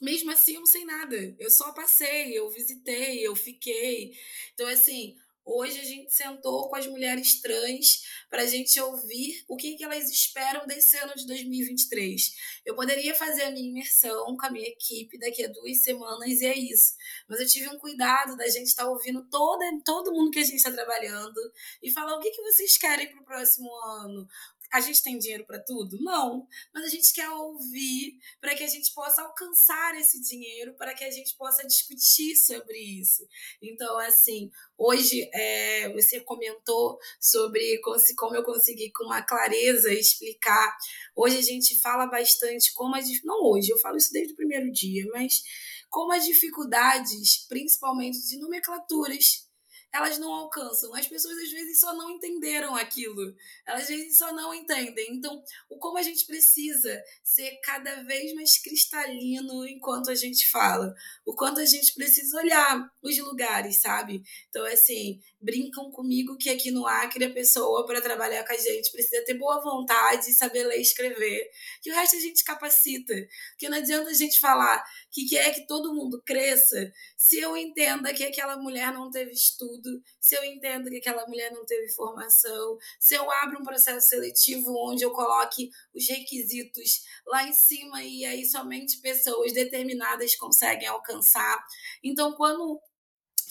Mesmo 0.02 0.32
assim, 0.32 0.54
eu 0.54 0.60
não 0.60 0.66
sei 0.66 0.84
nada. 0.84 1.36
Eu 1.38 1.50
só 1.50 1.72
passei, 1.72 2.36
eu 2.36 2.50
visitei, 2.50 3.24
eu 3.24 3.36
fiquei. 3.36 4.12
Então, 4.52 4.66
assim, 4.66 5.16
Hoje 5.46 5.78
a 5.78 5.84
gente 5.84 6.12
sentou 6.12 6.70
com 6.70 6.76
as 6.76 6.86
mulheres 6.86 7.40
trans 7.42 8.02
para 8.30 8.42
a 8.42 8.46
gente 8.46 8.80
ouvir 8.80 9.44
o 9.46 9.56
que, 9.56 9.76
que 9.76 9.84
elas 9.84 10.10
esperam 10.10 10.66
desse 10.66 10.96
ano 10.96 11.12
de 11.14 11.26
2023. 11.26 12.32
Eu 12.64 12.74
poderia 12.74 13.14
fazer 13.14 13.42
a 13.42 13.50
minha 13.50 13.68
imersão 13.68 14.36
com 14.36 14.46
a 14.46 14.50
minha 14.50 14.66
equipe 14.66 15.18
daqui 15.18 15.44
a 15.44 15.48
duas 15.48 15.82
semanas 15.82 16.40
e 16.40 16.46
é 16.46 16.58
isso. 16.58 16.94
Mas 17.28 17.40
eu 17.40 17.46
tive 17.46 17.68
um 17.68 17.78
cuidado 17.78 18.36
da 18.38 18.48
gente 18.48 18.68
estar 18.68 18.84
tá 18.84 18.90
ouvindo 18.90 19.22
toda, 19.28 19.64
todo 19.84 20.12
mundo 20.12 20.30
que 20.30 20.38
a 20.38 20.44
gente 20.44 20.56
está 20.56 20.72
trabalhando 20.72 21.38
e 21.82 21.90
falar 21.90 22.16
o 22.16 22.20
que, 22.20 22.30
que 22.30 22.42
vocês 22.42 22.78
querem 22.78 23.10
para 23.10 23.20
o 23.20 23.24
próximo 23.24 23.70
ano, 24.00 24.26
a 24.74 24.80
gente 24.80 25.04
tem 25.04 25.16
dinheiro 25.16 25.44
para 25.46 25.60
tudo? 25.60 25.96
Não. 26.02 26.48
Mas 26.74 26.84
a 26.84 26.88
gente 26.88 27.12
quer 27.12 27.30
ouvir 27.30 28.18
para 28.40 28.56
que 28.56 28.64
a 28.64 28.66
gente 28.66 28.92
possa 28.92 29.22
alcançar 29.22 29.94
esse 29.94 30.20
dinheiro, 30.20 30.74
para 30.74 30.92
que 30.92 31.04
a 31.04 31.10
gente 31.12 31.36
possa 31.36 31.64
discutir 31.64 32.34
sobre 32.34 32.76
isso. 32.76 33.24
Então, 33.62 33.96
assim, 34.00 34.50
hoje 34.76 35.30
é, 35.32 35.92
você 35.92 36.20
comentou 36.20 36.98
sobre 37.20 37.80
como 38.16 38.34
eu 38.34 38.42
consegui 38.42 38.90
com 38.90 39.04
uma 39.04 39.22
clareza 39.22 39.92
explicar. 39.92 40.76
Hoje 41.14 41.38
a 41.38 41.42
gente 41.42 41.80
fala 41.80 42.06
bastante 42.06 42.72
como 42.74 42.96
a. 42.96 43.00
Não 43.22 43.44
hoje, 43.44 43.70
eu 43.70 43.78
falo 43.78 43.96
isso 43.96 44.12
desde 44.12 44.32
o 44.32 44.36
primeiro 44.36 44.72
dia, 44.72 45.06
mas 45.12 45.40
como 45.88 46.12
as 46.12 46.24
dificuldades, 46.24 47.46
principalmente 47.48 48.26
de 48.26 48.40
nomenclaturas, 48.40 49.46
elas 49.94 50.18
não 50.18 50.32
alcançam. 50.32 50.92
As 50.92 51.06
pessoas 51.06 51.38
às 51.38 51.50
vezes 51.52 51.78
só 51.78 51.94
não 51.94 52.10
entenderam 52.10 52.74
aquilo. 52.74 53.32
Elas 53.64 53.82
às 53.82 53.88
vezes 53.88 54.18
só 54.18 54.32
não 54.32 54.52
entendem. 54.52 55.14
Então, 55.14 55.40
o 55.70 55.78
como 55.78 55.98
a 55.98 56.02
gente 56.02 56.26
precisa 56.26 57.00
ser 57.22 57.60
cada 57.62 58.02
vez 58.02 58.34
mais 58.34 58.58
cristalino 58.58 59.64
enquanto 59.68 60.10
a 60.10 60.14
gente 60.16 60.50
fala. 60.50 60.92
O 61.24 61.36
quanto 61.36 61.60
a 61.60 61.64
gente 61.64 61.94
precisa 61.94 62.36
olhar 62.38 62.90
os 63.00 63.16
lugares, 63.18 63.80
sabe? 63.80 64.20
Então, 64.48 64.64
assim, 64.66 65.20
brincam 65.40 65.92
comigo 65.92 66.36
que 66.36 66.50
aqui 66.50 66.72
no 66.72 66.86
Acre 66.86 67.26
a 67.26 67.32
pessoa 67.32 67.86
para 67.86 68.00
trabalhar 68.00 68.44
com 68.44 68.52
a 68.52 68.58
gente 68.58 68.90
precisa 68.90 69.24
ter 69.24 69.34
boa 69.34 69.62
vontade, 69.62 70.34
saber 70.34 70.64
ler 70.64 70.78
e 70.78 70.82
escrever. 70.82 71.48
Que 71.80 71.92
o 71.92 71.94
resto 71.94 72.16
a 72.16 72.20
gente 72.20 72.42
capacita. 72.42 73.14
Porque 73.50 73.68
não 73.68 73.78
adianta 73.78 74.10
a 74.10 74.14
gente 74.14 74.40
falar 74.40 74.84
que 75.12 75.28
quer 75.28 75.54
que 75.54 75.68
todo 75.68 75.94
mundo 75.94 76.20
cresça 76.26 76.92
se 77.16 77.38
eu 77.38 77.56
entenda 77.56 78.12
que 78.12 78.24
aquela 78.24 78.56
mulher 78.56 78.92
não 78.92 79.10
teve 79.10 79.30
estudo, 79.30 79.83
se 80.20 80.34
eu 80.36 80.44
entendo 80.44 80.90
que 80.90 80.96
aquela 80.96 81.26
mulher 81.26 81.52
não 81.52 81.64
teve 81.64 81.88
formação, 81.92 82.76
se 82.98 83.14
eu 83.14 83.30
abro 83.30 83.60
um 83.60 83.64
processo 83.64 84.08
seletivo 84.08 84.74
onde 84.88 85.04
eu 85.04 85.10
coloque 85.10 85.70
os 85.94 86.08
requisitos 86.08 87.04
lá 87.26 87.46
em 87.46 87.52
cima 87.52 88.02
e 88.02 88.24
aí 88.24 88.44
somente 88.44 89.00
pessoas 89.00 89.52
determinadas 89.52 90.34
conseguem 90.36 90.88
alcançar. 90.88 91.64
Então, 92.02 92.32
quando 92.32 92.80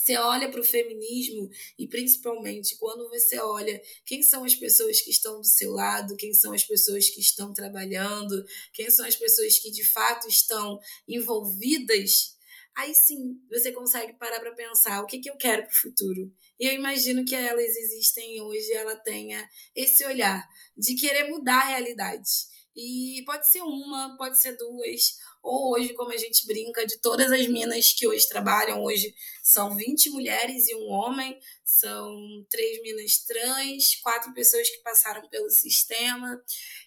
você 0.03 0.17
olha 0.17 0.51
para 0.51 0.59
o 0.59 0.65
feminismo 0.65 1.49
e 1.79 1.87
principalmente 1.87 2.75
quando 2.77 3.07
você 3.09 3.39
olha 3.39 3.81
quem 4.05 4.21
são 4.21 4.43
as 4.43 4.53
pessoas 4.53 4.99
que 4.99 5.09
estão 5.09 5.39
do 5.39 5.47
seu 5.47 5.71
lado, 5.71 6.17
quem 6.17 6.33
são 6.33 6.51
as 6.51 6.63
pessoas 6.63 7.09
que 7.09 7.21
estão 7.21 7.53
trabalhando, 7.53 8.43
quem 8.73 8.91
são 8.91 9.05
as 9.05 9.15
pessoas 9.15 9.57
que 9.59 9.71
de 9.71 9.85
fato 9.85 10.27
estão 10.27 10.77
envolvidas, 11.07 12.35
aí 12.75 12.93
sim 12.93 13.39
você 13.49 13.71
consegue 13.71 14.13
parar 14.13 14.39
para 14.39 14.53
pensar 14.53 15.01
o 15.01 15.05
que, 15.05 15.19
que 15.19 15.29
eu 15.29 15.37
quero 15.37 15.63
para 15.63 15.71
o 15.71 15.75
futuro. 15.75 16.31
E 16.59 16.67
eu 16.67 16.73
imagino 16.73 17.25
que 17.25 17.35
elas 17.35 17.75
existem 17.75 18.41
hoje, 18.41 18.71
ela 18.73 18.95
tenha 18.95 19.47
esse 19.75 20.05
olhar 20.05 20.47
de 20.77 20.95
querer 20.95 21.29
mudar 21.29 21.59
a 21.59 21.67
realidade. 21.69 22.29
E 22.75 23.21
pode 23.25 23.49
ser 23.51 23.61
uma, 23.61 24.17
pode 24.17 24.39
ser 24.41 24.57
duas, 24.57 25.17
ou 25.43 25.73
hoje, 25.73 25.93
como 25.93 26.11
a 26.11 26.17
gente 26.17 26.47
brinca, 26.47 26.87
de 26.87 26.97
todas 26.97 27.31
as 27.31 27.47
minas 27.47 27.91
que 27.91 28.07
hoje 28.07 28.27
trabalham, 28.27 28.81
hoje 28.81 29.13
são 29.43 29.75
20 29.75 30.09
mulheres 30.09 30.67
e 30.69 30.75
um 30.75 30.89
homem, 30.89 31.37
são 31.63 32.15
três 32.49 32.81
minas 32.81 33.17
trans, 33.17 33.95
quatro 34.01 34.33
pessoas 34.33 34.69
que 34.69 34.79
passaram 34.79 35.27
pelo 35.29 35.49
sistema. 35.49 36.41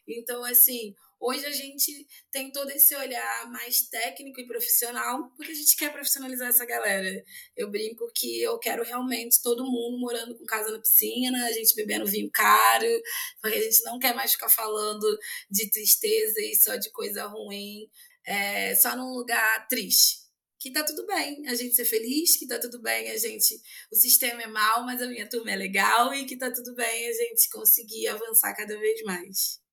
Então, 0.08 0.42
assim, 0.42 0.94
hoje 1.20 1.46
a 1.46 1.52
gente 1.52 2.06
tem 2.30 2.50
todo 2.52 2.70
esse 2.70 2.94
olhar 2.94 3.50
mais 3.50 3.82
técnico 3.82 4.40
e 4.40 4.46
profissional, 4.46 5.30
porque 5.36 5.52
a 5.52 5.54
gente 5.54 5.76
quer 5.76 5.92
profissionalizar 5.92 6.48
essa 6.48 6.64
galera. 6.64 7.24
Eu 7.56 7.70
brinco 7.70 8.10
que 8.14 8.42
eu 8.42 8.58
quero 8.58 8.84
realmente 8.84 9.42
todo 9.42 9.64
mundo 9.64 9.98
morando 9.98 10.36
com 10.36 10.44
casa 10.44 10.70
na 10.70 10.80
piscina, 10.80 11.46
a 11.46 11.52
gente 11.52 11.74
bebendo 11.74 12.06
vinho 12.06 12.30
caro, 12.32 13.02
porque 13.40 13.56
a 13.56 13.62
gente 13.62 13.82
não 13.84 13.98
quer 13.98 14.14
mais 14.14 14.32
ficar 14.32 14.48
falando 14.48 15.18
de 15.50 15.70
tristeza 15.70 16.40
e 16.40 16.54
só 16.54 16.76
de 16.76 16.90
coisa 16.90 17.26
ruim 17.26 17.88
é, 18.26 18.74
só 18.74 18.96
num 18.96 19.14
lugar 19.14 19.66
triste. 19.68 20.26
Que 20.58 20.72
tá 20.72 20.82
tudo 20.82 21.06
bem 21.06 21.46
a 21.48 21.54
gente 21.54 21.74
ser 21.74 21.84
feliz, 21.84 22.36
que 22.36 22.46
tá 22.46 22.58
tudo 22.58 22.80
bem 22.82 23.10
a 23.10 23.16
gente. 23.16 23.60
O 23.92 23.94
sistema 23.94 24.42
é 24.42 24.46
mal, 24.46 24.84
mas 24.84 25.00
a 25.00 25.06
minha 25.06 25.28
turma 25.28 25.52
é 25.52 25.56
legal 25.56 26.12
e 26.12 26.24
que 26.24 26.36
tá 26.36 26.50
tudo 26.50 26.74
bem 26.74 27.08
a 27.08 27.12
gente 27.12 27.48
conseguir 27.50 28.08
avançar 28.08 28.54
cada 28.54 28.76
vez 28.78 29.02
mais. 29.02 29.65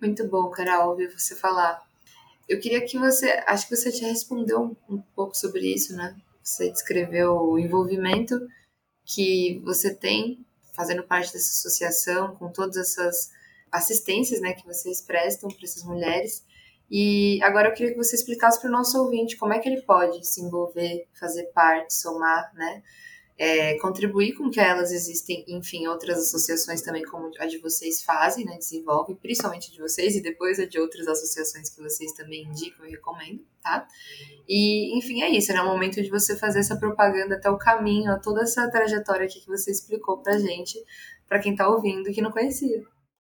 Muito 0.00 0.26
bom, 0.26 0.50
Carol, 0.50 0.90
ouvir 0.90 1.10
você 1.10 1.36
falar. 1.36 1.82
Eu 2.48 2.58
queria 2.58 2.84
que 2.84 2.98
você. 2.98 3.30
Acho 3.46 3.68
que 3.68 3.76
você 3.76 3.90
já 3.90 4.06
respondeu 4.06 4.60
um, 4.60 4.94
um 4.94 5.02
pouco 5.14 5.36
sobre 5.36 5.72
isso, 5.72 5.94
né? 5.94 6.16
Você 6.42 6.70
descreveu 6.70 7.36
o 7.36 7.58
envolvimento 7.58 8.40
que 9.04 9.60
você 9.64 9.94
tem 9.94 10.44
fazendo 10.74 11.02
parte 11.02 11.32
dessa 11.32 11.50
associação, 11.50 12.34
com 12.36 12.50
todas 12.50 12.76
essas 12.76 13.30
assistências 13.70 14.40
né, 14.40 14.54
que 14.54 14.66
vocês 14.66 15.02
prestam 15.02 15.50
para 15.50 15.64
essas 15.64 15.84
mulheres. 15.84 16.44
E 16.90 17.40
agora 17.42 17.68
eu 17.68 17.74
queria 17.74 17.92
que 17.92 17.98
você 17.98 18.16
explicasse 18.16 18.58
para 18.60 18.68
o 18.68 18.72
nosso 18.72 18.98
ouvinte 18.98 19.36
como 19.36 19.52
é 19.52 19.58
que 19.58 19.68
ele 19.68 19.82
pode 19.82 20.26
se 20.26 20.40
envolver, 20.40 21.06
fazer 21.18 21.44
parte, 21.52 21.94
somar, 21.94 22.50
né? 22.54 22.82
É, 23.42 23.78
contribuir 23.78 24.34
com 24.34 24.50
que 24.50 24.60
elas 24.60 24.92
existem, 24.92 25.46
enfim, 25.48 25.86
outras 25.86 26.18
associações 26.18 26.82
também 26.82 27.02
como 27.04 27.30
a 27.38 27.46
de 27.46 27.56
vocês 27.56 28.02
fazem, 28.02 28.44
né, 28.44 28.58
desenvolvem, 28.58 29.16
principalmente 29.16 29.72
de 29.72 29.78
vocês 29.78 30.14
e 30.14 30.20
depois 30.20 30.60
a 30.60 30.66
de 30.66 30.78
outras 30.78 31.08
associações 31.08 31.70
que 31.70 31.80
vocês 31.80 32.12
também 32.12 32.42
indicam 32.42 32.84
e 32.84 32.90
recomendam, 32.90 33.42
tá? 33.62 33.88
E, 34.46 34.94
enfim, 34.98 35.22
é 35.22 35.30
isso, 35.30 35.52
é 35.52 35.54
né, 35.54 35.62
o 35.62 35.68
momento 35.68 36.02
de 36.02 36.10
você 36.10 36.36
fazer 36.36 36.58
essa 36.58 36.76
propaganda 36.76 37.36
até 37.36 37.48
o 37.48 37.56
caminho, 37.56 38.12
a 38.12 38.18
toda 38.18 38.42
essa 38.42 38.70
trajetória 38.70 39.24
aqui 39.24 39.40
que 39.40 39.48
você 39.48 39.70
explicou 39.70 40.18
pra 40.18 40.38
gente, 40.38 40.78
para 41.26 41.38
quem 41.38 41.56
tá 41.56 41.66
ouvindo 41.66 42.12
que 42.12 42.20
não 42.20 42.30
conhecia. 42.30 42.84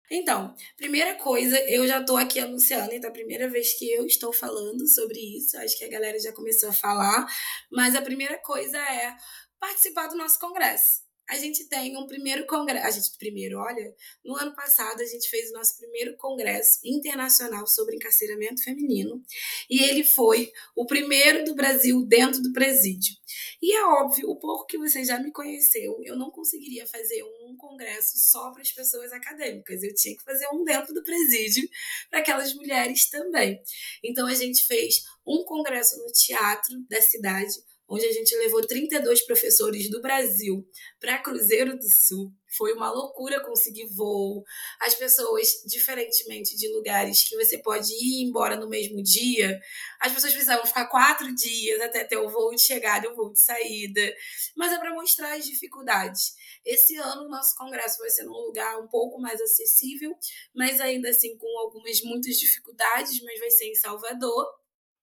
Então, 0.08 0.54
primeira 0.76 1.16
coisa, 1.16 1.58
eu 1.68 1.84
já 1.84 2.00
estou 2.00 2.16
aqui 2.16 2.38
anunciando, 2.38 2.92
então 2.92 3.08
é 3.08 3.10
a 3.10 3.12
primeira 3.12 3.48
vez 3.48 3.76
que 3.76 3.90
eu 3.90 4.06
estou 4.06 4.32
falando 4.32 4.86
sobre 4.86 5.18
isso, 5.36 5.58
acho 5.58 5.76
que 5.76 5.84
a 5.84 5.90
galera 5.90 6.16
já 6.20 6.32
começou 6.32 6.68
a 6.68 6.72
falar, 6.72 7.26
mas 7.72 7.96
a 7.96 8.02
primeira 8.02 8.38
coisa 8.38 8.78
é 8.78 9.16
participar 9.58 10.08
do 10.08 10.16
nosso 10.16 10.38
congresso 10.38 11.06
a 11.28 11.36
gente 11.36 11.64
tem 11.64 11.96
um 11.96 12.06
primeiro 12.06 12.46
congresso. 12.46 12.86
A 12.86 12.90
gente, 12.90 13.18
primeiro, 13.18 13.58
olha, 13.58 13.94
no 14.24 14.36
ano 14.36 14.54
passado 14.54 15.00
a 15.00 15.04
gente 15.04 15.28
fez 15.28 15.50
o 15.50 15.54
nosso 15.54 15.76
primeiro 15.76 16.16
congresso 16.16 16.78
internacional 16.84 17.66
sobre 17.66 17.96
encarceramento 17.96 18.62
feminino. 18.62 19.20
E 19.68 19.82
ele 19.82 20.04
foi 20.04 20.52
o 20.74 20.86
primeiro 20.86 21.44
do 21.44 21.54
Brasil 21.54 22.04
dentro 22.06 22.40
do 22.40 22.52
presídio. 22.52 23.14
E 23.60 23.74
é 23.74 23.84
óbvio, 23.86 24.30
o 24.30 24.38
pouco 24.38 24.66
que 24.66 24.78
você 24.78 25.04
já 25.04 25.18
me 25.18 25.32
conheceu, 25.32 25.98
eu 26.04 26.16
não 26.16 26.30
conseguiria 26.30 26.86
fazer 26.86 27.24
um 27.24 27.56
congresso 27.56 28.18
só 28.18 28.52
para 28.52 28.62
as 28.62 28.70
pessoas 28.70 29.12
acadêmicas. 29.12 29.82
Eu 29.82 29.94
tinha 29.94 30.16
que 30.16 30.22
fazer 30.22 30.46
um 30.52 30.62
dentro 30.62 30.94
do 30.94 31.02
presídio 31.02 31.68
para 32.08 32.20
aquelas 32.20 32.54
mulheres 32.54 33.08
também. 33.10 33.60
Então 34.04 34.28
a 34.28 34.34
gente 34.34 34.64
fez 34.64 35.02
um 35.26 35.44
congresso 35.44 35.98
no 35.98 36.06
teatro 36.12 36.86
da 36.88 37.02
cidade 37.02 37.56
onde 37.88 38.04
a 38.04 38.12
gente 38.12 38.34
levou 38.36 38.66
32 38.66 39.24
professores 39.24 39.88
do 39.88 40.00
Brasil 40.00 40.66
para 41.00 41.18
Cruzeiro 41.18 41.76
do 41.76 41.88
Sul. 41.88 42.32
Foi 42.56 42.72
uma 42.72 42.90
loucura 42.90 43.44
conseguir 43.44 43.86
voo. 43.86 44.42
As 44.80 44.94
pessoas, 44.94 45.62
diferentemente 45.66 46.56
de 46.56 46.68
lugares 46.68 47.28
que 47.28 47.36
você 47.36 47.58
pode 47.58 47.92
ir 47.92 48.24
embora 48.24 48.56
no 48.56 48.68
mesmo 48.68 49.02
dia, 49.02 49.60
as 50.00 50.12
pessoas 50.12 50.32
precisavam 50.32 50.66
ficar 50.66 50.86
quatro 50.86 51.32
dias 51.34 51.80
até 51.80 52.04
ter 52.04 52.16
o 52.16 52.28
voo 52.28 52.54
de 52.54 52.62
chegada 52.62 53.06
e 53.06 53.10
o 53.10 53.14
voo 53.14 53.32
de 53.32 53.40
saída. 53.40 54.14
Mas 54.56 54.72
é 54.72 54.78
para 54.78 54.94
mostrar 54.94 55.36
as 55.36 55.44
dificuldades. 55.44 56.34
Esse 56.64 56.96
ano, 56.96 57.26
o 57.26 57.28
nosso 57.28 57.54
congresso 57.56 57.98
vai 57.98 58.10
ser 58.10 58.24
num 58.24 58.46
lugar 58.46 58.78
um 58.80 58.88
pouco 58.88 59.20
mais 59.20 59.40
acessível, 59.40 60.16
mas 60.54 60.80
ainda 60.80 61.10
assim 61.10 61.36
com 61.36 61.58
algumas 61.58 62.00
muitas 62.02 62.36
dificuldades, 62.36 63.22
mas 63.22 63.38
vai 63.38 63.50
ser 63.50 63.66
em 63.66 63.74
Salvador. 63.74 64.46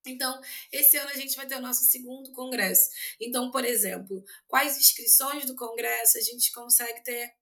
Então, 0.05 0.39
esse 0.71 0.97
ano 0.97 1.09
a 1.09 1.15
gente 1.15 1.35
vai 1.35 1.45
ter 1.45 1.55
o 1.55 1.61
nosso 1.61 1.83
segundo 1.85 2.31
congresso. 2.31 2.89
Então, 3.19 3.51
por 3.51 3.63
exemplo, 3.63 4.23
quais 4.47 4.77
inscrições 4.77 5.45
do 5.45 5.55
congresso 5.55 6.17
a 6.17 6.21
gente 6.21 6.51
consegue 6.51 7.03
ter 7.03 7.33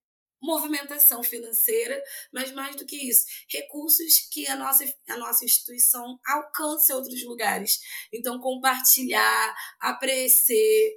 movimentação 0.42 1.24
financeira, 1.24 2.02
mas 2.34 2.52
mais 2.52 2.76
do 2.76 2.86
que 2.86 3.10
isso, 3.10 3.26
recursos 3.50 4.28
que 4.32 4.48
a 4.48 4.56
nossa, 4.56 4.84
a 5.08 5.18
nossa 5.18 5.46
instituição 5.46 6.20
alcance 6.26 6.92
outros 6.92 7.24
lugares. 7.24 7.80
Então, 8.12 8.40
compartilhar, 8.40 9.56
apreciar, 9.80 10.32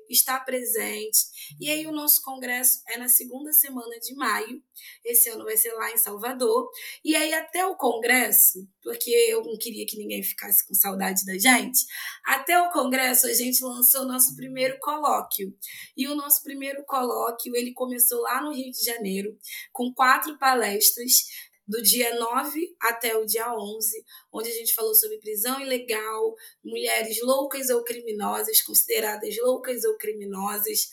estar 0.09 0.41
presente. 0.41 1.19
E 1.61 1.69
aí, 1.71 1.87
o 1.87 1.93
nosso 1.93 2.23
congresso 2.23 2.83
é 2.89 2.97
na 2.97 3.09
segunda 3.09 3.53
semana 3.53 3.99
de 4.01 4.15
maio. 4.15 4.63
Esse 5.05 5.29
ano 5.29 5.45
vai 5.45 5.57
ser 5.57 5.73
lá 5.73 5.93
em 5.93 5.99
Salvador. 5.99 6.71
E 7.05 7.15
aí, 7.15 7.35
até 7.35 7.67
o 7.67 7.77
congresso, 7.77 8.67
porque 8.83 9.11
eu 9.11 9.45
não 9.45 9.59
queria 9.59 9.87
que 9.87 9.99
ninguém 9.99 10.23
ficasse 10.23 10.67
com 10.67 10.75
saudade 10.75 11.25
da 11.25 11.39
gente, 11.39 11.85
até 12.25 12.61
o 12.61 12.71
congresso 12.71 13.27
a 13.27 13.33
gente 13.33 13.63
lançou 13.63 14.03
o 14.03 14.09
nosso 14.09 14.35
primeiro 14.35 14.79
colóquio. 14.81 15.55
E 15.97 16.09
o 16.09 16.15
nosso 16.15 16.43
primeiro 16.43 16.85
colóquio, 16.85 17.55
ele 17.55 17.73
começou 17.73 18.21
lá 18.23 18.43
no 18.43 18.53
Rio 18.53 18.71
de 18.71 18.85
Janeiro 18.85 19.34
com 19.73 19.93
quatro 19.93 20.39
palestras 20.39 21.25
do 21.67 21.83
dia 21.83 22.15
9 22.19 22.77
até 22.81 23.17
o 23.17 23.25
dia 23.25 23.53
11, 23.55 24.05
onde 24.33 24.51
a 24.51 24.55
gente 24.55 24.75
falou 24.75 24.95
sobre 24.95 25.19
prisão 25.19 25.61
ilegal, 25.61 26.35
mulheres 26.63 27.21
loucas 27.23 27.71
ou 27.71 27.83
criminosas, 27.83 28.61
consideradas 28.61 29.35
loucas 29.39 29.85
ou 29.85 29.97
criminosas, 29.97 30.91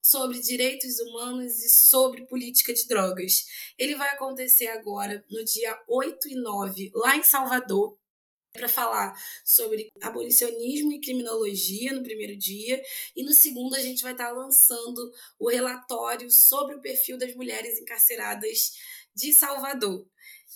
sobre 0.00 0.40
direitos 0.40 0.98
humanos 0.98 1.62
e 1.62 1.70
sobre 1.70 2.26
política 2.26 2.74
de 2.74 2.86
drogas. 2.88 3.44
Ele 3.78 3.94
vai 3.94 4.08
acontecer 4.10 4.66
agora 4.68 5.24
no 5.30 5.44
dia 5.44 5.80
8 5.88 6.28
e 6.28 6.34
9, 6.34 6.90
lá 6.94 7.16
em 7.16 7.22
Salvador, 7.22 7.96
para 8.52 8.68
falar 8.68 9.14
sobre 9.44 9.90
abolicionismo 10.02 10.92
e 10.92 11.00
criminologia 11.00 11.92
no 11.92 12.02
primeiro 12.02 12.36
dia, 12.36 12.82
e 13.16 13.22
no 13.24 13.32
segundo 13.32 13.74
a 13.74 13.80
gente 13.80 14.02
vai 14.02 14.12
estar 14.12 14.28
tá 14.28 14.32
lançando 14.32 15.12
o 15.38 15.48
relatório 15.48 16.30
sobre 16.30 16.74
o 16.74 16.80
perfil 16.80 17.18
das 17.18 17.34
mulheres 17.34 17.78
encarceradas 17.78 18.72
de 19.14 19.32
Salvador. 19.32 20.06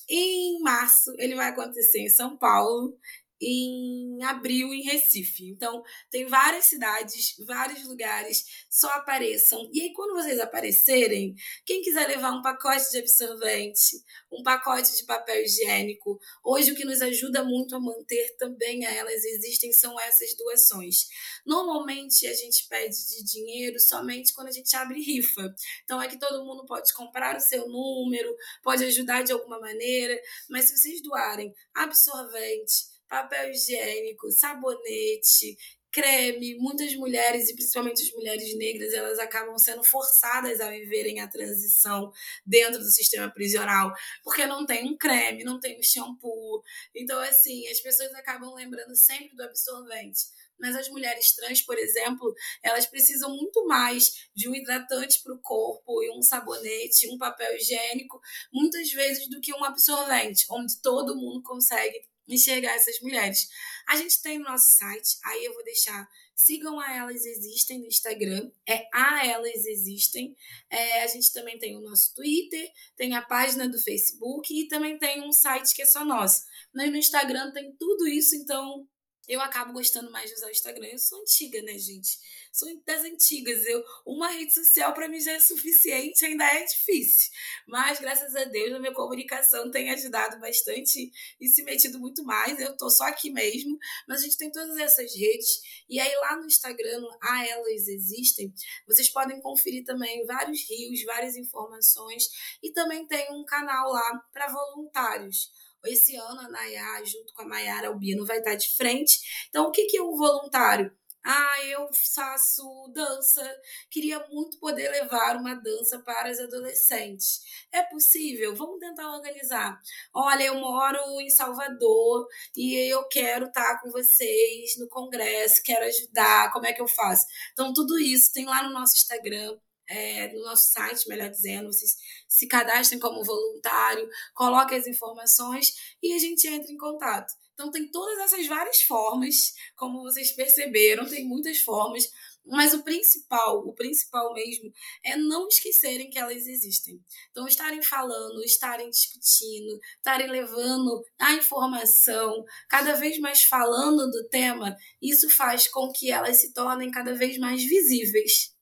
Em 0.08 0.60
março, 0.60 1.12
ele 1.18 1.34
vai 1.34 1.48
acontecer 1.48 1.98
em 1.98 2.08
São 2.08 2.36
Paulo 2.36 2.96
em 3.40 4.22
abril 4.24 4.72
em 4.72 4.82
Recife. 4.82 5.48
Então, 5.50 5.82
tem 6.10 6.26
várias 6.26 6.66
cidades, 6.66 7.34
vários 7.46 7.84
lugares, 7.84 8.44
só 8.70 8.88
apareçam. 8.88 9.68
E 9.72 9.82
aí, 9.82 9.92
quando 9.92 10.14
vocês 10.14 10.38
aparecerem, 10.38 11.34
quem 11.64 11.82
quiser 11.82 12.06
levar 12.08 12.32
um 12.32 12.42
pacote 12.42 12.90
de 12.90 12.98
absorvente, 12.98 14.02
um 14.32 14.42
pacote 14.42 14.96
de 14.96 15.04
papel 15.04 15.42
higiênico, 15.42 16.18
hoje 16.44 16.72
o 16.72 16.74
que 16.74 16.84
nos 16.84 17.02
ajuda 17.02 17.44
muito 17.44 17.76
a 17.76 17.80
manter 17.80 18.36
também 18.38 18.86
a 18.86 18.92
elas 18.92 19.24
existem 19.24 19.72
são 19.72 19.98
essas 20.00 20.34
doações. 20.36 21.06
Normalmente, 21.44 22.26
a 22.26 22.34
gente 22.34 22.66
pede 22.68 22.96
de 23.08 23.24
dinheiro 23.24 23.78
somente 23.78 24.32
quando 24.32 24.48
a 24.48 24.52
gente 24.52 24.74
abre 24.76 25.00
rifa. 25.00 25.54
Então, 25.84 26.00
é 26.00 26.08
que 26.08 26.18
todo 26.18 26.44
mundo 26.44 26.64
pode 26.66 26.92
comprar 26.94 27.36
o 27.36 27.40
seu 27.40 27.68
número, 27.68 28.34
pode 28.62 28.84
ajudar 28.84 29.22
de 29.22 29.32
alguma 29.32 29.60
maneira, 29.60 30.18
mas 30.48 30.66
se 30.66 30.76
vocês 30.76 31.02
doarem 31.02 31.54
absorvente, 31.74 32.95
papel 33.08 33.50
higiênico, 33.50 34.30
sabonete, 34.30 35.56
creme. 35.96 36.56
Muitas 36.58 36.94
mulheres, 36.94 37.48
e 37.48 37.54
principalmente 37.54 38.02
as 38.02 38.12
mulheres 38.12 38.54
negras, 38.56 38.92
elas 38.92 39.18
acabam 39.18 39.56
sendo 39.58 39.82
forçadas 39.82 40.60
a 40.60 40.70
viverem 40.70 41.20
a 41.20 41.28
transição 41.28 42.12
dentro 42.44 42.78
do 42.80 42.90
sistema 42.90 43.30
prisional, 43.30 43.92
porque 44.22 44.46
não 44.46 44.66
tem 44.66 44.84
um 44.86 44.96
creme, 44.96 45.42
não 45.42 45.58
tem 45.58 45.78
um 45.78 45.82
shampoo. 45.82 46.62
Então, 46.94 47.18
assim, 47.20 47.66
as 47.68 47.80
pessoas 47.80 48.12
acabam 48.14 48.52
lembrando 48.54 48.94
sempre 48.94 49.34
do 49.34 49.42
absorvente. 49.42 50.20
mas 50.58 50.74
as 50.74 50.88
mulheres 50.88 51.34
trans, 51.34 51.60
por 51.62 51.78
exemplo, 51.78 52.34
elas 52.62 52.86
precisam 52.86 53.30
muito 53.36 53.66
mais 53.66 54.28
de 54.34 54.48
um 54.48 54.54
hidratante 54.54 55.22
para 55.22 55.34
o 55.34 55.40
corpo 55.40 56.02
e 56.02 56.10
um 56.10 56.22
sabonete, 56.22 57.08
um 57.10 57.18
papel 57.18 57.54
higiênico, 57.56 58.20
muitas 58.52 58.90
vezes 58.90 59.28
do 59.28 59.40
que 59.40 59.52
um 59.54 59.64
absorvente, 59.64 60.46
onde 60.50 60.80
todo 60.80 61.16
mundo 61.16 61.42
consegue 61.42 62.00
enxergar 62.28 62.74
essas 62.74 63.00
mulheres. 63.00 63.48
A 63.88 63.96
gente 63.96 64.20
tem 64.20 64.38
o 64.38 64.44
nosso 64.44 64.76
site, 64.76 65.18
aí 65.24 65.44
eu 65.44 65.54
vou 65.54 65.64
deixar. 65.64 66.08
Sigam 66.34 66.78
a 66.78 66.94
Elas 66.94 67.24
Existem 67.24 67.78
no 67.78 67.86
Instagram, 67.86 68.50
é 68.68 68.86
a 68.92 69.26
Elas 69.26 69.64
Existem. 69.64 70.36
É, 70.68 71.02
a 71.02 71.06
gente 71.06 71.32
também 71.32 71.58
tem 71.58 71.76
o 71.76 71.80
nosso 71.80 72.14
Twitter, 72.14 72.70
tem 72.94 73.14
a 73.14 73.22
página 73.22 73.68
do 73.68 73.80
Facebook 73.80 74.52
e 74.52 74.68
também 74.68 74.98
tem 74.98 75.22
um 75.22 75.32
site 75.32 75.74
que 75.74 75.82
é 75.82 75.86
só 75.86 76.04
nosso. 76.04 76.44
No 76.74 76.84
Instagram 76.84 77.52
tem 77.52 77.72
tudo 77.78 78.06
isso, 78.06 78.36
então 78.36 78.86
eu 79.28 79.40
acabo 79.40 79.72
gostando 79.72 80.10
mais 80.10 80.30
de 80.30 80.36
usar 80.36 80.46
o 80.46 80.50
Instagram. 80.50 80.86
Eu 80.86 80.98
sou 80.98 81.20
antiga, 81.20 81.60
né, 81.62 81.76
gente? 81.78 82.18
Sou 82.52 82.68
das 82.86 83.02
antigas. 83.02 83.66
Eu, 83.66 83.84
uma 84.06 84.28
rede 84.28 84.54
social 84.54 84.94
para 84.94 85.08
mim 85.08 85.20
já 85.20 85.32
é 85.32 85.40
suficiente, 85.40 86.24
ainda 86.24 86.44
é 86.44 86.64
difícil. 86.64 87.30
Mas 87.66 87.98
graças 87.98 88.34
a 88.36 88.44
Deus 88.44 88.72
a 88.72 88.78
minha 88.78 88.94
comunicação 88.94 89.70
tem 89.70 89.90
ajudado 89.90 90.38
bastante 90.38 91.12
e 91.40 91.48
se 91.48 91.62
metido 91.64 91.98
muito 91.98 92.24
mais. 92.24 92.58
Eu 92.60 92.76
tô 92.76 92.88
só 92.88 93.04
aqui 93.04 93.30
mesmo, 93.30 93.76
mas 94.06 94.20
a 94.20 94.24
gente 94.24 94.38
tem 94.38 94.50
todas 94.50 94.76
essas 94.78 95.14
redes. 95.14 95.60
E 95.88 95.98
aí 95.98 96.14
lá 96.16 96.36
no 96.36 96.46
Instagram, 96.46 97.02
a 97.20 97.46
elas 97.46 97.88
existem, 97.88 98.52
vocês 98.86 99.08
podem 99.08 99.40
conferir 99.40 99.84
também 99.84 100.24
vários 100.24 100.68
rios, 100.68 101.04
várias 101.04 101.36
informações 101.36 102.28
e 102.62 102.72
também 102.72 103.06
tem 103.06 103.32
um 103.32 103.44
canal 103.44 103.92
lá 103.92 104.24
para 104.32 104.48
voluntários. 104.48 105.50
Esse 105.86 106.16
ano 106.16 106.40
a 106.40 106.48
Nayá, 106.48 107.02
junto 107.04 107.32
com 107.34 107.42
a 107.42 107.46
Mayara 107.48 107.88
Albino, 107.88 108.26
vai 108.26 108.38
estar 108.38 108.54
de 108.54 108.74
frente. 108.76 109.46
Então, 109.48 109.66
o 109.66 109.70
que, 109.70 109.86
que 109.86 109.96
é 109.96 110.02
um 110.02 110.16
voluntário? 110.16 110.90
Ah, 111.28 111.64
eu 111.64 111.88
faço 112.14 112.62
dança. 112.94 113.42
Queria 113.90 114.24
muito 114.28 114.60
poder 114.60 114.88
levar 114.90 115.36
uma 115.36 115.56
dança 115.56 115.98
para 115.98 116.30
as 116.30 116.38
adolescentes. 116.38 117.40
É 117.72 117.82
possível? 117.82 118.54
Vamos 118.54 118.78
tentar 118.78 119.12
organizar. 119.12 119.80
Olha, 120.14 120.44
eu 120.44 120.54
moro 120.54 121.20
em 121.20 121.28
Salvador 121.28 122.28
e 122.56 122.76
eu 122.92 123.02
quero 123.08 123.46
estar 123.46 123.80
com 123.82 123.90
vocês 123.90 124.76
no 124.78 124.88
congresso, 124.88 125.62
quero 125.64 125.84
ajudar. 125.86 126.52
Como 126.52 126.64
é 126.64 126.72
que 126.72 126.80
eu 126.80 126.86
faço? 126.86 127.26
Então, 127.52 127.72
tudo 127.72 127.98
isso 127.98 128.32
tem 128.32 128.46
lá 128.46 128.62
no 128.62 128.72
nosso 128.72 128.94
Instagram 128.94 129.58
é, 129.88 130.32
no 130.32 130.42
nosso 130.42 130.72
site, 130.72 131.08
melhor 131.08 131.30
dizendo, 131.30 131.72
vocês 131.72 131.96
se 132.28 132.46
cadastrem 132.46 132.98
como 132.98 133.24
voluntário, 133.24 134.08
coloquem 134.34 134.78
as 134.78 134.86
informações 134.86 135.96
e 136.02 136.12
a 136.12 136.18
gente 136.18 136.46
entra 136.46 136.70
em 136.70 136.76
contato. 136.76 137.32
Então 137.54 137.70
tem 137.70 137.90
todas 137.90 138.18
essas 138.18 138.46
várias 138.46 138.82
formas, 138.82 139.54
como 139.76 140.02
vocês 140.02 140.32
perceberam, 140.32 141.08
tem 141.08 141.26
muitas 141.26 141.58
formas, 141.58 142.06
mas 142.48 142.72
o 142.74 142.82
principal, 142.84 143.58
o 143.66 143.74
principal 143.74 144.32
mesmo, 144.32 144.72
é 145.04 145.16
não 145.16 145.48
esquecerem 145.48 146.08
que 146.08 146.18
elas 146.18 146.46
existem. 146.46 147.00
Então, 147.30 147.48
estarem 147.48 147.82
falando, 147.82 148.42
estarem 148.44 148.88
discutindo, 148.88 149.80
estarem 149.96 150.28
levando 150.28 151.02
a 151.18 151.32
informação, 151.34 152.44
cada 152.68 152.94
vez 152.94 153.18
mais 153.18 153.42
falando 153.42 154.10
do 154.10 154.28
tema, 154.28 154.76
isso 155.02 155.28
faz 155.30 155.66
com 155.66 155.90
que 155.90 156.10
elas 156.10 156.36
se 156.36 156.52
tornem 156.52 156.90
cada 156.90 157.14
vez 157.14 157.36
mais 157.38 157.64
visíveis 157.64 158.55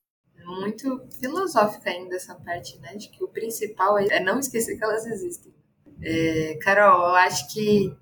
muito 0.45 1.07
filosófica 1.21 1.91
ainda 1.91 2.17
essa 2.17 2.35
parte, 2.35 2.79
né? 2.79 2.95
De 2.97 3.09
que 3.09 3.23
o 3.23 3.29
principal 3.29 3.99
é 3.99 4.21
não 4.21 4.39
esquecer 4.39 4.77
que 4.77 4.85
elas 4.85 5.07
existem. 5.07 5.53
É, 6.03 6.59
Carol, 6.61 7.09
eu 7.09 7.15
acho 7.17 7.53
que 7.53 7.97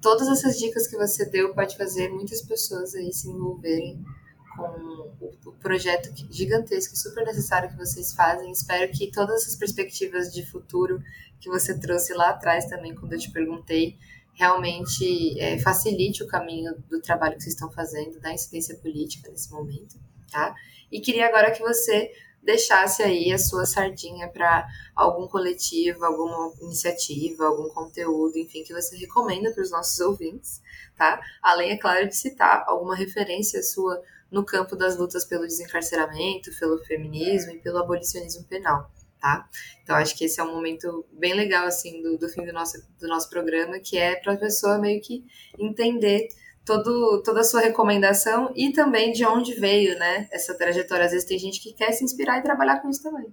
todas 0.00 0.28
essas 0.28 0.58
dicas 0.58 0.86
que 0.86 0.96
você 0.96 1.24
deu 1.26 1.54
pode 1.54 1.76
fazer 1.76 2.08
muitas 2.10 2.42
pessoas 2.42 2.94
aí 2.94 3.12
se 3.12 3.28
envolverem 3.28 4.02
com 4.56 5.12
o 5.46 5.52
projeto 5.60 6.12
gigantesco 6.30 6.94
e 6.94 6.98
super 6.98 7.24
necessário 7.24 7.70
que 7.70 7.76
vocês 7.76 8.12
fazem. 8.12 8.50
Espero 8.50 8.90
que 8.92 9.10
todas 9.10 9.42
essas 9.42 9.56
perspectivas 9.56 10.32
de 10.32 10.44
futuro 10.44 11.02
que 11.40 11.48
você 11.48 11.78
trouxe 11.78 12.12
lá 12.14 12.30
atrás 12.30 12.66
também, 12.66 12.94
quando 12.94 13.14
eu 13.14 13.18
te 13.18 13.30
perguntei, 13.30 13.96
realmente 14.34 15.38
é, 15.40 15.58
facilite 15.58 16.22
o 16.22 16.26
caminho 16.26 16.74
do 16.88 17.00
trabalho 17.00 17.36
que 17.36 17.42
vocês 17.42 17.54
estão 17.54 17.70
fazendo, 17.70 18.20
da 18.20 18.32
incidência 18.32 18.76
política 18.76 19.30
nesse 19.30 19.50
momento, 19.50 19.96
tá? 20.32 20.54
E 20.90 21.00
queria 21.00 21.26
agora 21.26 21.50
que 21.50 21.60
você 21.60 22.10
deixasse 22.42 23.02
aí 23.02 23.32
a 23.32 23.38
sua 23.38 23.64
sardinha 23.64 24.28
para 24.28 24.66
algum 24.96 25.28
coletivo, 25.28 26.04
alguma 26.04 26.52
iniciativa, 26.60 27.46
algum 27.46 27.68
conteúdo, 27.68 28.36
enfim, 28.36 28.64
que 28.64 28.72
você 28.72 28.96
recomenda 28.96 29.52
para 29.52 29.62
os 29.62 29.70
nossos 29.70 30.00
ouvintes, 30.00 30.60
tá? 30.96 31.20
Além, 31.40 31.70
é 31.70 31.76
claro, 31.76 32.08
de 32.08 32.16
citar 32.16 32.64
alguma 32.66 32.96
referência 32.96 33.62
sua 33.62 34.02
no 34.30 34.44
campo 34.44 34.74
das 34.74 34.96
lutas 34.96 35.24
pelo 35.24 35.46
desencarceramento, 35.46 36.50
pelo 36.58 36.82
feminismo 36.84 37.52
e 37.52 37.58
pelo 37.58 37.78
abolicionismo 37.78 38.44
penal, 38.44 38.90
tá? 39.20 39.48
Então, 39.82 39.94
acho 39.94 40.16
que 40.16 40.24
esse 40.24 40.40
é 40.40 40.42
um 40.42 40.54
momento 40.54 41.06
bem 41.12 41.34
legal, 41.34 41.66
assim, 41.66 42.02
do, 42.02 42.18
do 42.18 42.28
fim 42.28 42.44
do 42.44 42.52
nosso, 42.52 42.82
do 42.98 43.06
nosso 43.06 43.30
programa, 43.30 43.78
que 43.78 43.98
é 43.98 44.16
para 44.16 44.32
a 44.32 44.36
pessoa 44.36 44.78
meio 44.78 45.00
que 45.00 45.24
entender 45.58 46.28
todo, 46.64 47.22
toda 47.22 47.40
a 47.40 47.44
sua 47.44 47.60
recomendação 47.60 48.52
e 48.56 48.72
também 48.72 49.12
de 49.12 49.24
onde 49.24 49.54
veio, 49.54 49.98
né, 49.98 50.28
essa 50.30 50.56
trajetória. 50.56 51.04
Às 51.04 51.12
vezes 51.12 51.28
tem 51.28 51.38
gente 51.38 51.60
que 51.60 51.72
quer 51.74 51.92
se 51.92 52.04
inspirar 52.04 52.38
e 52.38 52.42
trabalhar 52.42 52.80
com 52.80 52.88
isso 52.88 53.02
também. 53.02 53.32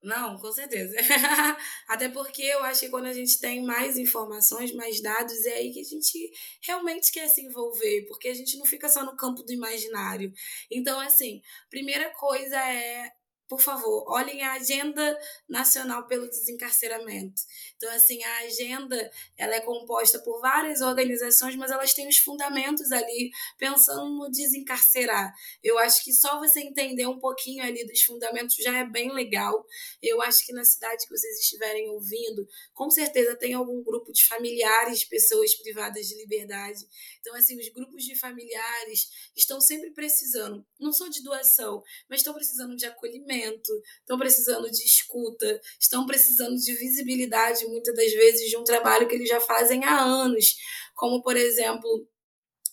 Não, 0.00 0.38
com 0.38 0.52
certeza. 0.52 0.94
Até 1.88 2.08
porque 2.08 2.42
eu 2.42 2.62
acho 2.62 2.80
que 2.80 2.88
quando 2.88 3.06
a 3.06 3.12
gente 3.12 3.40
tem 3.40 3.64
mais 3.64 3.98
informações, 3.98 4.72
mais 4.72 5.02
dados, 5.02 5.44
é 5.44 5.54
aí 5.54 5.72
que 5.72 5.80
a 5.80 5.84
gente 5.84 6.30
realmente 6.62 7.10
quer 7.10 7.26
se 7.28 7.42
envolver, 7.42 8.06
porque 8.06 8.28
a 8.28 8.34
gente 8.34 8.56
não 8.58 8.64
fica 8.64 8.88
só 8.88 9.04
no 9.04 9.16
campo 9.16 9.42
do 9.42 9.52
imaginário. 9.52 10.32
Então, 10.70 11.00
assim, 11.00 11.42
primeira 11.68 12.10
coisa 12.10 12.56
é 12.56 13.10
por 13.48 13.62
favor, 13.62 14.04
olhem 14.08 14.42
a 14.42 14.52
agenda 14.52 15.18
nacional 15.48 16.06
pelo 16.06 16.28
desencarceramento. 16.28 17.40
Então, 17.76 17.90
assim, 17.92 18.22
a 18.22 18.38
agenda 18.40 19.10
ela 19.38 19.54
é 19.54 19.60
composta 19.60 20.18
por 20.18 20.38
várias 20.40 20.82
organizações, 20.82 21.56
mas 21.56 21.70
elas 21.70 21.94
têm 21.94 22.06
os 22.06 22.18
fundamentos 22.18 22.92
ali 22.92 23.30
pensando 23.56 24.04
no 24.10 24.30
desencarcerar. 24.30 25.32
Eu 25.64 25.78
acho 25.78 26.04
que 26.04 26.12
só 26.12 26.38
você 26.38 26.60
entender 26.60 27.06
um 27.06 27.18
pouquinho 27.18 27.64
ali 27.64 27.86
dos 27.86 28.02
fundamentos 28.02 28.54
já 28.56 28.76
é 28.78 28.84
bem 28.84 29.10
legal. 29.12 29.64
Eu 30.02 30.20
acho 30.20 30.44
que 30.44 30.52
na 30.52 30.64
cidade 30.64 31.06
que 31.06 31.16
vocês 31.16 31.40
estiverem 31.40 31.88
ouvindo, 31.88 32.46
com 32.74 32.90
certeza 32.90 33.34
tem 33.34 33.54
algum 33.54 33.82
grupo 33.82 34.12
de 34.12 34.26
familiares 34.26 35.00
de 35.00 35.06
pessoas 35.06 35.54
privadas 35.54 36.06
de 36.06 36.16
liberdade. 36.16 36.84
Então, 37.20 37.34
assim, 37.34 37.58
os 37.58 37.68
grupos 37.70 38.04
de 38.04 38.14
familiares 38.18 39.08
estão 39.34 39.58
sempre 39.58 39.90
precisando, 39.92 40.66
não 40.78 40.92
só 40.92 41.08
de 41.08 41.22
doação, 41.22 41.82
mas 42.10 42.20
estão 42.20 42.34
precisando 42.34 42.76
de 42.76 42.84
acolhimento 42.84 43.37
estão 43.40 44.18
precisando 44.18 44.70
de 44.70 44.84
escuta, 44.84 45.60
estão 45.80 46.06
precisando 46.06 46.56
de 46.56 46.74
visibilidade, 46.74 47.66
muitas 47.66 47.94
das 47.94 48.12
vezes, 48.12 48.48
de 48.48 48.56
um 48.56 48.64
trabalho 48.64 49.08
que 49.08 49.14
eles 49.14 49.28
já 49.28 49.40
fazem 49.40 49.84
há 49.84 50.00
anos, 50.00 50.56
como, 50.94 51.22
por 51.22 51.36
exemplo, 51.36 52.08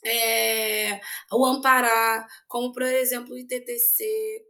é, 0.06 1.02
o 1.32 1.46
Amparar, 1.46 2.28
como 2.48 2.72
por 2.72 2.84
exemplo 2.84 3.34
o 3.34 3.38
ITTC. 3.38 4.04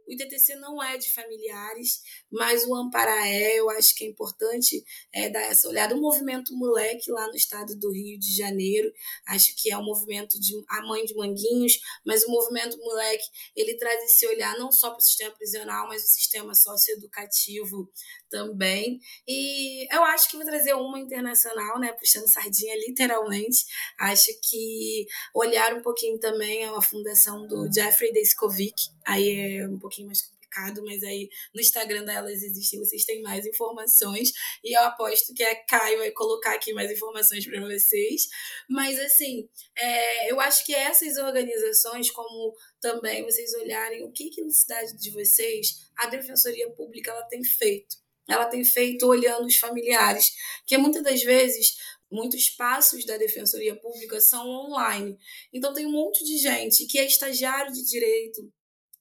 O 0.06 0.12
ITTC 0.12 0.54
não 0.56 0.82
é 0.82 0.98
de 0.98 1.10
familiares, 1.12 2.02
mas 2.36 2.64
o 2.64 2.74
Amparar 2.74 3.26
é, 3.26 3.58
eu 3.58 3.70
acho 3.70 3.94
que 3.94 4.04
é 4.04 4.08
importante 4.08 4.84
é, 5.12 5.30
dar 5.30 5.40
essa 5.42 5.68
olhada. 5.68 5.94
O 5.94 6.00
movimento 6.00 6.54
Moleque 6.54 7.10
lá 7.10 7.26
no 7.28 7.34
estado 7.34 7.74
do 7.74 7.90
Rio 7.90 8.18
de 8.18 8.36
Janeiro, 8.36 8.92
acho 9.26 9.54
que 9.56 9.72
é 9.72 9.78
um 9.78 9.84
movimento 9.84 10.38
de 10.38 10.52
a 10.68 10.82
mãe 10.82 11.04
de 11.04 11.14
Manguinhos, 11.14 11.80
mas 12.04 12.24
o 12.24 12.30
movimento 12.30 12.76
Moleque, 12.78 13.24
ele 13.56 13.76
traz 13.76 14.02
esse 14.04 14.26
olhar 14.26 14.58
não 14.58 14.70
só 14.70 14.90
para 14.90 14.98
o 14.98 15.02
sistema 15.02 15.34
prisional, 15.34 15.88
mas 15.88 16.04
o 16.04 16.08
sistema 16.08 16.54
socioeducativo 16.54 17.90
também. 18.28 19.00
E 19.26 19.86
eu 19.94 20.04
acho 20.04 20.28
que 20.28 20.36
vou 20.36 20.44
trazer 20.44 20.74
uma 20.74 20.98
internacional, 20.98 21.80
né, 21.80 21.92
puxando 21.92 22.30
sardinha 22.30 22.76
literalmente. 22.86 23.64
Acho 23.98 24.30
que 24.42 25.06
olhar 25.34 25.74
um 25.74 25.80
pouquinho 25.80 26.18
também 26.18 26.66
a 26.66 26.82
fundação 26.82 27.46
do 27.46 27.72
Jeffrey 27.72 28.12
Deskovic, 28.12 28.90
aí 29.06 29.58
é 29.58 29.68
um 29.68 29.78
pouquinho 29.78 30.08
mais 30.08 30.22
complicado, 30.56 30.82
mas 30.84 31.02
aí 31.02 31.28
no 31.54 31.60
Instagram 31.60 32.04
delas 32.04 32.42
existem, 32.42 32.78
vocês 32.78 33.04
têm 33.04 33.20
mais 33.22 33.46
informações 33.46 34.32
e 34.64 34.76
eu 34.76 34.82
aposto 34.82 35.34
que 35.34 35.42
a 35.42 35.64
Caio 35.64 35.98
vai 35.98 36.10
colocar 36.10 36.54
aqui 36.54 36.72
mais 36.72 36.90
informações 36.90 37.46
para 37.46 37.60
vocês. 37.60 38.26
Mas 38.68 38.98
assim, 38.98 39.48
é, 39.76 40.30
eu 40.30 40.40
acho 40.40 40.64
que 40.64 40.74
essas 40.74 41.16
organizações, 41.18 42.10
como 42.10 42.54
também 42.80 43.22
vocês 43.24 43.52
olharem 43.54 44.04
o 44.04 44.12
que, 44.12 44.30
que 44.30 44.42
na 44.42 44.50
cidade 44.50 44.96
de 44.96 45.10
vocês 45.10 45.90
a 45.96 46.06
Defensoria 46.06 46.70
Pública 46.70 47.10
ela 47.10 47.24
tem 47.24 47.44
feito. 47.44 47.96
Ela 48.28 48.46
tem 48.46 48.64
feito 48.64 49.06
olhando 49.06 49.46
os 49.46 49.56
familiares, 49.56 50.32
que 50.66 50.76
muitas 50.76 51.02
das 51.02 51.22
vezes 51.22 51.76
muitos 52.10 52.48
passos 52.50 53.04
da 53.04 53.16
Defensoria 53.16 53.74
Pública 53.76 54.20
são 54.20 54.46
online. 54.48 55.16
Então 55.52 55.72
tem 55.72 55.86
um 55.86 55.92
monte 55.92 56.24
de 56.24 56.38
gente 56.38 56.86
que 56.86 56.98
é 56.98 57.06
estagiário 57.06 57.72
de 57.72 57.84
direito, 57.84 58.52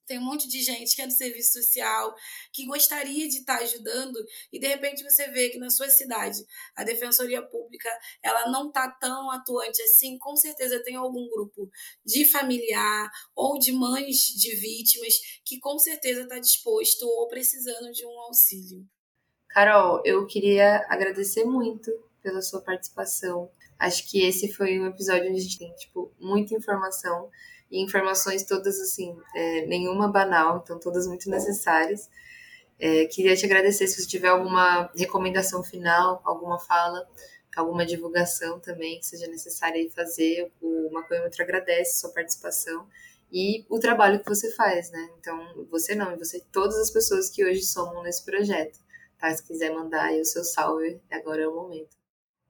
tem 0.06 0.20
um 0.20 0.24
monte 0.24 0.48
de 0.48 0.62
gente 0.62 0.96
que 0.96 1.02
é 1.02 1.08
do 1.08 1.14
serviço 1.14 1.54
social, 1.54 2.16
que 2.52 2.66
gostaria 2.66 3.28
de 3.28 3.38
estar 3.38 3.58
ajudando, 3.58 4.18
e 4.52 4.60
de 4.60 4.68
repente 4.68 5.04
você 5.04 5.28
vê 5.30 5.50
que 5.50 5.58
na 5.58 5.70
sua 5.70 5.90
cidade 5.90 6.46
a 6.76 6.84
defensoria 6.84 7.42
pública 7.42 7.90
ela 8.22 8.50
não 8.50 8.68
está 8.68 8.90
tão 8.90 9.32
atuante 9.32 9.82
assim, 9.82 10.18
com 10.18 10.36
certeza 10.36 10.84
tem 10.84 10.96
algum 10.96 11.28
grupo 11.30 11.70
de 12.06 12.26
familiar 12.26 13.10
ou 13.36 13.58
de 13.58 13.72
mães 13.72 14.18
de 14.36 14.56
vítimas 14.56 15.16
que 15.44 15.60
com 15.60 15.78
certeza 15.78 16.24
está 16.24 16.40
disposto 16.40 17.04
ou 17.04 17.28
precisando 17.28 17.92
de 17.92 18.06
um 18.06 18.20
auxílio. 18.22 18.86
Carol, 19.50 20.02
eu 20.04 20.26
queria 20.28 20.86
agradecer 20.90 21.46
muito 21.46 21.92
pela 22.22 22.42
sua 22.42 22.62
participação. 22.62 23.50
Acho 23.80 24.10
que 24.10 24.22
esse 24.22 24.52
foi 24.52 24.80
um 24.80 24.88
episódio 24.88 25.30
onde 25.30 25.40
a 25.40 25.42
gente 25.42 25.58
tem 25.58 25.74
tipo 25.76 26.12
muita 26.20 26.56
informação 26.56 27.30
e 27.72 27.82
informações 27.82 28.44
todas 28.44 28.80
assim, 28.80 29.18
é, 29.36 29.66
nenhuma 29.66 30.08
banal, 30.08 30.62
então 30.64 30.80
todas 30.80 31.08
muito 31.08 31.30
necessárias. 31.30 32.10
É, 32.80 33.06
queria 33.06 33.36
te 33.36 33.46
agradecer 33.46 33.88
se 33.88 34.02
você 34.02 34.08
tiver 34.08 34.28
alguma 34.28 34.92
recomendação 34.96 35.64
final, 35.64 36.22
alguma 36.26 36.60
fala, 36.60 37.08
alguma 37.56 37.86
divulgação 37.86 38.60
também 38.60 39.00
que 39.00 39.06
seja 39.06 39.28
necessária 39.28 39.90
fazer. 39.92 40.52
O 40.62 40.90
Maconhômetro 40.92 41.42
agradece 41.42 42.00
sua 42.00 42.12
participação 42.12 42.88
e 43.32 43.66
o 43.70 43.80
trabalho 43.80 44.20
que 44.20 44.30
você 44.30 44.52
faz, 44.54 44.92
né? 44.92 45.10
Então, 45.20 45.68
você 45.70 45.96
não, 45.96 46.18
você 46.18 46.42
todas 46.52 46.78
as 46.78 46.92
pessoas 46.92 47.30
que 47.30 47.44
hoje 47.44 47.64
somam 47.64 48.04
nesse 48.04 48.24
projeto. 48.24 48.80
Tá? 49.18 49.34
Se 49.34 49.44
quiser 49.44 49.74
mandar 49.74 50.06
aí 50.06 50.20
o 50.20 50.26
seu 50.26 50.44
salve, 50.44 51.02
agora 51.10 51.42
é 51.42 51.48
o 51.48 51.56
momento. 51.56 51.96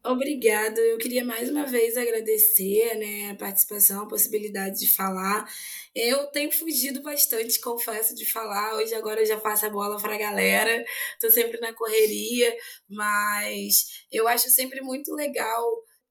Obrigada. 0.06 0.80
Eu 0.80 0.99
queria 0.99 1.26
mais 1.26 1.49
uma 1.49 1.66
vez 1.66 1.97
agradecer 1.97 2.95
né, 2.95 3.32
a 3.32 3.36
participação, 3.36 4.03
a 4.03 4.08
possibilidade 4.08 4.80
de 4.80 4.95
falar. 4.95 5.51
Eu 5.95 6.28
tenho 6.28 6.51
fugido 6.51 7.01
bastante, 7.01 7.60
confesso, 7.60 8.14
de 8.14 8.24
falar. 8.24 8.76
Hoje, 8.76 8.93
agora, 8.93 9.22
eu 9.22 9.26
já 9.26 9.38
passo 9.38 9.66
a 9.66 9.70
bola 9.70 9.99
para 9.99 10.14
a 10.14 10.18
galera. 10.18 10.86
Estou 11.14 11.32
sempre 11.32 11.60
na 11.60 11.74
correria, 11.74 12.56
mas 12.88 14.06
eu 14.12 14.28
acho 14.28 14.47
sempre 14.49 14.80
muito 14.80 15.12
legal 15.16 15.66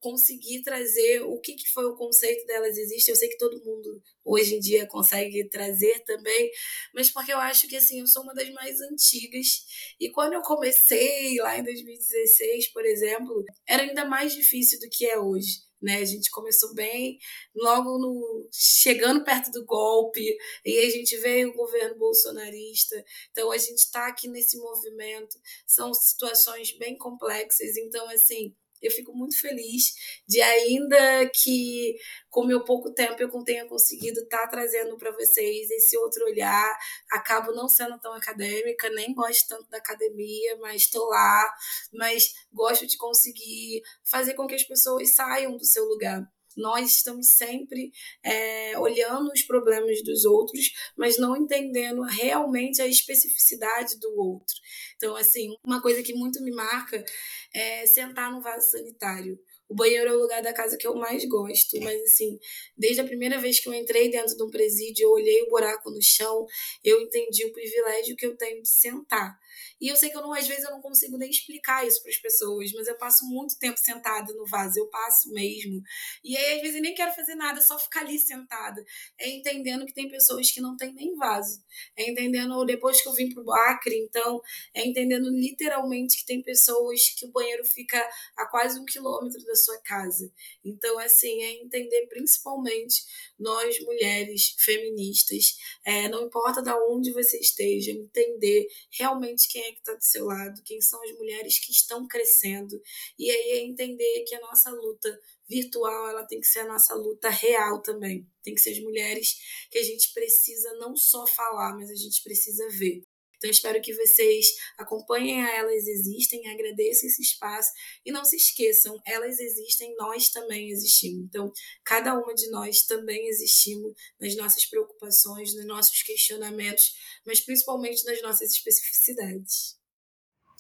conseguir 0.04 0.60
trazer 0.60 1.22
o 1.22 1.40
que, 1.40 1.54
que 1.54 1.66
foi 1.72 1.86
o 1.86 1.96
conceito 1.96 2.44
delas 2.46 2.76
existe. 2.76 3.08
Eu 3.08 3.16
sei 3.16 3.26
que 3.26 3.38
todo 3.38 3.64
mundo 3.64 4.02
hoje 4.22 4.54
em 4.54 4.60
dia 4.60 4.86
consegue 4.86 5.48
trazer 5.48 6.04
também, 6.04 6.50
mas 6.92 7.10
porque 7.10 7.32
eu 7.32 7.38
acho 7.38 7.66
que 7.66 7.74
assim, 7.74 8.00
eu 8.00 8.06
sou 8.06 8.22
uma 8.22 8.34
das 8.34 8.50
mais 8.50 8.78
antigas. 8.82 9.64
E 9.98 10.10
quando 10.10 10.34
eu 10.34 10.42
comecei 10.42 11.38
lá 11.38 11.58
em 11.58 11.64
2016, 11.64 12.70
por 12.74 12.84
exemplo, 12.84 13.42
era 13.66 13.82
ainda 13.82 14.04
mais 14.04 14.34
difícil 14.34 14.78
do 14.78 14.90
que 14.90 15.06
é 15.06 15.18
hoje. 15.18 15.62
Né? 15.80 15.96
A 15.96 16.04
gente 16.04 16.30
começou 16.30 16.74
bem, 16.74 17.18
logo 17.56 17.98
no 17.98 18.48
chegando 18.52 19.24
perto 19.24 19.50
do 19.52 19.64
golpe, 19.64 20.36
e 20.66 20.78
a 20.80 20.90
gente 20.90 21.16
veio 21.16 21.48
o 21.48 21.54
governo 21.54 21.98
bolsonarista. 21.98 23.02
Então 23.30 23.50
a 23.50 23.56
gente 23.56 23.78
está 23.78 24.08
aqui 24.08 24.28
nesse 24.28 24.58
movimento. 24.58 25.38
São 25.66 25.94
situações 25.94 26.76
bem 26.76 26.96
complexas. 26.98 27.76
Então 27.78 28.06
assim, 28.10 28.54
eu 28.84 28.90
fico 28.90 29.12
muito 29.14 29.40
feliz 29.40 29.94
de 30.28 30.40
ainda 30.40 31.30
que 31.30 31.96
com 32.28 32.44
meu 32.44 32.64
pouco 32.64 32.92
tempo 32.92 33.20
eu 33.22 33.30
tenha 33.44 33.66
conseguido 33.66 34.20
estar 34.20 34.42
tá 34.42 34.48
trazendo 34.48 34.96
para 34.98 35.12
vocês 35.12 35.70
esse 35.70 35.96
outro 35.96 36.24
olhar. 36.26 36.78
Acabo 37.10 37.52
não 37.52 37.68
sendo 37.68 37.98
tão 38.00 38.12
acadêmica, 38.12 38.90
nem 38.90 39.14
gosto 39.14 39.48
tanto 39.48 39.68
da 39.70 39.78
academia, 39.78 40.56
mas 40.58 40.82
estou 40.82 41.06
lá, 41.08 41.54
mas 41.92 42.32
gosto 42.52 42.86
de 42.86 42.96
conseguir 42.96 43.82
fazer 44.04 44.34
com 44.34 44.46
que 44.46 44.54
as 44.54 44.64
pessoas 44.64 45.14
saiam 45.14 45.56
do 45.56 45.64
seu 45.64 45.84
lugar. 45.84 46.22
Nós 46.56 46.96
estamos 46.96 47.36
sempre 47.36 47.90
é, 48.22 48.78
olhando 48.78 49.30
os 49.32 49.42
problemas 49.42 50.02
dos 50.02 50.24
outros, 50.24 50.72
mas 50.96 51.18
não 51.18 51.36
entendendo 51.36 52.02
realmente 52.02 52.80
a 52.80 52.86
especificidade 52.86 53.98
do 53.98 54.16
outro. 54.18 54.54
Então, 54.96 55.16
assim, 55.16 55.56
uma 55.64 55.82
coisa 55.82 56.02
que 56.02 56.14
muito 56.14 56.42
me 56.42 56.52
marca 56.52 57.04
é 57.52 57.86
sentar 57.86 58.32
no 58.32 58.40
vaso 58.40 58.70
sanitário. 58.70 59.38
O 59.68 59.74
banheiro 59.74 60.10
é 60.10 60.14
o 60.14 60.20
lugar 60.20 60.42
da 60.42 60.52
casa 60.52 60.76
que 60.76 60.86
eu 60.86 60.94
mais 60.94 61.24
gosto, 61.24 61.80
mas 61.80 62.00
assim, 62.02 62.38
desde 62.76 63.00
a 63.00 63.04
primeira 63.04 63.38
vez 63.38 63.58
que 63.60 63.68
eu 63.68 63.74
entrei 63.74 64.10
dentro 64.10 64.36
de 64.36 64.42
um 64.42 64.50
presídio, 64.50 65.04
eu 65.04 65.10
olhei 65.10 65.42
o 65.42 65.48
buraco 65.48 65.90
no 65.90 66.02
chão, 66.02 66.46
eu 66.82 67.00
entendi 67.00 67.46
o 67.46 67.52
privilégio 67.52 68.14
que 68.14 68.26
eu 68.26 68.36
tenho 68.36 68.62
de 68.62 68.68
sentar. 68.68 69.38
E 69.80 69.88
eu 69.88 69.96
sei 69.96 70.10
que 70.10 70.16
eu 70.16 70.22
não, 70.22 70.32
às 70.32 70.46
vezes 70.46 70.64
eu 70.64 70.70
não 70.70 70.80
consigo 70.80 71.16
nem 71.16 71.30
explicar 71.30 71.86
isso 71.86 72.02
para 72.02 72.10
as 72.10 72.18
pessoas, 72.18 72.72
mas 72.72 72.86
eu 72.86 72.96
passo 72.96 73.26
muito 73.26 73.58
tempo 73.58 73.78
sentada 73.78 74.32
no 74.34 74.46
vaso, 74.46 74.78
eu 74.78 74.86
passo 74.88 75.30
mesmo. 75.32 75.82
E 76.22 76.36
aí, 76.36 76.56
às 76.56 76.60
vezes, 76.60 76.76
eu 76.76 76.82
nem 76.82 76.94
quero 76.94 77.12
fazer 77.14 77.34
nada, 77.34 77.60
só 77.60 77.78
ficar 77.78 78.00
ali 78.00 78.18
sentada. 78.18 78.84
É 79.18 79.28
entendendo 79.28 79.86
que 79.86 79.94
tem 79.94 80.08
pessoas 80.08 80.50
que 80.50 80.60
não 80.60 80.76
têm 80.76 80.92
nem 80.94 81.14
vaso. 81.16 81.62
É 81.96 82.08
entendendo, 82.08 82.64
depois 82.64 83.00
que 83.00 83.08
eu 83.08 83.12
vim 83.12 83.32
pro 83.32 83.52
Acre, 83.52 83.96
então, 83.96 84.40
é 84.74 84.84
entendendo 84.86 85.28
literalmente 85.30 86.16
que 86.16 86.26
tem 86.26 86.42
pessoas 86.42 87.08
que 87.10 87.26
o 87.26 87.30
banheiro 87.30 87.64
fica 87.64 87.98
a 88.36 88.46
quase 88.46 88.78
um 88.78 88.84
quilômetro 88.84 89.42
da 89.44 89.54
sua 89.54 89.78
casa. 89.82 90.32
Então, 90.64 90.98
assim, 90.98 91.42
é 91.42 91.52
entender 91.62 92.06
principalmente 92.08 93.02
nós, 93.38 93.78
mulheres 93.80 94.54
feministas, 94.58 95.56
é, 95.84 96.08
não 96.08 96.24
importa 96.26 96.62
de 96.62 96.70
onde 96.88 97.12
você 97.12 97.38
esteja, 97.38 97.90
entender 97.90 98.66
realmente 98.90 99.43
quem 99.46 99.62
é 99.62 99.72
que 99.72 99.78
está 99.78 99.94
do 99.94 100.02
seu 100.02 100.26
lado, 100.26 100.62
quem 100.64 100.80
são 100.80 101.02
as 101.02 101.12
mulheres 101.12 101.58
que 101.58 101.72
estão 101.72 102.06
crescendo, 102.06 102.80
e 103.18 103.30
aí 103.30 103.50
é 103.50 103.64
entender 103.64 104.24
que 104.26 104.34
a 104.34 104.40
nossa 104.40 104.70
luta 104.70 105.20
virtual 105.48 106.08
ela 106.08 106.26
tem 106.26 106.40
que 106.40 106.46
ser 106.46 106.60
a 106.60 106.68
nossa 106.68 106.94
luta 106.94 107.28
real 107.28 107.82
também. 107.82 108.26
Tem 108.42 108.54
que 108.54 108.60
ser 108.60 108.70
as 108.70 108.80
mulheres 108.80 109.36
que 109.70 109.78
a 109.78 109.82
gente 109.82 110.12
precisa 110.12 110.74
não 110.74 110.96
só 110.96 111.26
falar, 111.26 111.74
mas 111.76 111.90
a 111.90 111.94
gente 111.94 112.22
precisa 112.22 112.68
ver. 112.70 113.04
Então, 113.44 113.50
espero 113.50 113.82
que 113.82 113.92
vocês 113.92 114.46
acompanhem 114.78 115.44
a 115.44 115.58
Elas 115.58 115.86
Existem, 115.86 116.48
agradeçam 116.48 117.06
esse 117.06 117.20
espaço 117.20 117.70
e 118.02 118.10
não 118.10 118.24
se 118.24 118.36
esqueçam, 118.36 118.98
elas 119.06 119.38
existem, 119.38 119.94
nós 119.96 120.30
também 120.30 120.70
existimos. 120.70 121.26
Então, 121.26 121.52
cada 121.84 122.14
uma 122.14 122.34
de 122.34 122.48
nós 122.50 122.86
também 122.86 123.28
existimos 123.28 123.92
nas 124.18 124.34
nossas 124.34 124.64
preocupações, 124.64 125.54
nos 125.54 125.66
nossos 125.66 126.02
questionamentos, 126.02 126.94
mas 127.26 127.38
principalmente 127.38 128.02
nas 128.06 128.22
nossas 128.22 128.50
especificidades. 128.50 129.76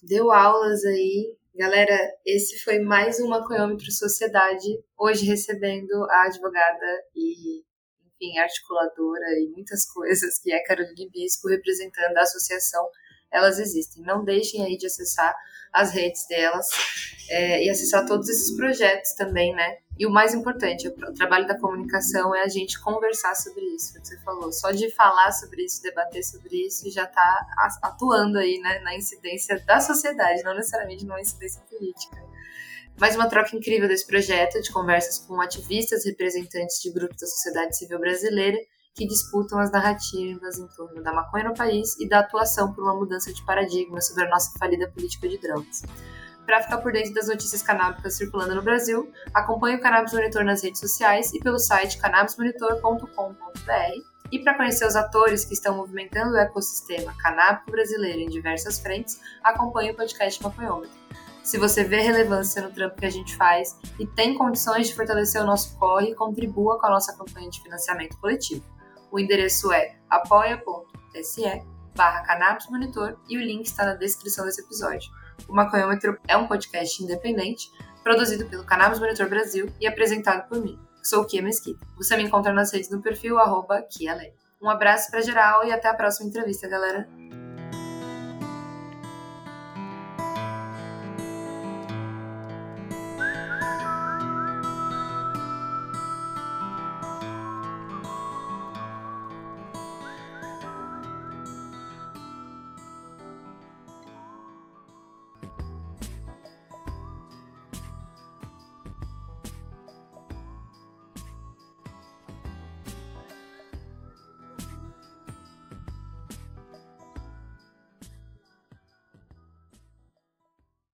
Deu 0.02 0.30
aulas 0.30 0.84
aí. 0.84 1.34
Galera, 1.54 1.98
esse 2.26 2.58
foi 2.58 2.80
mais 2.80 3.18
um 3.18 3.28
Maconhômetro 3.28 3.90
Sociedade, 3.90 4.78
hoje 4.98 5.24
recebendo 5.24 6.04
a 6.10 6.26
advogada 6.26 7.06
e 7.16 7.64
enfim, 8.20 8.38
articuladora 8.38 9.26
e 9.40 9.48
muitas 9.48 9.84
coisas, 9.92 10.38
que 10.38 10.52
é 10.52 10.62
Caroline 10.62 11.10
Bispo, 11.10 11.48
representando 11.48 12.16
a 12.16 12.22
associação 12.22 12.88
Elas 13.30 13.58
Existem. 13.58 14.02
Não 14.02 14.24
deixem 14.24 14.64
aí 14.64 14.76
de 14.76 14.86
acessar 14.86 15.34
as 15.72 15.92
redes 15.92 16.26
delas 16.28 16.68
é, 17.28 17.64
e 17.64 17.68
acessar 17.68 18.06
todos 18.06 18.28
esses 18.28 18.56
projetos 18.56 19.12
também, 19.14 19.52
né? 19.52 19.78
E 19.98 20.06
o 20.06 20.10
mais 20.10 20.34
importante, 20.34 20.88
o 20.88 21.14
trabalho 21.14 21.46
da 21.46 21.58
comunicação 21.58 22.34
é 22.34 22.42
a 22.42 22.48
gente 22.48 22.80
conversar 22.80 23.34
sobre 23.36 23.62
isso, 23.74 23.94
que 23.94 24.06
você 24.06 24.18
falou. 24.20 24.52
Só 24.52 24.72
de 24.72 24.90
falar 24.90 25.30
sobre 25.32 25.64
isso, 25.64 25.82
debater 25.82 26.24
sobre 26.24 26.66
isso, 26.66 26.90
já 26.90 27.04
está 27.04 27.46
atuando 27.82 28.38
aí 28.38 28.58
né, 28.58 28.80
na 28.80 28.96
incidência 28.96 29.58
da 29.60 29.80
sociedade, 29.80 30.42
não 30.42 30.54
necessariamente 30.54 31.04
numa 31.04 31.20
incidência 31.20 31.62
política. 31.70 32.23
Mais 32.98 33.16
uma 33.16 33.28
troca 33.28 33.56
incrível 33.56 33.88
desse 33.88 34.06
projeto 34.06 34.62
de 34.62 34.72
conversas 34.72 35.18
com 35.18 35.40
ativistas 35.40 36.04
representantes 36.04 36.80
de 36.80 36.92
grupos 36.92 37.20
da 37.20 37.26
sociedade 37.26 37.76
civil 37.76 37.98
brasileira 37.98 38.56
que 38.94 39.06
disputam 39.06 39.58
as 39.58 39.72
narrativas 39.72 40.58
em 40.58 40.68
torno 40.68 41.02
da 41.02 41.12
maconha 41.12 41.48
no 41.48 41.54
país 41.54 41.98
e 41.98 42.08
da 42.08 42.20
atuação 42.20 42.72
por 42.72 42.84
uma 42.84 42.94
mudança 42.94 43.32
de 43.32 43.44
paradigma 43.44 44.00
sobre 44.00 44.24
a 44.24 44.28
nossa 44.28 44.56
falida 44.56 44.88
política 44.88 45.28
de 45.28 45.38
drogas. 45.38 45.82
Para 46.46 46.62
ficar 46.62 46.78
por 46.78 46.92
dentro 46.92 47.12
das 47.12 47.26
notícias 47.26 47.62
canábicas 47.62 48.16
circulando 48.16 48.54
no 48.54 48.62
Brasil, 48.62 49.10
acompanhe 49.32 49.76
o 49.76 49.80
Cannabis 49.80 50.12
Monitor 50.12 50.44
nas 50.44 50.62
redes 50.62 50.78
sociais 50.78 51.32
e 51.32 51.40
pelo 51.40 51.58
site 51.58 51.98
cannabismonitor.com.br. 51.98 54.14
E 54.30 54.38
para 54.38 54.54
conhecer 54.54 54.86
os 54.86 54.94
atores 54.94 55.44
que 55.44 55.54
estão 55.54 55.76
movimentando 55.76 56.34
o 56.34 56.38
ecossistema 56.38 57.12
canábico 57.18 57.72
brasileiro 57.72 58.20
em 58.20 58.28
diversas 58.28 58.78
frentes, 58.78 59.18
acompanhe 59.42 59.90
o 59.90 59.96
podcast 59.96 60.40
Maconhômetro 60.42 61.03
se 61.44 61.58
você 61.58 61.84
vê 61.84 62.00
relevância 62.00 62.62
no 62.62 62.72
trampo 62.72 62.96
que 62.96 63.04
a 63.04 63.10
gente 63.10 63.36
faz 63.36 63.78
e 64.00 64.06
tem 64.06 64.34
condições 64.34 64.88
de 64.88 64.94
fortalecer 64.94 65.40
o 65.42 65.44
nosso 65.44 65.78
corre, 65.78 66.14
contribua 66.14 66.80
com 66.80 66.86
a 66.86 66.90
nossa 66.90 67.14
campanha 67.14 67.50
de 67.50 67.62
financiamento 67.62 68.16
coletivo. 68.18 68.64
O 69.12 69.20
endereço 69.20 69.70
é 69.70 69.94
apoia.se 70.08 71.44
barra 71.94 72.22
Cannabis 72.22 72.66
Monitor 72.70 73.18
e 73.28 73.36
o 73.36 73.42
link 73.42 73.66
está 73.66 73.84
na 73.84 73.94
descrição 73.94 74.46
desse 74.46 74.62
episódio. 74.62 75.12
O 75.46 75.54
Maconhômetro 75.54 76.18
é 76.26 76.34
um 76.34 76.48
podcast 76.48 77.04
independente, 77.04 77.70
produzido 78.02 78.46
pelo 78.46 78.64
Cannabis 78.64 78.98
Monitor 78.98 79.28
Brasil 79.28 79.70
e 79.78 79.86
apresentado 79.86 80.48
por 80.48 80.58
mim, 80.58 80.80
que 80.98 81.06
sou 81.06 81.26
Kia 81.26 81.42
Mesquita. 81.42 81.86
Você 81.98 82.16
me 82.16 82.22
encontra 82.22 82.54
nas 82.54 82.72
redes 82.72 82.88
no 82.88 83.02
perfil 83.02 83.38
arroba 83.38 83.82
Kia 83.82 84.16
Um 84.62 84.70
abraço 84.70 85.10
para 85.10 85.20
geral 85.20 85.62
e 85.64 85.72
até 85.72 85.88
a 85.88 85.94
próxima 85.94 86.26
entrevista, 86.26 86.66
galera! 86.66 87.06